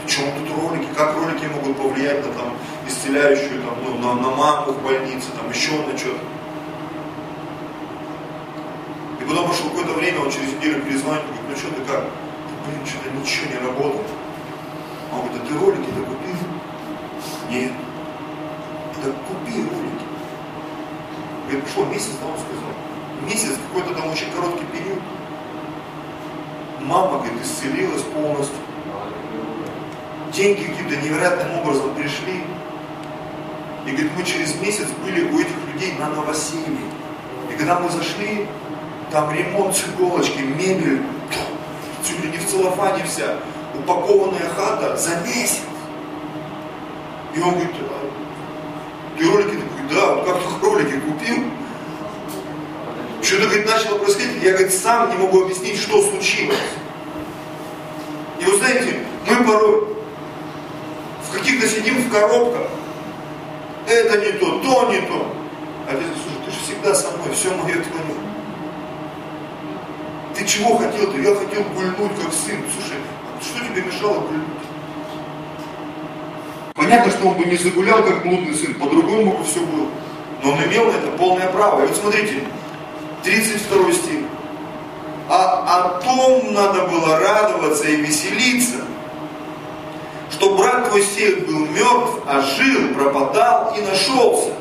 Причем 0.03 0.23
тут 0.37 0.57
ролики, 0.57 0.87
как 0.95 1.15
ролики 1.15 1.45
могут 1.45 1.77
повлиять 1.77 2.25
на 2.25 2.33
там 2.33 2.53
исцеляющую, 2.87 3.61
там, 3.61 3.75
ну, 3.83 3.97
на, 3.99 4.13
на 4.15 4.29
маму 4.35 4.71
в 4.73 4.83
больнице, 4.83 5.27
там 5.37 5.49
еще 5.49 5.71
на 5.85 5.97
что-то. 5.97 6.19
Потом 9.29 9.45
прошло 9.45 9.69
какое-то 9.69 9.93
время, 9.93 10.21
он 10.21 10.31
через 10.31 10.53
неделю 10.53 10.81
перезвонит, 10.81 11.21
говорит, 11.21 11.43
ну 11.49 11.55
что 11.55 11.67
ты 11.67 11.81
как? 11.85 12.03
Блин, 12.65 12.83
что-то 12.83 13.11
ничего 13.11 13.45
не 13.51 13.67
работает. 13.67 14.07
Он 15.13 15.21
говорит, 15.21 15.41
а 15.43 15.45
ты 15.45 15.59
ролики-то 15.59 16.01
купил? 16.01 16.35
Нет. 17.51 17.71
Так 19.03 19.13
купи 19.27 19.61
ролики. 19.61 20.05
Говорит, 21.45 21.63
прошло 21.63 21.85
месяц, 21.85 22.13
да, 22.19 22.25
он 22.25 22.39
сказал. 22.39 22.73
месяц, 23.23 23.59
какой-то 23.67 23.93
там 24.01 24.09
очень 24.09 24.31
короткий 24.31 24.65
период. 24.65 24.99
Мама, 26.81 27.19
говорит, 27.19 27.41
исцелилась 27.43 28.01
полностью. 28.03 28.55
Деньги 30.33 30.63
каким-то 30.63 30.95
невероятным 30.95 31.59
образом 31.59 31.93
пришли. 31.95 32.43
И 33.85 33.91
говорит, 33.91 34.11
мы 34.15 34.23
через 34.23 34.55
месяц 34.61 34.87
были 35.03 35.29
у 35.31 35.39
этих 35.39 35.55
людей 35.73 35.93
на 35.99 36.09
новоселье. 36.09 36.77
И 37.51 37.57
когда 37.57 37.79
мы 37.79 37.89
зашли, 37.89 38.47
там 39.11 39.31
ремонт 39.33 39.75
с 39.75 39.83
иголочки, 39.87 40.39
мебель, 40.39 41.01
чуть 42.07 42.23
ли 42.23 42.31
не 42.31 42.37
в 42.37 42.47
целлофане 42.47 43.03
вся, 43.03 43.35
упакованная 43.77 44.49
хата 44.55 44.95
за 44.97 45.17
месяц. 45.25 45.61
И 47.35 47.41
он 47.41 47.51
говорит, 47.51 47.71
а 47.81 49.17
ты 49.17 49.29
ролики? 49.29 49.55
Такой, 49.55 49.95
да, 49.95 50.15
вот 50.15 50.25
как 50.25 50.37
ты 50.37 50.65
ролики 50.65 50.99
купил? 50.99 51.43
Что-то, 53.29 53.45
говорит, 53.45 53.67
начало 53.67 53.99
происходить, 53.99 54.41
я, 54.41 54.53
говорит, 54.53 54.73
сам 54.73 55.11
не 55.11 55.17
могу 55.17 55.43
объяснить, 55.43 55.77
что 55.77 56.01
случилось. 56.01 56.57
И 58.39 58.43
вы 58.43 58.57
знаете, 58.57 59.05
мы 59.27 59.45
порой 59.45 59.87
в 61.21 61.37
каких-то 61.37 61.67
сидим 61.67 62.01
в 62.01 62.11
коробках, 62.11 62.71
это 63.85 64.17
не 64.17 64.31
то, 64.31 64.59
то 64.61 64.91
не 64.91 65.01
то. 65.01 65.31
А 65.87 65.91
ты, 65.91 66.01
слушай, 66.23 66.39
ты 66.43 66.51
же 66.51 66.57
всегда 66.57 66.95
со 66.95 67.11
мной, 67.11 67.31
все 67.35 67.49
мое 67.53 67.75
твое. 67.75 68.17
Ты 70.35 70.45
чего 70.45 70.77
хотел-то? 70.77 71.19
Я 71.19 71.35
хотел 71.35 71.61
гульнуть 71.65 72.19
как 72.19 72.33
сын. 72.33 72.57
Слушай, 72.73 72.97
а 73.27 73.43
что 73.43 73.63
тебе 73.63 73.83
мешало 73.83 74.21
гульнуть? 74.21 74.47
Понятно, 76.73 77.11
что 77.11 77.27
он 77.27 77.37
бы 77.37 77.45
не 77.45 77.57
загулял 77.57 78.03
как 78.03 78.23
блудный 78.23 78.55
сын, 78.55 78.73
по-другому 78.73 79.37
бы 79.37 79.43
все 79.43 79.59
было. 79.59 79.87
Но 80.41 80.53
он 80.53 80.63
имел 80.63 80.85
на 80.85 80.95
это 80.95 81.11
полное 81.15 81.47
право. 81.51 81.83
И 81.83 81.87
вот 81.87 81.95
смотрите, 81.95 82.43
32 83.23 83.93
стих. 83.93 84.25
А 85.29 85.77
о 85.77 86.01
том 86.01 86.53
надо 86.53 86.87
было 86.87 87.19
радоваться 87.19 87.87
и 87.87 87.97
веселиться, 87.97 88.77
что 90.31 90.55
брат 90.55 90.89
твой 90.89 91.03
сеет 91.03 91.45
был 91.45 91.67
мертв, 91.67 92.23
а 92.25 92.41
жил, 92.41 92.93
пропадал 92.95 93.75
и 93.77 93.81
нашелся. 93.81 94.53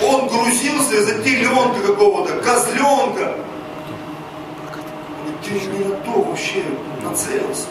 Он 0.00 0.28
грузился 0.28 1.02
за 1.02 1.22
теленка 1.24 1.80
какого-то, 1.84 2.34
козленка. 2.40 3.34
Ты 5.44 5.54
не 5.54 5.84
на 5.84 5.96
то 5.96 6.22
вообще 6.22 6.62
нацелился. 7.02 7.66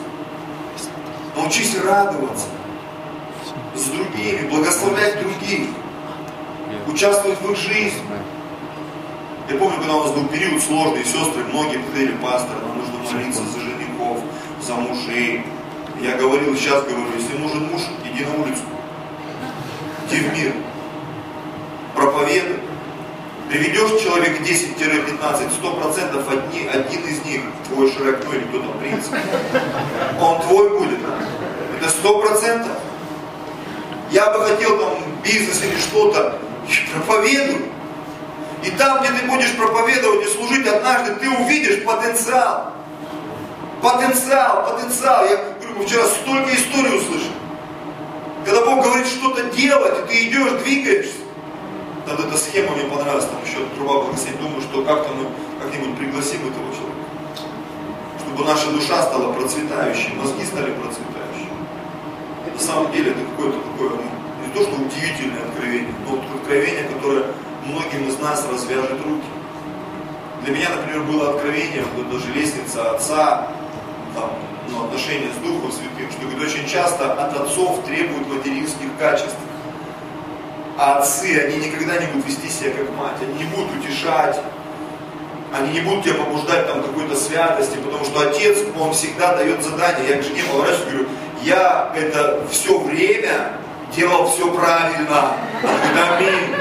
Научись 1.36 1.78
радоваться 1.84 2.48
с 3.76 3.86
другими, 3.86 4.50
благословлять 4.50 5.22
других, 5.22 5.70
участвовать 6.88 7.40
в 7.42 7.52
их 7.52 7.58
жизни. 7.58 8.02
Я 9.50 9.56
помню, 9.56 9.78
когда 9.78 9.96
у 9.96 10.04
нас 10.04 10.12
был 10.12 10.28
период 10.28 10.62
сложный, 10.62 11.06
сестры, 11.06 11.42
многие 11.54 11.78
приходили, 11.78 12.18
пастор, 12.18 12.58
нам 12.62 12.80
нужно 12.80 12.98
молиться 13.14 13.44
за 13.44 13.62
женихов, 13.62 14.18
за 14.62 14.74
мужей. 14.74 15.46
Я 16.02 16.18
говорил, 16.18 16.54
сейчас 16.58 16.84
говорю, 16.84 17.06
если 17.18 17.38
нужен 17.38 17.72
муж, 17.72 17.82
иди 18.04 18.26
на 18.26 18.44
улицу, 18.44 18.62
иди 20.10 20.20
в 20.20 20.34
мир, 20.38 20.54
проповедуй. 21.96 22.58
Приведешь 23.48 24.02
человек 24.04 24.42
10-15, 24.42 25.50
100% 25.64 26.34
одни, 26.34 26.68
один 26.68 27.08
из 27.08 27.24
них, 27.24 27.42
твой 27.70 27.90
Шрек, 27.90 28.26
ну 28.26 28.34
или 28.34 28.44
кто 28.44 28.60
там 28.60 28.78
принц, 28.80 29.06
он 30.20 30.42
твой 30.42 30.78
будет. 30.78 31.00
Это 31.80 31.90
100%. 31.90 32.68
Я 34.12 34.30
бы 34.34 34.44
хотел 34.44 34.78
там 34.78 34.98
бизнес 35.24 35.64
или 35.64 35.80
что-то, 35.80 36.38
проповедуй. 36.94 37.77
И 38.64 38.72
там, 38.72 39.02
где 39.02 39.10
ты 39.12 39.28
будешь 39.28 39.56
проповедовать 39.56 40.26
и 40.26 40.30
служить 40.30 40.68
однажды, 40.68 41.16
ты 41.16 41.30
увидишь 41.30 41.84
потенциал. 41.84 42.74
Потенциал, 43.82 44.72
потенциал. 44.72 45.26
Я 45.26 45.38
говорю, 45.62 45.86
вчера 45.86 46.06
столько 46.06 46.56
историй 46.56 46.98
услышал. 46.98 47.32
Когда 48.46 48.66
Бог 48.66 48.84
говорит 48.84 49.08
что-то 49.08 49.44
делать, 49.56 49.94
и 50.00 50.08
ты 50.08 50.26
идешь, 50.26 50.64
двигаешься. 50.64 51.20
Вот 52.08 52.20
эта 52.20 52.38
схема 52.38 52.72
мне 52.72 52.86
понравилась, 52.86 53.26
там 53.26 53.44
еще 53.44 53.66
труба 53.76 54.04
благословить. 54.04 54.40
Думаю, 54.40 54.62
что 54.62 54.82
как-то 54.84 55.14
мы 55.14 55.28
как-нибудь 55.62 55.98
пригласим 55.98 56.40
этого 56.48 56.74
человека. 56.74 56.98
Чтобы 58.20 58.46
наша 58.46 58.72
душа 58.72 59.04
стала 59.04 59.34
процветающей, 59.34 60.14
мозги 60.14 60.46
стали 60.46 60.72
процветающими. 60.72 61.52
На 62.54 62.60
самом 62.60 62.92
деле 62.92 63.12
это 63.12 63.20
какое-то 63.20 63.60
такое, 63.60 63.90
ну, 63.90 64.48
не 64.48 64.54
то, 64.54 64.64
что 64.64 64.82
удивительное 64.82 65.44
откровение, 65.44 65.94
но 66.08 66.20
откровение, 66.40 66.84
которое 66.86 67.26
многим 67.68 68.08
из 68.08 68.20
нас 68.20 68.46
развяжет 68.50 69.00
руки. 69.06 69.28
Для 70.44 70.54
меня, 70.56 70.70
например, 70.70 71.02
было 71.04 71.32
откровение, 71.32 71.84
вот 71.96 72.10
даже 72.12 72.32
лестница 72.34 72.92
отца, 72.92 73.48
там, 74.16 74.32
ну, 74.70 74.86
отношения 74.86 75.30
с 75.34 75.44
Духом 75.44 75.72
Святым, 75.72 76.12
что 76.12 76.22
говорит, 76.22 76.48
очень 76.48 76.68
часто 76.68 77.14
от 77.14 77.36
отцов 77.36 77.84
требуют 77.86 78.28
материнских 78.28 78.88
качеств. 79.00 79.36
А 80.78 81.00
отцы, 81.00 81.38
они 81.40 81.66
никогда 81.66 81.98
не 81.98 82.08
будут 82.08 82.28
вести 82.28 82.50
себя 82.50 82.72
как 82.72 82.96
мать, 82.96 83.18
они 83.22 83.34
не 83.34 83.46
будут 83.46 83.76
утешать, 83.78 84.40
они 85.58 85.74
не 85.74 85.80
будут 85.82 86.04
тебя 86.04 86.16
побуждать 86.16 86.68
там 86.68 86.84
какой-то 86.84 87.16
святости, 87.16 87.78
потому 87.78 88.06
что 88.06 88.30
отец, 88.30 88.60
он 88.80 88.94
всегда 88.94 89.36
дает 89.36 89.64
задание. 89.64 90.10
Я 90.10 90.18
к 90.18 90.24
жене 90.24 90.44
поворачиваюсь 90.52 90.88
и 90.88 90.92
говорю, 90.92 91.10
я 91.42 91.92
это 91.96 92.48
все 92.52 92.78
время 92.80 93.54
делал 93.96 94.30
все 94.30 94.52
правильно. 94.54 95.34
Аминь 96.16 96.56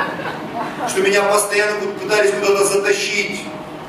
что 0.88 1.00
меня 1.00 1.22
постоянно 1.22 1.80
пытались 2.00 2.32
куда-то 2.32 2.64
затащить, 2.64 3.40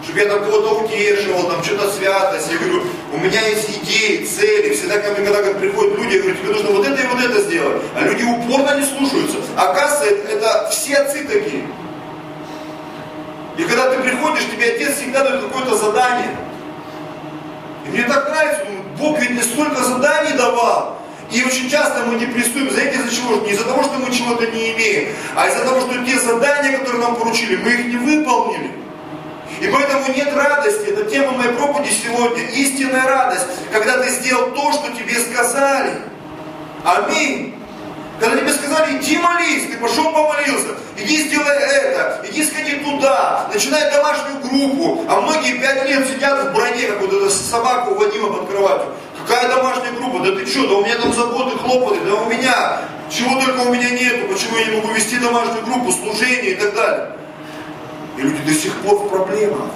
чтобы 0.04 0.20
я 0.20 0.26
там 0.28 0.40
кого-то 0.40 0.84
утешивал, 0.84 1.50
там 1.50 1.64
что-то 1.64 1.92
святость. 1.92 2.52
Я 2.52 2.58
говорю, 2.58 2.84
у 3.14 3.18
меня 3.18 3.42
есть 3.48 3.70
идеи, 3.84 4.26
цели. 4.26 4.74
Всегда 4.74 5.00
ко 5.00 5.12
мне, 5.12 5.30
когда 5.30 5.54
приходят 5.54 5.98
люди, 5.98 6.16
я 6.16 6.22
говорю, 6.22 6.38
тебе 6.38 6.50
нужно 6.52 6.70
вот 6.72 6.88
это 6.88 7.02
и 7.02 7.08
вот 7.08 7.24
это 7.24 7.42
сделать. 7.42 7.82
А 7.96 8.02
люди 8.04 8.24
упорно 8.24 8.80
не 8.80 8.86
слушаются. 8.86 9.38
Оказывается, 9.56 10.06
это, 10.06 10.32
это 10.34 10.70
все 10.72 10.96
отцы 10.96 11.24
такие. 11.24 11.68
И 13.58 13.64
когда 13.64 13.90
ты 13.90 14.02
приходишь, 14.02 14.46
тебе 14.46 14.76
отец 14.76 14.96
всегда 14.98 15.24
дает 15.24 15.42
какое-то 15.42 15.76
задание. 15.76 16.38
И 17.86 17.90
мне 17.90 18.04
так 18.04 18.30
нравится, 18.30 18.66
Бог 18.98 19.20
ведь 19.20 19.32
мне 19.32 19.44
столько 19.44 19.84
заданий 19.84 20.38
давал. 20.38 20.98
И 21.32 21.44
очень 21.44 21.70
часто 21.70 22.06
мы 22.06 22.16
не 22.16 22.26
приступим, 22.26 22.72
знаете, 22.72 22.98
из-за 23.00 23.16
чего? 23.16 23.36
Не 23.46 23.52
из-за 23.52 23.66
того, 23.66 23.84
что 23.84 23.94
мы 23.94 24.14
чего-то 24.14 24.48
не 24.48 24.74
имеем, 24.74 25.14
а 25.36 25.48
из-за 25.48 25.66
того, 25.66 25.82
что 25.82 26.06
те 26.06 26.18
задания, 26.20 26.78
которые 26.78 27.02
нам 27.02 27.16
поручили, 27.16 27.58
мы 27.58 27.70
их 27.72 27.86
не 27.88 27.98
выполнили. 27.98 28.72
И 29.60 29.68
поэтому 29.68 30.14
нет 30.16 30.34
радости, 30.34 30.86
это 30.86 31.10
тема 31.10 31.32
моей 31.32 31.52
проповеди 31.54 31.92
сегодня, 31.92 32.44
истинная 32.44 33.06
радость, 33.06 33.46
когда 33.72 33.98
ты 33.98 34.10
сделал 34.10 34.52
то, 34.52 34.72
что 34.72 34.92
тебе 34.94 35.16
сказали. 35.20 35.94
Аминь. 36.86 37.56
Когда 38.20 38.38
тебе 38.38 38.52
сказали, 38.52 38.98
иди 38.98 39.18
молись, 39.18 39.68
ты 39.70 39.78
пошел 39.78 40.12
помолился, 40.12 40.76
иди 40.98 41.28
сделай 41.28 41.56
это, 41.56 42.26
иди 42.30 42.44
сходи 42.44 42.78
туда, 42.78 43.48
начинай 43.54 43.92
домашнюю 43.92 44.40
группу, 44.42 45.06
а 45.08 45.22
многие 45.22 45.60
пять 45.60 45.88
лет 45.88 46.08
сидят 46.08 46.46
в 46.46 46.54
броне, 46.54 46.88
как 46.88 47.02
вот 47.02 47.14
эта 47.14 47.30
собака 47.30 47.90
у 47.90 47.96
Вадима 47.96 48.34
под 48.34 48.50
кроватью. 48.50 48.90
Какая 49.28 49.50
домашняя 49.50 49.92
группа? 49.92 50.20
Да 50.20 50.32
ты 50.32 50.46
что? 50.46 50.68
Да 50.68 50.76
у 50.76 50.86
меня 50.86 50.98
там 50.98 51.12
заботы, 51.12 51.58
хлопоты, 51.58 52.00
да 52.06 52.16
у 52.16 52.30
меня. 52.30 52.80
Чего 53.10 53.42
только 53.42 53.68
у 53.68 53.74
меня 53.74 53.90
нету, 53.90 54.28
почему 54.32 54.58
я 54.58 54.68
не 54.68 54.78
могу 54.78 54.94
вести 54.94 55.18
домашнюю 55.18 55.66
группу, 55.66 55.92
служение 55.92 56.52
и 56.52 56.56
так 56.56 56.74
далее. 56.74 57.12
И 58.18 58.22
люди 58.22 58.42
до 58.44 58.54
сих 58.54 58.74
пор 58.78 58.96
в 58.96 59.10
проблемах. 59.10 59.70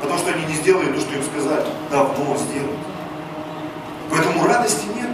Потому 0.00 0.18
что 0.18 0.32
они 0.32 0.46
не 0.46 0.54
сделали 0.54 0.90
то, 0.90 1.00
что 1.00 1.14
им 1.14 1.22
сказали. 1.22 1.66
Давно 1.90 2.36
сделали. 2.38 2.78
Поэтому 4.10 4.46
радости 4.46 4.86
нет. 4.96 5.10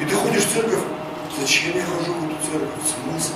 И 0.00 0.04
ты 0.04 0.14
ходишь 0.16 0.42
в 0.42 0.52
церковь. 0.52 0.82
Зачем 1.40 1.76
я 1.76 1.82
хожу 1.82 2.12
в 2.12 2.24
эту 2.24 2.36
церковь? 2.50 2.70
Смысл? 2.82 3.34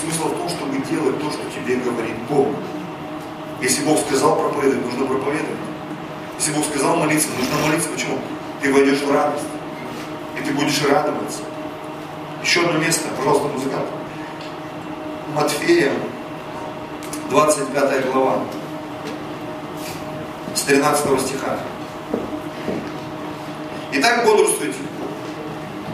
Смысл 0.00 0.28
в 0.28 0.38
том, 0.38 0.48
чтобы 0.48 0.78
делать 0.88 1.20
то, 1.20 1.30
что 1.32 1.42
тебе 1.54 1.76
говорит 1.76 2.16
Бог. 2.28 2.48
Если 3.60 3.84
Бог 3.84 3.98
сказал 3.98 4.36
проповедовать, 4.36 4.86
нужно 4.86 5.06
проповедовать. 5.06 5.69
Если 6.40 6.54
Бог 6.54 6.64
сказал 6.64 6.96
молиться, 6.96 7.28
нужно 7.38 7.68
молиться. 7.68 7.90
Почему? 7.90 8.18
Ты 8.62 8.72
войдешь 8.72 9.02
в 9.02 9.12
радость. 9.12 9.44
И 10.38 10.42
ты 10.42 10.54
будешь 10.54 10.82
радоваться. 10.88 11.42
Еще 12.42 12.62
одно 12.62 12.78
место, 12.78 13.08
пожалуйста, 13.14 13.48
музыкант. 13.48 13.84
Матфея, 15.34 15.92
25 17.28 18.10
глава, 18.10 18.38
с 20.54 20.62
13 20.62 21.20
стиха. 21.20 21.58
Итак, 23.92 24.24
бодрствуйте, 24.24 24.78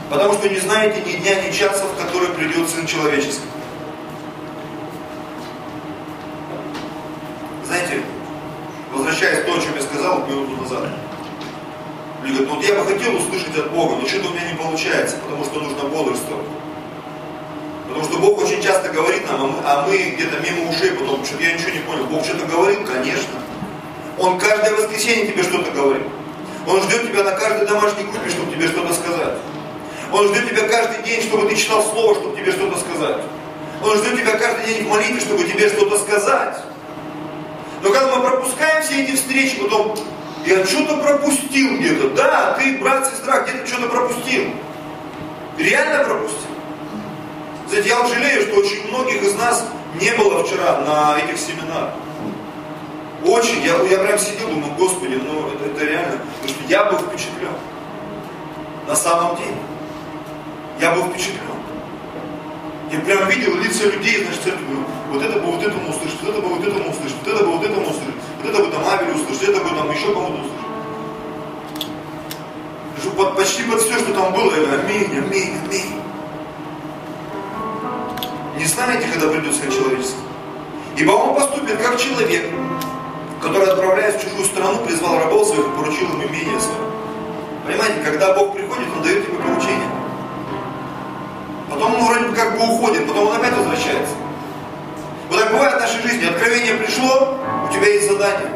потому 0.09 0.35
что 0.35 0.49
не 0.49 0.61
знаете 0.61 1.03
ни 1.05 1.17
дня, 1.23 1.43
ни 1.43 1.51
часа, 1.51 1.87
в 1.87 2.01
который 2.01 2.29
придет 2.29 2.69
Сын 2.69 2.87
Человеческий. 2.87 3.49
Знаете, 7.65 8.01
возвращаясь 8.97 9.41
к 9.41 9.45
тому, 9.45 9.59
о 9.59 9.61
чем 9.61 9.75
я 9.75 9.83
сказал 9.83 10.27
минуту 10.27 10.63
назад. 10.63 10.89
Люди 12.23 12.33
говорят, 12.33 12.49
ну 12.49 12.55
вот 12.56 12.56
я 12.67 12.75
бы 12.75 12.85
хотел 12.85 13.15
услышать 13.15 13.57
от 13.57 13.71
Бога, 13.71 13.97
но 13.97 14.09
что-то 14.09 14.29
у 14.29 14.33
меня 14.33 14.51
не 14.51 14.59
получается, 14.59 15.17
потому 15.19 15.45
что 15.45 15.61
нужно 15.61 15.85
бодрствовать. 15.85 16.47
Потому 17.89 18.05
что 18.05 18.19
Бог 18.19 18.43
очень 18.43 18.61
часто 18.61 18.89
говорит 18.89 19.27
нам, 19.31 19.41
а 19.41 19.47
мы, 19.47 19.59
а 19.65 19.87
мы 19.87 19.97
где-то 19.97 20.41
мимо 20.41 20.69
ушей 20.71 20.91
потом, 20.93 21.25
что 21.25 21.41
я 21.41 21.53
ничего 21.53 21.71
не 21.71 21.79
понял. 21.81 22.05
Бог 22.07 22.25
что-то 22.25 22.45
говорит, 22.47 22.81
конечно. 22.87 23.39
Он 24.19 24.39
каждое 24.39 24.75
воскресенье 24.75 25.29
тебе 25.29 25.43
что-то 25.45 25.71
говорит. 25.71 26.07
Он 26.67 26.83
ждет 26.83 27.09
тебя 27.09 27.23
на 27.23 27.33
каждой 27.33 27.69
домашней 27.69 28.05
группе, 28.05 28.29
чтобы 28.29 28.53
тебе 28.53 28.67
что-то 28.67 28.93
сказать. 28.95 29.39
Он 30.13 30.29
ждет 30.29 30.51
тебя 30.51 30.69
каждый 30.69 31.05
день, 31.05 31.23
чтобы 31.23 31.49
ты 31.49 31.55
читал 31.55 31.83
слово, 31.85 32.15
чтобы 32.17 32.37
тебе 32.37 32.51
что-то 32.51 32.79
сказать. 32.81 33.23
Он 33.83 33.97
ждет 33.99 34.19
тебя 34.19 34.37
каждый 34.37 34.67
день 34.67 34.85
в 34.85 34.89
молитве, 34.89 35.21
чтобы 35.21 35.45
тебе 35.45 35.69
что-то 35.69 35.99
сказать. 35.99 36.57
Но 37.83 37.91
когда 37.91 38.17
мы 38.17 38.29
пропускаем 38.29 38.83
все 38.83 39.05
эти 39.05 39.15
встречи, 39.15 39.59
потом 39.61 39.97
я 40.47 40.65
что-то 40.65 40.97
пропустил 40.99 41.77
где-то. 41.77 42.11
Да, 42.11 42.53
ты, 42.53 42.79
брат, 42.79 43.07
сестра, 43.09 43.41
где-то 43.41 43.67
что-то 43.67 43.89
пропустил. 43.89 44.45
Реально 45.59 46.05
пропустил. 46.05 46.51
Знаете, 47.69 47.89
я 47.89 48.01
вот 48.01 48.13
жалею, 48.13 48.43
что 48.43 48.61
очень 48.61 48.89
многих 48.89 49.23
из 49.23 49.35
нас 49.35 49.67
не 50.01 50.13
было 50.13 50.45
вчера 50.45 50.81
на 50.81 51.19
этих 51.19 51.39
семинарах. 51.39 51.95
Очень. 53.25 53.63
Я, 53.63 53.77
я 53.91 53.99
прям 53.99 54.19
сидел, 54.19 54.49
думаю, 54.49 54.73
Господи, 54.79 55.15
ну 55.15 55.49
это, 55.49 55.65
это 55.65 55.85
реально. 55.85 56.21
Потому 56.41 56.49
что 56.49 56.69
я 56.69 56.85
был 56.85 56.99
впечатлен. 56.99 57.49
На 58.87 58.95
самом 58.95 59.37
деле. 59.37 59.57
Я 60.81 60.93
был 60.93 61.05
впечатлен. 61.11 61.41
Я 62.93 63.01
прям 63.01 63.29
видел 63.29 63.57
лица 63.57 63.85
людей, 63.85 64.23
значит, 64.23 64.45
церкви, 64.45 64.77
вот 65.11 65.21
это 65.21 65.41
бы 65.41 65.47
вот 65.51 65.63
этому 65.63 65.91
услышать, 65.91 66.23
вот 66.23 66.31
это 66.31 66.41
бы 66.41 66.49
вот 66.49 66.65
этому 66.65 66.91
услышать, 66.91 67.17
вот 67.25 67.35
это 67.35 67.45
бы 67.45 67.51
вот 67.57 67.65
этому 67.65 67.83
услышать, 67.83 68.15
вот 68.37 68.51
это 68.51 68.63
бы 68.63 68.71
там 68.71 68.83
Авель 68.87 69.15
услышать, 69.15 69.49
это 69.49 69.61
бы 69.61 69.71
там 69.71 69.91
еще 69.91 70.13
кому-то 70.13 70.35
услышать. 70.35 70.53
Под, 73.17 73.37
почти 73.37 73.63
под 73.63 73.81
все, 73.81 73.99
что 73.99 74.13
там 74.13 74.33
было, 74.35 74.53
я 74.55 74.75
аминь, 74.75 75.11
аминь, 75.17 75.57
аминь. 75.65 76.01
Не 78.59 78.65
знаете, 78.65 79.07
когда 79.13 79.29
придет 79.29 79.55
сын 79.55 79.71
человеческий. 79.71 80.17
Ибо 80.97 81.13
он 81.13 81.35
поступит 81.35 81.79
как 81.79 81.99
человек, 81.99 82.51
который, 83.41 83.69
отправляясь 83.69 84.17
в 84.17 84.23
чужую 84.23 84.45
страну, 84.45 84.79
призвал 84.85 85.19
рабов 85.19 85.47
своих 85.49 85.67
и 85.67 85.71
поручил 85.71 86.09
им 86.09 86.23
имение 86.23 86.61
свое. 86.61 86.81
Понимаете, 87.67 88.01
когда 88.05 88.35
Бог 88.35 88.55
приходит, 88.55 88.87
Он 88.97 89.03
дает 89.03 89.27
тебе 89.27 89.39
поручение. 89.39 89.91
Потом 91.69 91.95
он 91.95 92.05
вроде 92.05 92.29
бы 92.29 92.35
как 92.35 92.59
бы 92.59 92.65
уходит, 92.65 93.07
потом 93.07 93.29
он 93.29 93.37
опять 93.37 93.57
возвращается. 93.57 94.15
Жизни. 96.27 96.35
Откровение 96.35 96.75
пришло, 96.75 97.39
у 97.69 97.73
тебя 97.73 97.89
есть 97.89 98.09
задание. 98.09 98.49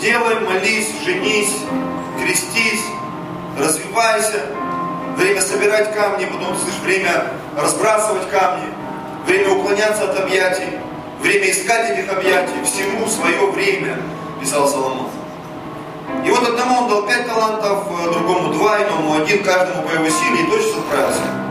Делай, 0.00 0.40
молись, 0.40 0.90
женись, 1.04 1.56
крестись, 2.20 2.84
развивайся. 3.58 4.40
Время 5.16 5.40
собирать 5.40 5.94
камни, 5.94 6.24
потом 6.24 6.56
слышишь, 6.56 6.80
время 6.80 7.32
разбрасывать 7.56 8.28
камни, 8.30 8.66
время 9.26 9.50
уклоняться 9.50 10.04
от 10.04 10.20
объятий, 10.20 10.78
время 11.20 11.50
искать 11.50 11.90
этих 11.90 12.10
объятий, 12.10 12.54
всему 12.64 13.06
свое 13.06 13.50
время, 13.50 13.98
писал 14.40 14.66
Соломон. 14.66 15.08
И 16.24 16.30
вот 16.30 16.48
одному 16.48 16.84
он 16.84 16.88
дал 16.88 17.06
пять 17.06 17.26
талантов, 17.26 17.84
другому 18.12 18.54
два, 18.54 18.82
иному 18.82 19.22
один, 19.22 19.44
каждому 19.44 19.86
по 19.86 19.92
его 19.92 20.08
силе, 20.08 20.42
и 20.42 20.50
точно 20.50 20.80
справился. 20.80 21.41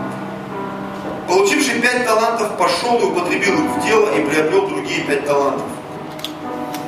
Получивший 1.32 1.80
пять 1.80 2.06
талантов 2.06 2.58
пошел 2.58 3.00
и 3.00 3.06
употребил 3.06 3.54
их 3.54 3.72
в 3.72 3.86
дело 3.86 4.14
и 4.14 4.26
приобрел 4.26 4.68
другие 4.68 5.06
пять 5.06 5.26
талантов. 5.26 5.66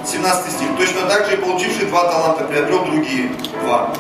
17 0.06 0.52
стих. 0.52 0.68
Точно 0.78 1.08
так 1.08 1.28
же 1.28 1.36
и 1.36 1.38
получивший 1.38 1.86
два 1.86 2.12
таланта 2.12 2.44
приобрел 2.44 2.84
другие 2.84 3.32
два. 3.64 3.94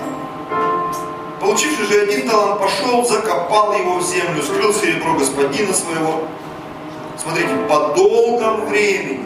Получивший 1.39 1.85
же 1.85 2.01
один 2.01 2.27
талант 2.27 2.59
пошел, 2.59 3.05
закопал 3.05 3.71
его 3.71 3.99
в 3.99 4.03
землю, 4.03 4.43
скрыл 4.43 4.73
серебро 4.73 5.13
господина 5.13 5.73
своего. 5.73 6.27
Смотрите, 7.17 7.55
по 7.69 7.93
долгом 7.95 8.65
времени. 8.65 9.23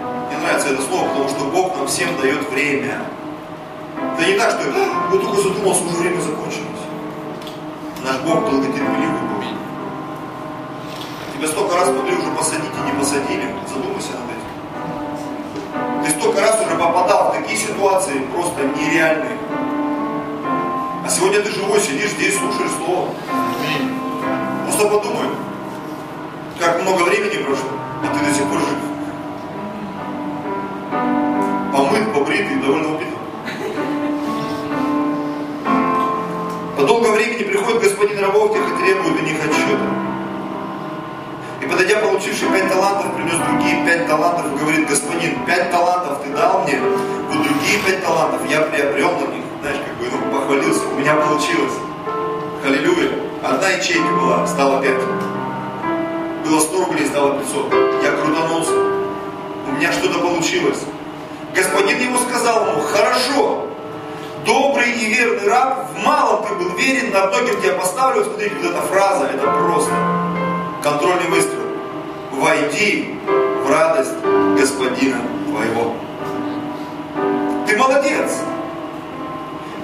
Мне 0.00 0.38
нравится 0.42 0.70
это 0.70 0.82
слово, 0.82 1.06
потому 1.10 1.28
что 1.28 1.44
Бог 1.44 1.76
нам 1.76 1.86
всем 1.86 2.08
дает 2.20 2.50
время. 2.50 3.02
Это 4.18 4.28
не 4.28 4.36
так, 4.36 4.50
что 4.50 4.68
вот 5.12 5.22
только 5.22 5.42
задумался, 5.42 5.84
уже 5.84 5.96
время 5.96 6.20
закончилось. 6.20 6.75
Наш 8.06 8.20
Бог 8.20 8.48
долготерпеливый 8.48 9.20
Бог. 9.32 9.44
Тебя 11.34 11.48
столько 11.48 11.74
раз 11.74 11.88
могли 11.88 12.14
уже 12.14 12.30
посадить 12.38 12.70
и 12.70 12.86
не 12.86 12.96
посадили. 13.00 13.52
Задумайся 13.66 14.12
над 14.12 14.30
этим. 14.30 16.04
Ты 16.04 16.10
столько 16.20 16.40
раз 16.40 16.60
уже 16.64 16.76
попадал 16.76 17.30
в 17.30 17.34
такие 17.34 17.58
ситуации 17.58 18.20
просто 18.32 18.62
нереальные. 18.62 19.36
А 21.04 21.08
сегодня 21.08 21.42
ты 21.42 21.50
живой, 21.50 21.80
сидишь 21.80 22.12
здесь, 22.12 22.38
слушаешь 22.38 22.70
слово. 22.78 23.08
Просто 24.66 24.88
подумай, 24.88 25.28
как 26.60 26.82
много 26.82 27.02
времени 27.02 27.42
прошло, 27.42 27.70
а 28.04 28.16
ты 28.16 28.24
до 28.24 28.32
сих 28.32 28.44
пор 28.44 28.60
жив. 28.60 28.78
Помыт, 31.72 32.14
побритый, 32.14 32.56
довольно 32.60 32.94
убит. 32.94 33.15
По 36.86 36.92
долгому 36.92 37.16
времени 37.16 37.42
приходит 37.42 37.82
господин 37.82 38.20
рабов 38.20 38.52
тех 38.52 38.62
и 38.62 38.80
требует 38.80 39.20
у 39.20 39.24
них 39.24 39.36
отчета. 39.44 39.86
И 41.60 41.66
подойдя, 41.66 41.98
получивший 41.98 42.48
пять 42.50 42.68
талантов, 42.68 43.12
принес 43.16 43.34
другие 43.44 43.84
пять 43.84 44.06
талантов 44.06 44.54
и 44.54 44.56
говорит, 44.56 44.88
господин, 44.88 45.44
пять 45.46 45.68
талантов 45.72 46.22
ты 46.22 46.30
дал 46.30 46.62
мне, 46.62 46.78
вот 46.78 47.42
другие 47.42 47.80
пять 47.84 48.04
талантов 48.04 48.40
я 48.48 48.60
приобрел 48.60 49.10
на 49.10 49.34
них. 49.34 49.44
Знаешь, 49.62 49.78
как 49.84 49.96
бы, 49.96 50.06
ну, 50.12 50.38
похвалился, 50.38 50.82
у 50.86 51.00
меня 51.00 51.16
получилось. 51.16 51.72
Халилюя. 52.62 53.10
Одна 53.42 53.68
ячейка 53.70 54.12
была, 54.22 54.46
стала 54.46 54.80
пять. 54.80 55.02
Было 56.44 56.60
100 56.60 56.84
рублей, 56.84 57.06
стало 57.08 57.40
500. 57.40 57.74
Я 58.04 58.12
крутанулся. 58.12 58.74
У 59.66 59.72
меня 59.72 59.90
что-то 59.90 60.20
получилось. 60.20 60.84
Господин 61.52 61.98
ему 61.98 62.16
сказал 62.18 62.68
ему, 62.68 62.80
хорошо, 62.82 63.66
добрый 64.46 64.92
и 64.92 65.12
верный 65.12 65.48
раб, 65.48 65.90
в 65.90 66.04
малом 66.04 66.46
ты 66.46 66.54
был 66.54 66.70
верен, 66.76 67.12
на 67.12 67.26
многим 67.26 67.60
тебя 67.60 67.74
поставлю. 67.74 68.24
Смотрите, 68.24 68.54
вот 68.54 68.70
эта 68.70 68.80
фраза, 68.82 69.26
это 69.26 69.46
просто 69.46 69.90
контрольный 70.82 71.28
выстрел. 71.28 71.62
Войди 72.32 73.18
в 73.26 73.70
радость 73.70 74.14
господина 74.56 75.20
твоего. 75.48 75.94
Ты 77.66 77.76
молодец. 77.76 78.30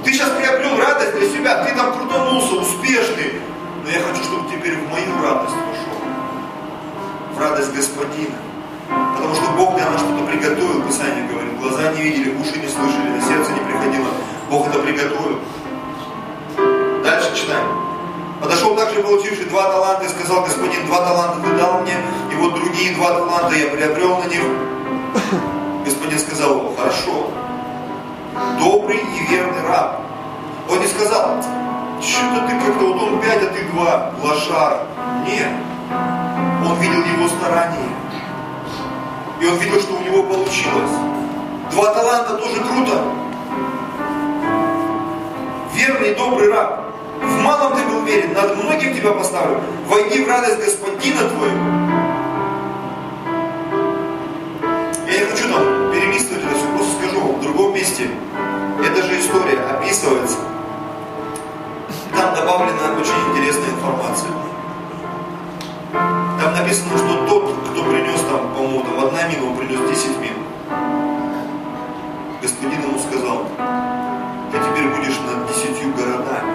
Ты 0.05 0.13
сейчас 0.13 0.31
приобрел 0.31 0.79
радость 0.79 1.17
для 1.17 1.29
себя, 1.29 1.65
ты 1.65 1.75
там 1.75 1.93
крутанулся, 1.95 2.55
успешный. 2.55 3.41
Но 3.85 3.91
я 3.91 4.01
хочу, 4.01 4.23
чтобы 4.23 4.49
теперь 4.49 4.77
в 4.77 4.91
мою 4.91 5.23
радость 5.23 5.55
пошел. 5.55 5.99
В 7.35 7.41
радость 7.41 7.75
господина. 7.75 8.37
Потому 9.17 9.35
что 9.35 9.45
Бог 9.57 9.75
для 9.75 9.91
нас 9.91 10.01
что-то 10.01 10.25
приготовил, 10.27 10.83
Писание 10.83 11.27
говорит. 11.29 11.59
Глаза 11.59 11.93
не 11.93 12.03
видели, 12.03 12.35
уши 12.35 12.59
не 12.59 12.69
слышали, 12.69 13.09
на 13.09 13.21
сердце 13.23 13.53
не 13.53 13.61
приходило. 13.61 14.09
Бог 14.53 14.69
это 14.69 14.81
приготовил. 14.81 15.39
Дальше 17.03 17.35
читаем. 17.35 17.69
Подошел 18.39 18.77
также 18.77 19.03
получивший 19.03 19.47
два 19.47 19.63
таланта 19.63 20.05
и 20.05 20.09
сказал, 20.09 20.43
господин, 20.43 20.85
два 20.89 20.99
таланта 20.99 21.41
ты 21.41 21.57
дал 21.57 21.81
мне, 21.81 21.97
и 22.31 22.35
вот 22.35 22.55
другие 22.57 22.95
два 22.95 23.13
таланта 23.13 23.57
я 23.57 23.69
приобрел 23.69 24.19
на 24.19 24.25
них. 24.25 24.43
Господин 25.87 26.19
сказал, 26.19 26.71
хорошо, 26.77 27.31
добрый 28.59 28.99
и 28.99 29.31
верный 29.31 29.67
раб. 29.67 30.03
Он 30.69 30.81
не 30.81 30.87
сказал, 30.87 31.43
что-то 32.03 32.47
ты 32.47 32.53
как-то, 32.61 32.93
вот 32.93 33.03
он 33.05 33.23
пять, 33.23 33.43
а 33.43 33.47
ты 33.47 33.65
два, 33.73 34.13
лошар. 34.23 34.83
Нет. 35.27 35.49
Он 36.69 36.79
видел 36.79 37.03
его 37.03 37.27
старание. 37.27 37.89
И 39.41 39.47
он 39.47 39.57
видел, 39.57 39.81
что 39.81 39.95
у 39.95 40.03
него 40.03 40.25
получилось. 40.25 40.93
Два 41.71 41.95
таланта 41.95 42.35
тоже 42.35 42.61
круто. 42.61 43.03
Верный, 45.83 46.15
добрый 46.15 46.49
раб. 46.49 46.81
В 47.21 47.41
малом 47.41 47.75
ты 47.75 47.83
был 47.83 48.05
верен, 48.05 48.35
над 48.35 48.57
многим 48.57 48.95
тебя 48.95 49.11
поставлю. 49.11 49.61
Войди 49.89 50.23
в 50.23 50.29
радость 50.29 50.65
Господина 50.65 51.29
твоего. 51.29 51.57
Я 55.09 55.19
не 55.19 55.25
хочу 55.27 55.53
там 55.53 55.91
перелистывать 55.93 56.45
это 56.45 56.55
все, 56.55 56.69
просто 56.77 56.93
скажу 57.01 57.21
вам, 57.21 57.41
в 57.41 57.43
другом 57.43 57.75
месте 57.75 58.09
эта 58.81 59.03
же 59.03 59.19
история 59.19 59.59
описывается. 59.59 60.37
Там 62.15 62.33
добавлена 62.33 63.01
очень 63.01 63.33
интересная 63.33 63.71
информация. 63.71 64.31
Там 65.93 66.55
написано, 66.55 66.97
что 66.97 67.27
тот, 67.27 67.55
кто 67.73 67.83
принес 67.83 68.21
там, 68.21 68.55
по-моему, 68.55 68.83
там 68.83 69.05
одна 69.05 69.25
мина, 69.25 69.51
он 69.51 69.57
принес 69.57 69.81
10 69.81 70.19
мин. 70.21 70.35
Господин 72.41 72.83
ему 72.83 73.01
сказал, 73.01 73.49
ты 74.53 74.59
теперь 74.59 74.87
будешь 74.89 75.19
над 75.21 75.49
десятью 75.49 75.95
городами. 75.95 76.53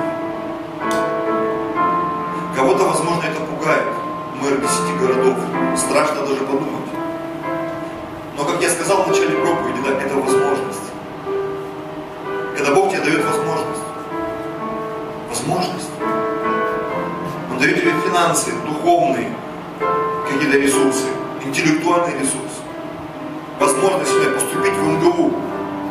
Кого-то, 2.56 2.84
возможно, 2.84 3.24
это 3.26 3.42
пугает. 3.42 3.88
Мэр 4.40 4.62
десяти 4.62 4.94
городов. 5.02 5.36
Страшно 5.76 6.22
даже 6.28 6.42
подумать. 6.42 6.92
Но, 8.38 8.44
как 8.46 8.62
я 8.62 8.70
сказал 8.70 9.04
в 9.04 9.08
начале 9.08 9.36
проповеди, 9.38 9.80
да, 9.84 10.00
это 10.00 10.16
возможность. 10.16 10.92
Когда 12.56 12.76
Бог 12.76 12.92
тебе 12.92 13.02
дает 13.02 13.26
возможность. 13.26 13.82
Возможность. 15.30 15.90
Он 17.52 17.58
дает 17.58 17.82
тебе 17.82 17.94
финансы, 18.06 18.52
духовные, 18.64 19.32
какие-то 20.30 20.58
ресурсы, 20.58 21.08
интеллектуальные 21.44 22.20
ресурсы. 22.20 22.62
Возможность 23.60 24.34
поступить 24.36 24.74
в 24.74 24.88
МГУ, 24.88 25.34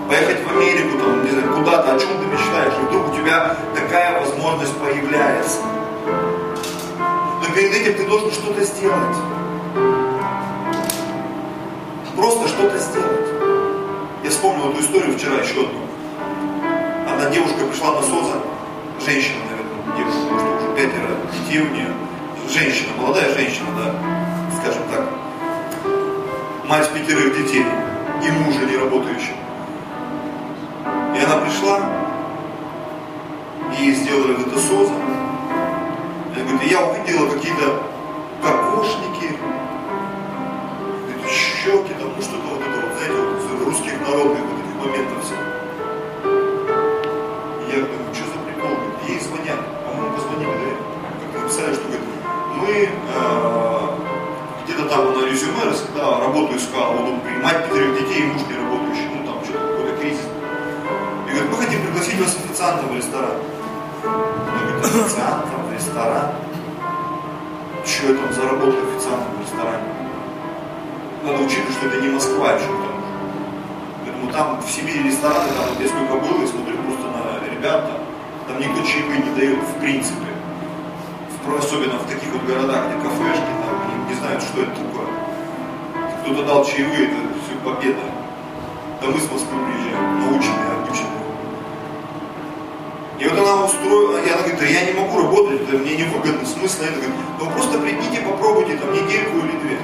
поехать 0.08 0.44
в 0.44 0.56
Америку, 0.56 0.98
там, 0.98 1.24
не 1.24 1.30
знаю, 1.30 1.54
куда-то, 1.54 1.94
о 1.94 1.98
чем 1.98 2.08
ты 2.18 2.26
мечтаешь, 2.26 2.72
и 2.80 2.86
вдруг 2.86 3.12
у 3.12 3.16
тебя 3.16 3.56
такая 3.74 4.20
возможность 4.20 4.76
появляется. 4.78 5.60
Но 6.96 7.54
перед 7.54 7.74
этим 7.74 7.94
ты 7.94 8.06
должен 8.06 8.30
что-то 8.30 8.64
сделать. 8.64 9.16
Просто 12.16 12.48
что-то 12.48 12.78
сделать. 12.78 13.28
Я 14.24 14.30
вспомнил 14.30 14.70
эту 14.70 14.80
историю 14.80 15.18
вчера 15.18 15.36
еще 15.36 15.60
одну. 15.60 15.80
Одна 17.10 17.30
девушка 17.30 17.64
пришла 17.70 17.94
на 17.94 18.02
СОЗа, 18.02 18.40
женщина, 19.04 19.38
наверное, 19.50 19.96
девушка, 19.96 20.34
потому 20.34 20.56
уже 20.56 20.76
пятеро 20.76 21.08
детей 21.32 21.60
у 21.60 21.68
нее. 21.68 21.92
Женщина, 22.48 22.88
молодая 22.98 23.34
женщина, 23.34 23.66
да, 23.76 23.94
скажем 24.60 24.82
так. 24.90 25.04
Мать 26.66 26.88
пятерых 26.90 27.36
детей 27.36 27.66
и 28.24 28.30
мужа 28.30 28.64
не 28.64 28.76
работающего. 28.76 29.45
Она 31.26 31.38
пришла, 31.38 31.80
и 33.76 33.92
сделали 33.92 34.34
вот 34.34 34.46
это 34.46 34.60
СОЗа. 34.60 34.92
Она 34.94 36.44
говорит, 36.48 36.70
я 36.70 36.86
увидела 36.86 37.28
какие-то 37.30 37.82
кокошники, 38.40 39.36
щеки, 41.28 41.94
там, 41.98 42.12
ну 42.14 42.22
что-то 42.22 42.46
вот 42.46 42.60
это 42.60 42.80
вот, 42.80 42.96
знаете, 42.96 43.14
вот 43.16 43.66
русских 43.66 44.00
народных 44.02 44.38
вот 44.38 44.60
этих 44.60 44.76
моментов 44.86 45.24
все. 45.24 45.34
Я 47.74 47.82
думаю, 47.82 48.14
что 48.14 48.24
за 48.26 48.38
прикол? 48.46 48.70
Ей 49.08 49.18
звонят, 49.18 49.58
по-моему, 49.84 50.14
позвонили, 50.14 50.46
да? 50.46 51.32
Как 51.32 51.42
написали, 51.42 51.74
что 51.74 51.82
говорит, 51.88 52.06
мы 52.54 52.88
э, 53.14 53.80
где-то 54.64 54.84
там 54.88 55.12
на 55.12 55.26
резюме, 55.26 55.74
да, 55.96 56.20
работу 56.20 56.56
искал, 56.56 56.92
он 56.92 57.18
принимать 57.18 57.68
пятерых 57.68 57.98
детей 57.98 58.22
и 58.22 58.26
муж 58.26 58.42
официантом 62.56 62.88
в 62.88 62.96
ресторан. 62.96 63.36
Я 64.02 64.10
говорю, 64.10 64.78
официантом 64.78 65.60
в 65.68 65.72
ресторан? 65.74 66.32
Что 67.84 68.06
я 68.06 68.14
там 68.16 68.32
заработаю 68.32 68.82
официантом 68.88 69.28
в 69.36 69.40
ресторане? 69.42 69.84
Надо 71.22 71.42
учитывать, 71.44 71.76
что 71.76 71.86
это 71.86 72.00
не 72.00 72.08
Москва 72.08 72.52
еще 72.52 72.64
к 72.64 72.80
тому 72.80 73.02
Поэтому 74.04 74.32
там 74.32 74.60
в 74.62 74.70
Сибири 74.70 75.02
рестораны, 75.02 75.48
там 75.52 75.66
вот 75.68 75.80
я 75.80 75.88
сколько 75.88 76.14
был, 76.14 76.42
и 76.42 76.46
смотрю 76.46 76.76
просто 76.78 77.06
на 77.12 77.54
ребят, 77.54 77.90
там, 77.90 78.00
там 78.48 78.58
никто 78.58 78.82
чаевые 78.86 79.20
не 79.20 79.36
дает, 79.36 79.58
в 79.58 79.80
принципе. 79.80 80.32
Особенно 81.58 81.98
в 81.98 82.08
таких 82.08 82.32
вот 82.32 82.42
городах, 82.44 82.86
где 82.86 82.96
кафешки, 83.04 83.52
там, 83.60 83.76
они 83.84 84.08
не 84.08 84.14
знают, 84.14 84.42
что 84.42 84.62
это 84.62 84.70
такое. 84.70 85.12
Кто-то 86.22 86.42
дал 86.46 86.64
чаевые, 86.64 87.04
это 87.04 87.16
все 87.44 87.54
победа. 87.62 88.00
Да 89.02 89.08
мы 89.08 89.20
с 89.20 89.30
Москвы 89.30 89.58
приезжаем, 89.66 90.20
наученные, 90.20 90.72
обученные. 90.72 91.25
И 93.18 93.26
вот 93.26 93.38
она 93.38 93.64
устроила, 93.64 94.18
и 94.18 94.28
она 94.28 94.42
говорит, 94.42 94.58
да 94.58 94.66
я 94.66 94.84
не 94.84 94.92
могу 94.92 95.16
работать, 95.22 95.62
это 95.62 95.78
мне 95.78 95.96
невыгодно, 95.96 96.46
смысл 96.46 96.82
это. 96.82 96.92
Говорит, 96.92 97.14
ну 97.40 97.50
просто 97.50 97.78
придите, 97.78 98.20
попробуйте 98.20 98.76
там 98.76 98.92
недельку 98.92 99.38
или 99.38 99.56
две. 99.60 99.78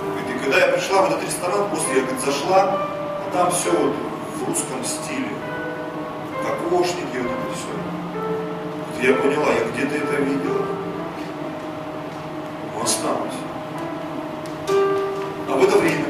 Говорит, 0.00 0.28
и 0.34 0.38
когда 0.44 0.58
я 0.58 0.68
пришла 0.72 1.02
в 1.02 1.10
этот 1.10 1.24
ресторан, 1.24 1.68
просто 1.68 1.88
я 1.94 2.00
говорит, 2.00 2.20
зашла, 2.24 2.88
а 3.20 3.30
там 3.32 3.50
все 3.50 3.70
вот 3.70 3.94
в 4.36 4.48
русском 4.48 4.82
стиле. 4.82 5.28
Кокошники, 6.42 7.18
вот 7.18 7.30
это 7.30 7.54
все. 7.54 9.06
Я 9.06 9.14
поняла, 9.14 9.52
я 9.52 9.64
где-то 9.74 9.94
это 9.96 10.22
видела. 10.22 10.66
Осталось. 12.82 13.34
А 15.48 15.56
в 15.56 15.62
это 15.62 15.78
время 15.78 16.06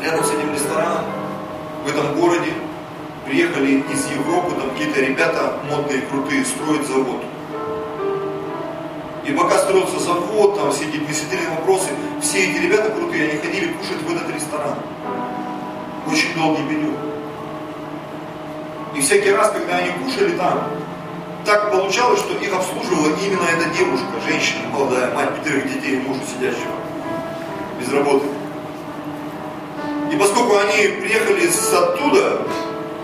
рядом 0.00 0.24
с 0.24 0.30
этим 0.30 0.52
рестораном 0.54 1.04
в 1.84 1.88
этом 1.88 2.14
городе 2.18 2.51
приехали 3.32 3.82
из 3.90 4.10
Европы, 4.10 4.54
там 4.60 4.70
какие-то 4.72 5.00
ребята 5.00 5.54
модные, 5.70 6.02
крутые, 6.02 6.44
строят 6.44 6.86
завод. 6.86 7.24
И 9.24 9.32
пока 9.32 9.56
строился 9.56 9.98
завод, 10.00 10.58
там 10.58 10.70
все 10.70 10.84
эти 10.84 10.98
высветили 10.98 11.46
вопросы, 11.46 11.88
все 12.20 12.50
эти 12.50 12.58
ребята 12.58 12.90
крутые, 12.90 13.30
они 13.30 13.38
ходили 13.38 13.72
кушать 13.72 14.02
в 14.06 14.14
этот 14.14 14.34
ресторан. 14.34 14.74
Очень 16.06 16.34
долгий 16.34 16.62
период. 16.68 16.94
И 18.94 19.00
всякий 19.00 19.30
раз, 19.30 19.50
когда 19.52 19.76
они 19.76 19.92
кушали 20.04 20.36
там, 20.36 20.68
так 21.46 21.70
получалось, 21.72 22.20
что 22.20 22.34
их 22.34 22.52
обслуживала 22.52 23.16
именно 23.24 23.48
эта 23.48 23.70
девушка, 23.70 24.12
женщина 24.28 24.68
молодая, 24.70 25.14
мать 25.14 25.30
пятерых 25.36 25.72
детей 25.72 25.96
и 25.96 26.00
мужа 26.00 26.20
сидящего 26.26 26.74
без 27.80 27.90
работы. 27.94 28.26
И 30.12 30.16
поскольку 30.16 30.58
они 30.58 30.88
приехали 31.00 31.46
с 31.48 31.72
оттуда, 31.72 32.42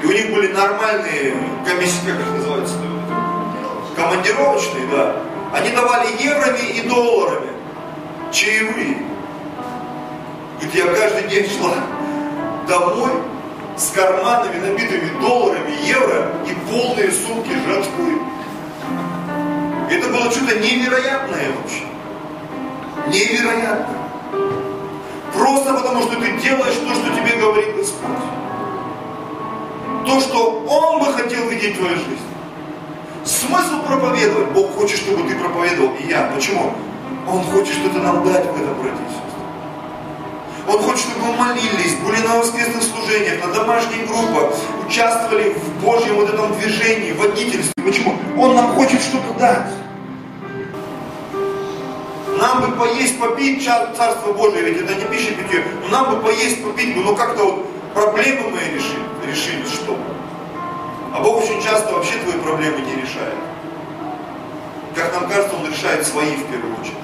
и 0.03 0.07
у 0.07 0.13
них 0.13 0.33
были 0.33 0.53
нормальные 0.53 1.35
комиссии, 1.67 2.07
как 2.07 2.21
их 2.21 2.33
называется, 2.35 2.75
командировочные, 3.97 4.87
да, 4.93 5.17
они 5.53 5.71
давали 5.71 6.09
евроми 6.23 6.71
и 6.77 6.89
долларами, 6.89 7.51
чаевые. 8.31 8.99
Говорит, 10.61 10.75
я 10.75 10.87
каждый 10.87 11.29
день 11.29 11.51
шла 11.51 11.75
домой 12.69 13.11
с 13.77 13.91
карманами, 13.91 14.59
набитыми 14.59 15.21
долларами, 15.21 15.73
евро 15.85 16.33
и 16.47 16.55
полные 16.71 17.11
сумки 17.11 17.53
жратвы. 17.65 18.21
Это 19.91 20.09
было 20.09 20.31
что-то 20.31 20.59
невероятное 20.59 21.47
вообще. 21.57 21.85
Невероятное. 23.07 24.09
Просто 25.33 25.75
потому, 25.75 26.03
что 26.03 26.17
ты 26.17 26.37
делаешь 26.39 26.75
то, 26.75 26.95
что 26.95 27.15
тебе 27.15 27.41
говорит 27.41 27.77
Господь. 27.77 28.38
То, 30.09 30.19
что 30.21 30.65
Он 30.67 31.01
бы 31.01 31.13
хотел 31.13 31.51
видеть 31.51 31.75
в 31.75 31.79
твоей 31.81 31.97
жизни. 31.97 32.19
Смысл 33.27 33.83
проповедовать. 33.87 34.53
Бог 34.53 34.75
хочет, 34.75 34.99
чтобы 35.01 35.29
ты 35.29 35.37
проповедовал, 35.37 35.93
и 36.01 36.09
я. 36.09 36.31
Почему? 36.35 36.73
Он 37.31 37.43
хочет 37.45 37.75
что-то 37.75 37.99
нам 37.99 38.25
дать 38.25 38.47
в 38.47 38.57
этом, 38.57 38.75
братья 38.81 39.05
и 39.05 39.11
сестры. 39.11 39.29
Он 40.67 40.79
хочет, 40.79 41.01
чтобы 41.01 41.27
мы 41.27 41.37
молились, 41.37 41.97
были 41.97 42.27
на 42.27 42.39
воскресных 42.39 42.83
служениях, 42.85 43.45
на 43.45 43.53
домашних 43.53 44.09
группах, 44.09 44.55
участвовали 44.87 45.51
в 45.53 45.85
Божьем 45.85 46.15
вот 46.15 46.33
этом 46.33 46.59
движении, 46.59 47.13
водительстве. 47.13 47.75
Почему? 47.85 48.15
Он 48.39 48.55
нам 48.55 48.69
хочет 48.77 49.03
что-то 49.03 49.39
дать. 49.39 49.67
Нам 52.41 52.63
бы 52.63 52.77
поесть, 52.79 53.21
попить 53.21 53.63
Царство 53.63 54.33
Божие, 54.33 54.63
ведь 54.63 54.79
это 54.79 54.95
не 54.95 55.05
пища 55.05 55.33
питье, 55.35 55.63
но 55.83 55.89
нам 55.89 56.15
бы 56.15 56.23
поесть, 56.23 56.65
попить, 56.65 56.97
ну 56.97 57.15
как-то 57.15 57.45
вот 57.45 57.67
проблемы 57.95 58.51
мои 58.51 58.75
решили, 58.75 59.03
решили 59.27 59.65
что? 59.65 59.97
А 61.15 61.21
Бог 61.21 61.43
очень 61.43 61.63
часто 61.63 61.95
вообще 61.95 62.19
твои 62.19 62.41
проблемы 62.41 62.81
не 62.81 63.03
решает. 63.03 63.35
Как 64.95 65.13
нам 65.15 65.29
кажется, 65.29 65.57
Он 65.57 65.71
решает 65.71 66.07
свои 66.07 66.37
в 66.37 66.47
первую 66.47 66.75
очередь. 66.81 66.95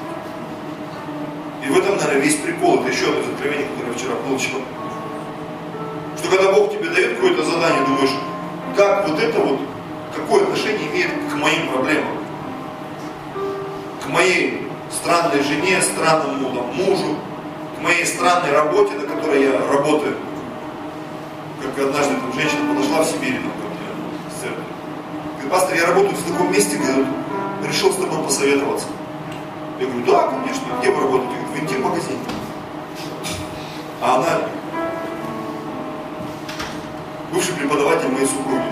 И 1.65 1.71
в 1.71 1.79
этом, 1.79 1.97
наверное, 1.97 2.21
весь 2.21 2.37
прикол. 2.37 2.81
Это 2.81 2.91
еще 2.91 3.07
одно 3.07 3.21
из 3.21 3.29
откровений, 3.29 3.67
которое 3.77 3.97
вчера 3.97 4.15
получил. 4.17 4.61
Что 6.19 6.29
когда 6.29 6.53
Бог 6.53 6.73
тебе 6.73 6.91
дает 6.91 7.15
какое-то 7.15 7.45
задание, 7.45 7.85
думаешь, 7.87 8.11
как 8.77 9.09
вот 9.09 9.19
это 9.19 9.39
вот, 9.39 9.61
какое 10.15 10.43
отношение 10.43 10.89
имеет 10.91 11.11
к 11.31 11.35
моим 11.37 11.69
проблемам? 11.69 12.19
К 14.05 14.09
моей 14.09 14.69
странной 14.91 15.43
жене, 15.43 15.81
странному 15.81 16.51
там, 16.55 16.67
мужу, 16.75 17.17
к 17.79 17.83
моей 17.83 18.05
странной 18.05 18.53
работе, 18.53 18.95
на 18.95 19.07
которой 19.07 19.45
я 19.45 19.59
работаю. 19.71 20.17
Как 21.65 21.87
однажды 21.87 22.17
там 22.17 22.31
женщина 22.35 22.75
подошла 22.75 23.03
в 23.03 23.07
Сибири, 23.07 23.39
там, 23.39 23.51
ко 23.53 23.67
мне, 23.73 24.29
в 24.29 24.39
церкви. 24.39 24.65
Говорит, 25.33 25.51
пастор, 25.51 25.75
я 25.75 25.87
работаю 25.87 26.15
в 26.15 26.31
таком 26.31 26.53
месте, 26.53 26.77
где 26.77 27.07
решил 27.67 27.91
с 27.91 27.97
тобой 27.97 28.23
посоветоваться. 28.23 28.87
Я 29.81 29.87
говорю, 29.87 30.05
да, 30.05 30.29
конечно, 30.29 30.63
где 30.79 30.91
вы 30.91 31.01
работаете? 31.01 31.35
Говорит, 31.35 31.49
в 31.49 31.65
интим-магазине. 31.65 32.19
А 34.03 34.17
она 34.17 34.41
бывший 37.33 37.55
преподаватель 37.55 38.09
моей 38.09 38.27
супруги. 38.27 38.71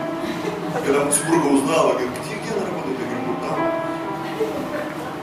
Когда 0.86 1.11
супруга 1.12 1.47
узнала, 1.47 1.93
говорит, 1.93 2.11
где, 2.26 2.34
где 2.34 2.53
она 2.55 2.66
работает? 2.66 2.99
Я 3.01 3.07
говорю, 3.07 3.22
ну 3.26 3.34
там. 3.49 3.59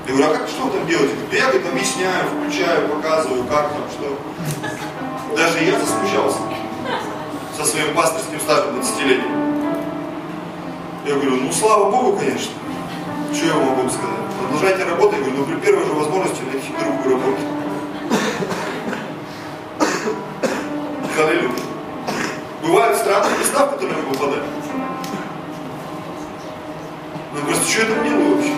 Я 0.08 0.14
говорю, 0.16 0.26
а 0.26 0.38
как, 0.38 0.48
что 0.50 0.64
вы 0.64 0.72
там 0.72 0.88
делаете? 0.88 1.14
Да 1.30 1.38
я, 1.38 1.44
говорит, 1.44 1.68
объясняю, 1.68 2.26
включаю, 2.30 2.90
показываю, 2.90 3.44
как 3.44 3.70
там, 3.70 3.84
что. 3.92 4.18
Даже 5.38 5.64
я 5.64 5.80
засмущался 5.80 6.40
со 7.60 7.66
своим 7.66 7.94
пасторским 7.94 8.40
стажем 8.40 8.80
20-летним. 8.80 9.36
Я 11.06 11.16
говорю, 11.16 11.36
ну 11.42 11.52
слава 11.52 11.92
Богу, 11.92 12.18
конечно. 12.18 12.54
Что 13.34 13.48
я 13.48 13.54
могу 13.56 13.90
сказать? 13.90 14.16
Продолжайте 14.40 14.86
работать, 14.86 15.20
я 15.20 15.26
говорю, 15.26 15.40
ну 15.40 15.46
при 15.46 15.56
первой 15.56 15.86
же 15.86 15.92
возможности 15.92 16.42
найти 16.44 16.68
другую 16.80 17.18
работу. 17.18 17.42
Халилюя. 21.18 21.52
Бывают 22.64 22.98
странные 22.98 23.38
места, 23.38 23.66
в 23.66 23.72
которые 23.72 23.98
мы 23.98 24.14
попадаем. 24.14 24.46
Ну 27.34 27.42
просто 27.46 27.70
что 27.70 27.82
я 27.82 27.88
там 27.88 28.04
делаю 28.06 28.36
вообще? 28.36 28.54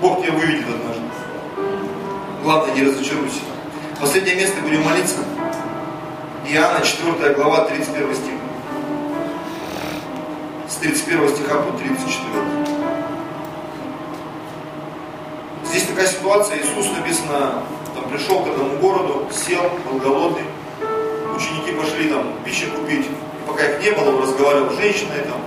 Бог 0.00 0.22
тебя 0.22 0.32
выведет 0.32 0.66
однажды. 0.66 1.02
Главное, 2.42 2.74
не 2.74 2.84
разочаруйся. 2.84 3.40
Последнее 4.00 4.36
место 4.36 4.62
будем 4.62 4.82
молиться. 4.82 5.35
Иоанна, 6.48 6.80
4 6.84 7.34
глава, 7.34 7.64
31 7.64 8.14
стих. 8.14 8.34
С 10.68 10.76
31 10.76 11.28
стиха 11.30 11.54
по 11.56 11.76
34. 11.76 12.76
Здесь 15.64 15.82
такая 15.84 16.06
ситуация, 16.06 16.58
Иисус 16.58 16.86
написано, 16.96 17.62
там 17.94 18.04
пришел 18.10 18.44
к 18.44 18.48
одному 18.48 18.76
городу, 18.78 19.26
сел, 19.32 19.70
был 19.90 19.98
голодный, 19.98 20.44
ученики 21.34 21.72
пошли 21.72 22.10
там 22.10 22.32
пищи 22.44 22.66
купить, 22.66 23.06
и 23.06 23.48
пока 23.48 23.64
их 23.64 23.82
не 23.82 23.90
было, 23.90 24.16
он 24.16 24.22
разговаривал 24.22 24.70
с 24.70 24.76
женщиной 24.76 25.22
там, 25.28 25.40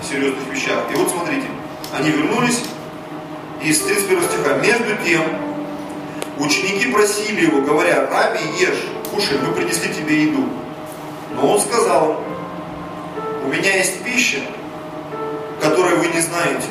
о 0.00 0.04
серьезных 0.04 0.46
вещах. 0.52 0.84
И 0.92 0.96
вот 0.96 1.10
смотрите, 1.10 1.48
они 1.92 2.10
вернулись, 2.10 2.62
и 3.62 3.72
с 3.72 3.80
31 3.80 4.22
стиха, 4.22 4.56
между 4.58 4.96
тем, 5.04 5.22
ученики 6.38 6.92
просили 6.92 7.46
его, 7.46 7.62
говоря, 7.62 8.08
раби, 8.08 8.40
ешь, 8.60 8.84
кушай, 9.10 9.38
мы 9.38 9.52
принесли 9.52 9.92
тебе 9.92 10.24
еду. 10.24 10.44
Но 11.34 11.52
он 11.52 11.60
сказал 11.60 12.20
у 13.44 13.48
меня 13.48 13.76
есть 13.76 14.02
пища, 14.02 14.38
которую 15.60 15.98
вы 15.98 16.06
не 16.08 16.20
знаете. 16.20 16.66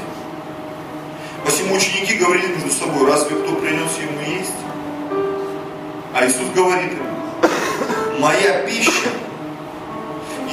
Посему 1.46 1.76
ученики 1.76 2.16
говорили 2.16 2.48
между 2.48 2.72
собой, 2.72 3.08
разве 3.08 3.36
кто 3.36 3.56
принес 3.58 3.92
ему 4.00 4.20
есть? 4.40 4.54
А 6.16 6.26
Иисус 6.26 6.50
говорит 6.56 6.94
им, 6.94 8.20
моя 8.20 8.64
пища 8.64 9.10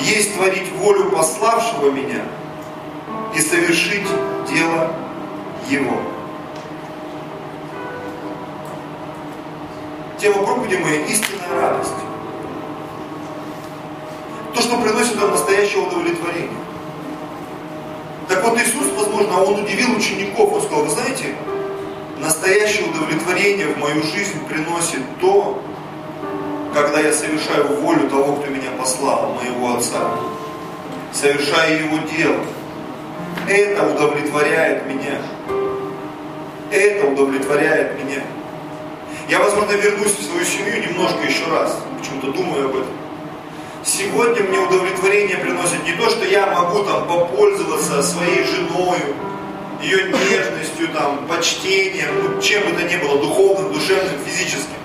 есть 0.02 0.34
творить 0.34 0.70
волю 0.72 1.10
пославшего 1.10 1.90
меня 1.90 2.22
и 3.34 3.40
совершить 3.40 4.06
дело 4.52 4.92
Его. 5.70 6.02
Тема 10.20 10.42
проповеди 10.42 10.76
моя 10.76 11.06
истинная 11.06 11.48
радость. 11.58 11.94
То, 14.54 14.60
что 14.60 14.76
приносит 14.76 15.16
нам 15.16 15.30
настоящее 15.30 15.82
удовлетворение. 15.82 16.58
Так 18.28 18.44
вот 18.44 18.58
Иисус, 18.58 18.86
возможно, 18.98 19.42
Он 19.42 19.64
удивил 19.64 19.96
учеников, 19.96 20.52
Он 20.52 20.60
сказал, 20.60 20.84
вы 20.84 20.90
знаете, 20.90 21.34
настоящее 22.18 22.86
удовлетворение 22.90 23.68
в 23.68 23.78
мою 23.78 24.02
жизнь 24.02 24.46
приносит 24.46 25.00
то, 25.22 25.62
когда 26.74 27.00
я 27.00 27.14
совершаю 27.14 27.80
волю 27.80 28.10
того, 28.10 28.34
кто 28.34 28.50
меня 28.50 28.72
послал, 28.78 29.32
моего 29.32 29.76
Отца, 29.76 30.18
совершаю 31.14 31.86
Его 31.86 31.96
дело. 32.14 32.44
Это 33.48 33.86
удовлетворяет 33.86 34.84
меня. 34.84 35.22
Это 36.70 37.06
удовлетворяет 37.06 38.04
меня. 38.04 38.22
Я, 39.30 39.38
возможно, 39.38 39.74
вернусь 39.74 40.18
в 40.18 40.24
свою 40.24 40.44
семью 40.44 40.82
немножко 40.82 41.22
еще 41.22 41.46
раз. 41.52 41.78
Почему-то 42.00 42.32
думаю 42.32 42.64
об 42.64 42.74
этом. 42.74 42.92
Сегодня 43.84 44.42
мне 44.42 44.58
удовлетворение 44.58 45.36
приносит 45.36 45.84
не 45.84 45.92
то, 45.92 46.10
что 46.10 46.26
я 46.26 46.46
могу 46.46 46.82
там 46.82 47.06
попользоваться 47.06 48.02
своей 48.02 48.42
женой, 48.42 48.98
ее 49.80 50.08
нежностью, 50.08 50.88
там, 50.92 51.28
почтением, 51.28 52.08
ну, 52.24 52.42
чем 52.42 52.64
бы 52.64 52.72
то 52.72 52.82
ни 52.82 52.96
было, 52.96 53.20
духовным, 53.20 53.72
душевным, 53.72 54.18
физическим. 54.26 54.80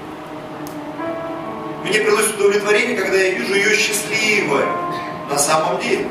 Мне 1.83 2.01
приносит 2.01 2.35
удовлетворение, 2.35 2.97
когда 2.97 3.17
я 3.17 3.31
вижу 3.31 3.55
ее 3.55 3.75
счастливой 3.75 4.65
на 5.27 5.39
самом 5.39 5.81
деле. 5.81 6.07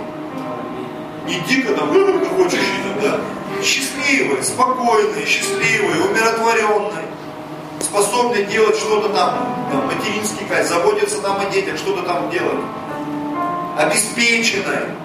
Не 1.29 1.39
дико 1.47 1.73
там, 1.73 1.89
хочешь, 2.37 2.59
да? 3.01 3.21
Счастливой, 3.63 4.43
спокойной, 4.43 5.25
счастливой, 5.25 6.01
умиротворенной 6.01 7.14
способны 7.95 8.43
делать 8.43 8.77
что-то 8.77 9.09
там, 9.11 9.69
там 9.71 9.87
материнский 9.87 10.45
кайф, 10.47 10.67
заботиться 10.67 11.23
там 11.23 11.41
о 11.41 11.45
детях, 11.51 11.77
что-то 11.77 12.03
там 12.03 12.29
делать. 12.29 12.59
Обеспеченная. 13.79 14.97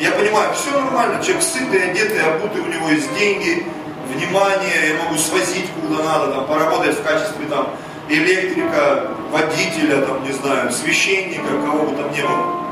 Я 0.00 0.10
понимаю, 0.10 0.52
все 0.54 0.72
нормально, 0.72 1.22
человек 1.22 1.42
сытый, 1.44 1.90
одетый, 1.90 2.20
обутый, 2.20 2.62
у 2.62 2.66
него 2.66 2.88
есть 2.88 3.14
деньги, 3.16 3.64
внимание, 4.12 4.88
я 4.88 5.04
могу 5.04 5.16
свозить 5.16 5.70
куда 5.80 6.02
надо, 6.02 6.32
там, 6.32 6.46
поработать 6.46 6.98
в 6.98 7.02
качестве 7.02 7.46
там, 7.48 7.68
электрика, 8.08 9.12
водителя, 9.30 10.02
там, 10.02 10.24
не 10.24 10.32
знаю, 10.32 10.72
священника, 10.72 11.46
кого 11.64 11.86
бы 11.86 11.96
там 11.96 12.12
ни 12.12 12.22
было. 12.22 12.66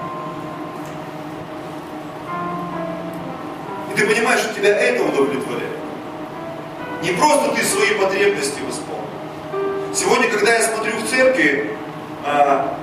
И 3.93 3.97
ты 3.97 4.07
понимаешь, 4.07 4.41
что 4.41 4.53
тебя 4.55 4.77
это 4.77 5.05
удовлетворяет. 5.05 5.79
Не 7.03 7.13
просто 7.13 7.55
ты 7.55 7.63
свои 7.65 7.95
потребности 7.95 8.61
восполняешь. 8.67 8.94
Сегодня, 9.95 10.29
когда 10.29 10.55
я 10.55 10.63
смотрю 10.63 10.93
в 10.97 11.09
церкви, 11.09 11.71
а, 12.27 12.77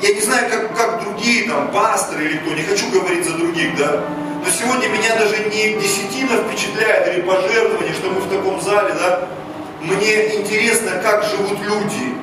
я 0.00 0.14
не 0.14 0.20
знаю, 0.20 0.48
как, 0.48 0.76
как 0.76 1.02
другие 1.02 1.48
там 1.48 1.72
пасторы 1.72 2.26
или 2.26 2.36
кто, 2.36 2.54
не 2.54 2.62
хочу 2.62 2.88
говорить 2.92 3.26
за 3.26 3.36
других, 3.36 3.76
да, 3.76 4.04
но 4.44 4.50
сегодня 4.50 4.86
меня 4.86 5.16
даже 5.16 5.36
не 5.50 5.74
десятина 5.80 6.44
впечатляет 6.44 7.12
или 7.12 7.22
пожертвование, 7.22 7.92
что 7.92 8.10
мы 8.10 8.20
в 8.20 8.30
таком 8.30 8.60
зале, 8.60 8.94
да, 8.94 9.28
мне 9.80 10.36
интересно, 10.36 10.92
как 11.02 11.24
живут 11.24 11.58
люди, 11.60 12.14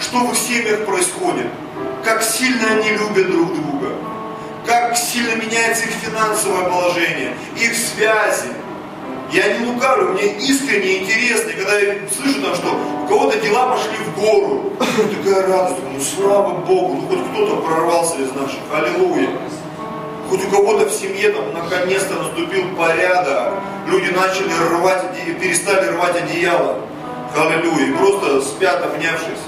что 0.00 0.20
в 0.20 0.32
их 0.32 0.38
семьях 0.38 0.86
происходит, 0.86 1.48
как 2.04 2.22
сильно 2.22 2.68
они 2.70 2.92
любят 2.92 3.30
друг 3.30 3.54
друга, 3.54 3.92
как 4.64 4.96
сильно 4.96 5.34
меняется 5.34 5.84
их 5.84 5.90
финансовое 5.90 6.70
положение, 6.70 7.34
их 7.54 7.74
связи, 7.74 8.48
я 9.30 9.58
не 9.58 9.66
лукавлю, 9.66 10.14
мне 10.14 10.38
искренне 10.38 11.02
интересно, 11.02 11.52
когда 11.52 11.78
я 11.78 11.96
слышу 12.16 12.40
там, 12.40 12.54
что 12.54 12.97
кого-то 13.08 13.38
дела 13.40 13.70
пошли 13.70 13.96
в 13.96 14.20
гору. 14.20 14.72
Такая 14.78 15.46
радость, 15.48 15.80
ну 15.92 16.00
слава 16.00 16.54
Богу, 16.58 16.94
ну 16.94 17.08
хоть 17.08 17.30
кто-то 17.32 17.56
прорвался 17.62 18.16
из 18.16 18.32
наших, 18.32 18.60
аллилуйя. 18.72 19.30
Хоть 20.28 20.44
у 20.44 20.50
кого-то 20.50 20.86
в 20.86 20.92
семье 20.92 21.30
там 21.30 21.54
наконец-то 21.54 22.14
наступил 22.14 22.62
порядок, 22.76 23.54
люди 23.86 24.10
начали 24.10 24.52
рвать, 24.74 25.04
перестали 25.40 25.88
рвать 25.88 26.22
одеяло, 26.22 26.80
аллилуйя, 27.34 27.96
просто 27.96 28.42
спят 28.42 28.84
обнявшись, 28.84 29.42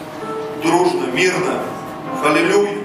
дружно, 0.63 1.07
мирно, 1.13 1.61
аллилуйя. 2.25 2.79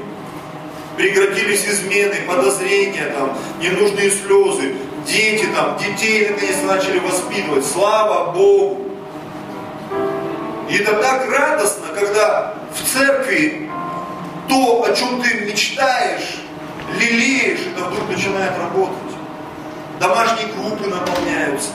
Прекратились 0.98 1.66
измены, 1.66 2.16
подозрения, 2.26 3.14
там, 3.18 3.38
ненужные 3.62 4.10
слезы, 4.12 4.76
дети 5.06 5.46
там, 5.54 5.78
детей 5.78 6.30
наконец 6.30 6.56
начали 6.64 7.00
воспитывать, 7.00 7.66
слава 7.66 8.32
Богу. 8.32 8.85
И 10.70 10.78
это 10.78 10.96
так 11.02 11.30
радостно, 11.30 11.88
когда 11.94 12.54
в 12.74 12.84
церкви 12.84 13.70
то, 14.48 14.84
о 14.84 14.94
чем 14.94 15.22
ты 15.22 15.46
мечтаешь, 15.46 16.40
лелеешь, 17.00 17.62
это 17.74 17.86
вдруг 17.86 18.10
начинает 18.10 18.58
работать. 18.58 18.98
Домашние 20.00 20.48
группы 20.54 20.88
наполняются. 20.88 21.70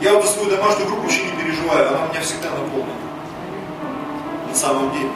Я 0.00 0.14
вот 0.14 0.24
за 0.24 0.32
свою 0.32 0.50
домашнюю 0.50 0.88
группу 0.88 1.02
вообще 1.02 1.24
не 1.24 1.42
переживаю, 1.42 1.88
она 1.88 2.06
меня 2.08 2.20
всегда 2.20 2.50
наполнена. 2.50 2.92
На 4.48 4.54
самом 4.54 4.92
деле. 4.92 5.10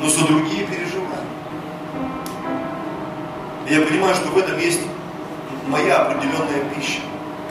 Но 0.00 0.08
за 0.08 0.26
другие 0.26 0.66
переживаю. 0.66 1.22
И 3.68 3.74
я 3.74 3.86
понимаю, 3.86 4.14
что 4.14 4.28
в 4.28 4.38
этом 4.38 4.58
есть 4.58 4.80
моя 5.68 5.98
определенная 5.98 6.64
пища. 6.74 7.00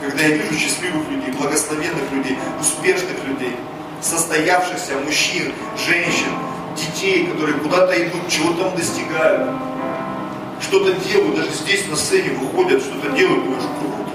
Когда 0.02 0.24
я 0.24 0.36
вижу 0.36 0.58
счастливых 0.58 1.08
людей, 1.08 1.32
благословенных 1.32 2.10
людей, 2.10 2.36
успешных 2.60 3.24
людей, 3.24 3.54
состоявшихся 4.00 4.98
мужчин, 4.98 5.52
женщин, 5.78 6.32
детей, 6.76 7.26
которые 7.26 7.58
куда-то 7.58 7.94
идут, 8.02 8.28
чего-то 8.28 8.64
там 8.64 8.76
достигают, 8.76 9.48
что-то 10.60 10.92
делают, 11.08 11.36
даже 11.36 11.50
здесь 11.50 11.86
на 11.86 11.94
сцене 11.94 12.30
выходят, 12.30 12.82
что-то 12.82 13.16
делают, 13.16 13.44
думаешь, 13.44 13.62
круто. 13.62 14.10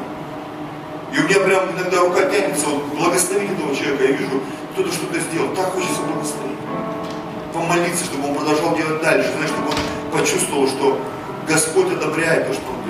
И 1.13 1.19
у 1.19 1.23
меня 1.23 1.39
прям 1.39 1.71
иногда 1.71 2.01
рука 2.01 2.25
тянется, 2.25 2.67
вот, 2.67 2.83
благословить 2.99 3.51
этого 3.51 3.73
человека, 3.73 4.03
я 4.03 4.11
вижу, 4.11 4.41
кто-то 4.73 4.91
что-то 4.91 5.19
сделал, 5.21 5.55
так 5.55 5.67
хочется 5.67 6.01
благословить. 6.01 6.57
Помолиться, 7.53 8.03
чтобы 8.03 8.27
он 8.27 8.35
продолжал 8.35 8.75
делать 8.75 9.01
дальше, 9.01 9.31
знаешь, 9.31 9.51
чтобы 9.51 9.69
он 9.69 10.19
почувствовал, 10.19 10.67
что 10.67 10.99
Господь 11.47 11.93
одобряет 11.93 12.47
то, 12.47 12.53
что 12.53 12.63
он 12.67 12.86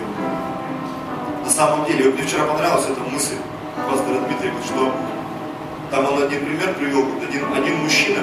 на 1.47 1.53
самом 1.53 1.85
деле, 1.85 2.09
вот 2.09 2.15
мне 2.15 2.27
вчера 2.27 2.43
понравилась 2.43 2.87
эта 2.89 2.99
мысль 3.09 3.37
пастора 3.89 4.19
Дмитрия, 4.19 4.51
что 4.65 4.91
там 5.89 6.05
он 6.11 6.23
один 6.23 6.45
пример 6.45 6.73
привел, 6.73 7.03
вот 7.03 7.23
один, 7.23 7.45
один 7.53 7.77
мужчина 7.77 8.19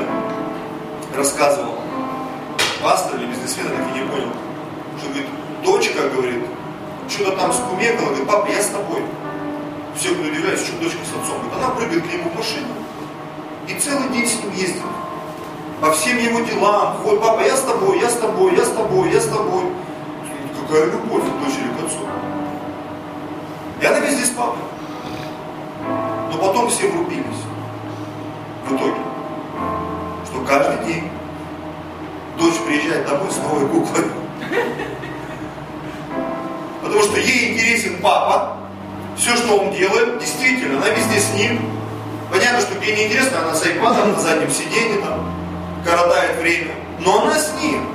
рассказывал, 1.16 1.76
пастор 2.82 3.18
или 3.18 3.24
бизнесмен, 3.24 3.64
я 3.64 3.78
так 3.78 3.96
и 3.96 3.98
не 3.98 4.06
понял, 4.06 4.28
что 4.98 5.08
говорит, 5.08 5.28
дочка, 5.64 6.08
говорит, 6.10 6.44
что-то 7.08 7.36
там 7.38 7.50
скумекала, 7.50 8.08
говорит, 8.08 8.26
папа, 8.26 8.50
я 8.50 8.62
с 8.62 8.66
тобой. 8.66 9.02
Все 9.96 10.10
были 10.10 10.30
удивляются, 10.30 10.66
что 10.66 10.82
дочка 10.82 10.98
с 11.04 11.08
отцом. 11.08 11.38
Говорит, 11.38 11.56
она 11.56 11.68
прыгает 11.70 12.02
к 12.02 12.12
нему 12.12 12.28
в 12.28 12.36
машину 12.36 12.68
и 13.68 13.80
целый 13.80 14.10
день 14.10 14.28
с 14.28 14.36
ним 14.42 14.52
ездит. 14.52 14.82
По 15.80 15.92
всем 15.92 16.18
его 16.18 16.40
делам, 16.40 16.98
ходит, 17.02 17.22
папа, 17.22 17.40
я 17.40 17.56
с 17.56 17.62
тобой, 17.62 18.00
я 18.00 18.10
с 18.10 18.16
тобой, 18.16 18.54
я 18.54 18.64
с 18.64 18.70
тобой, 18.70 19.10
я 19.10 19.20
с 19.20 19.26
тобой. 19.28 19.64
какая 20.60 20.90
любовь 20.90 21.24
дочери 21.40 21.70
к 21.80 21.84
отцу. 21.86 22.06
И 23.84 23.86
она 23.86 23.98
везде 23.98 24.24
с 24.24 24.30
папой. 24.30 24.62
Но 26.32 26.38
потом 26.38 26.70
все 26.70 26.88
врубились. 26.88 27.44
В 28.66 28.74
итоге. 28.74 28.94
Что 30.24 30.40
каждый 30.48 30.86
день 30.86 31.10
дочь 32.38 32.54
приезжает 32.66 33.06
домой 33.06 33.30
с 33.30 33.36
новой 33.36 33.68
куклой. 33.68 34.06
Потому 36.82 37.02
что 37.02 37.20
ей 37.20 37.52
интересен 37.52 37.98
папа, 38.00 38.56
все, 39.18 39.36
что 39.36 39.58
он 39.58 39.74
делает, 39.74 40.18
действительно, 40.18 40.78
она 40.78 40.88
везде 40.88 41.20
с 41.20 41.34
ним. 41.34 41.60
Понятно, 42.32 42.62
что 42.62 42.82
ей 42.82 42.96
неинтересно, 42.96 43.42
она 43.42 43.54
с 43.54 43.66
айпадом 43.66 44.12
на 44.12 44.18
заднем 44.18 44.50
сиденье 44.50 45.02
там, 45.02 45.30
коротает 45.84 46.40
время. 46.40 46.72
Но 47.00 47.24
она 47.24 47.38
с 47.38 47.52
ним. 47.60 47.86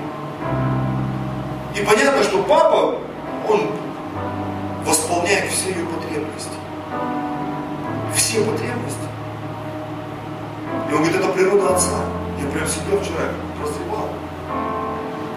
И 1.75 1.81
понятно, 1.83 2.21
что 2.21 2.43
папа, 2.43 2.93
он 3.47 3.71
восполняет 4.89 5.51
все 5.51 5.69
ее 5.69 5.85
потребности. 5.85 6.57
Все 8.15 8.43
потребности. 8.43 9.07
И 10.89 10.93
он 10.93 11.03
говорит, 11.03 11.15
это 11.15 11.29
природа 11.29 11.75
отца. 11.75 11.99
Я 12.41 12.49
прям 12.49 12.67
сидел 12.67 12.99
вчера, 12.99 13.29
прозревал. 13.59 14.09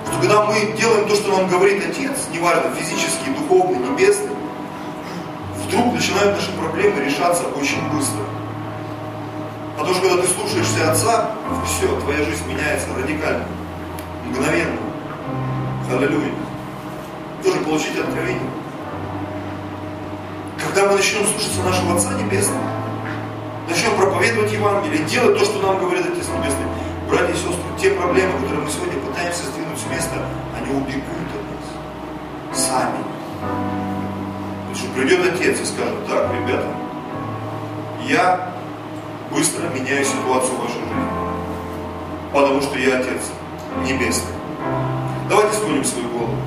Что 0.07 0.21
когда 0.21 0.45
мы 0.47 0.73
делаем 0.73 1.07
то, 1.07 1.15
что 1.15 1.37
нам 1.37 1.49
говорит 1.49 1.85
отец, 1.87 2.29
неважно, 2.33 2.75
физический, 2.75 3.31
духовный, 3.39 3.79
небесный, 3.79 4.33
вдруг 5.67 5.93
начинают 5.93 6.37
наши 6.37 6.53
проблемы 6.53 7.05
решаться 7.05 7.45
очень 7.49 7.83
быстро. 7.91 8.25
Потому 9.77 9.95
что 9.95 10.09
когда 10.09 10.23
ты 10.23 10.29
слушаешься 10.29 10.91
отца, 10.91 11.31
все, 11.67 12.01
твоя 12.01 12.25
жизнь 12.25 12.47
меняется 12.47 12.87
радикально, 12.97 13.45
мгновенно. 14.27 14.79
Аллилуйя. 15.91 16.33
Тоже 17.43 17.59
получить 17.61 17.99
откровение. 17.99 18.62
Когда 20.75 20.89
мы 20.89 20.97
начнем 20.97 21.27
слушаться 21.27 21.63
нашего 21.65 21.97
Отца 21.97 22.15
Небесного, 22.15 22.65
начнем 23.69 23.95
проповедовать 23.95 24.53
Евангелие, 24.53 25.05
делать 25.05 25.39
то, 25.39 25.45
что 25.45 25.61
нам 25.61 25.79
говорит 25.79 26.07
Отец 26.07 26.29
Небесный, 26.29 26.65
братья 27.11 27.31
и 27.31 27.37
сестры, 27.37 27.53
те 27.79 27.91
проблемы, 27.91 28.33
которые 28.41 28.63
мы 28.63 28.71
сегодня 28.71 28.99
пытаемся 29.01 29.45
сдвинуть 29.45 29.79
с 29.79 29.87
места, 29.91 30.27
они 30.57 30.75
убегут 30.75 31.29
от 31.29 32.57
нас. 32.57 32.59
Сами. 32.59 33.05
Потому 34.61 34.75
что 34.75 34.89
придет 34.95 35.35
Отец 35.35 35.61
и 35.61 35.65
скажет, 35.67 36.07
так, 36.09 36.33
ребята, 36.33 36.69
я 38.09 38.55
быстро 39.31 39.69
меняю 39.69 40.03
ситуацию 40.07 40.55
в 40.55 40.61
вашей 40.63 40.81
жизни. 40.81 41.05
Потому 42.33 42.63
что 42.63 42.79
я 42.79 42.97
Отец 42.97 43.31
Небесный. 43.85 44.33
Давайте 45.29 45.55
склоним 45.55 45.85
свою 45.85 46.09
голову. 46.09 46.42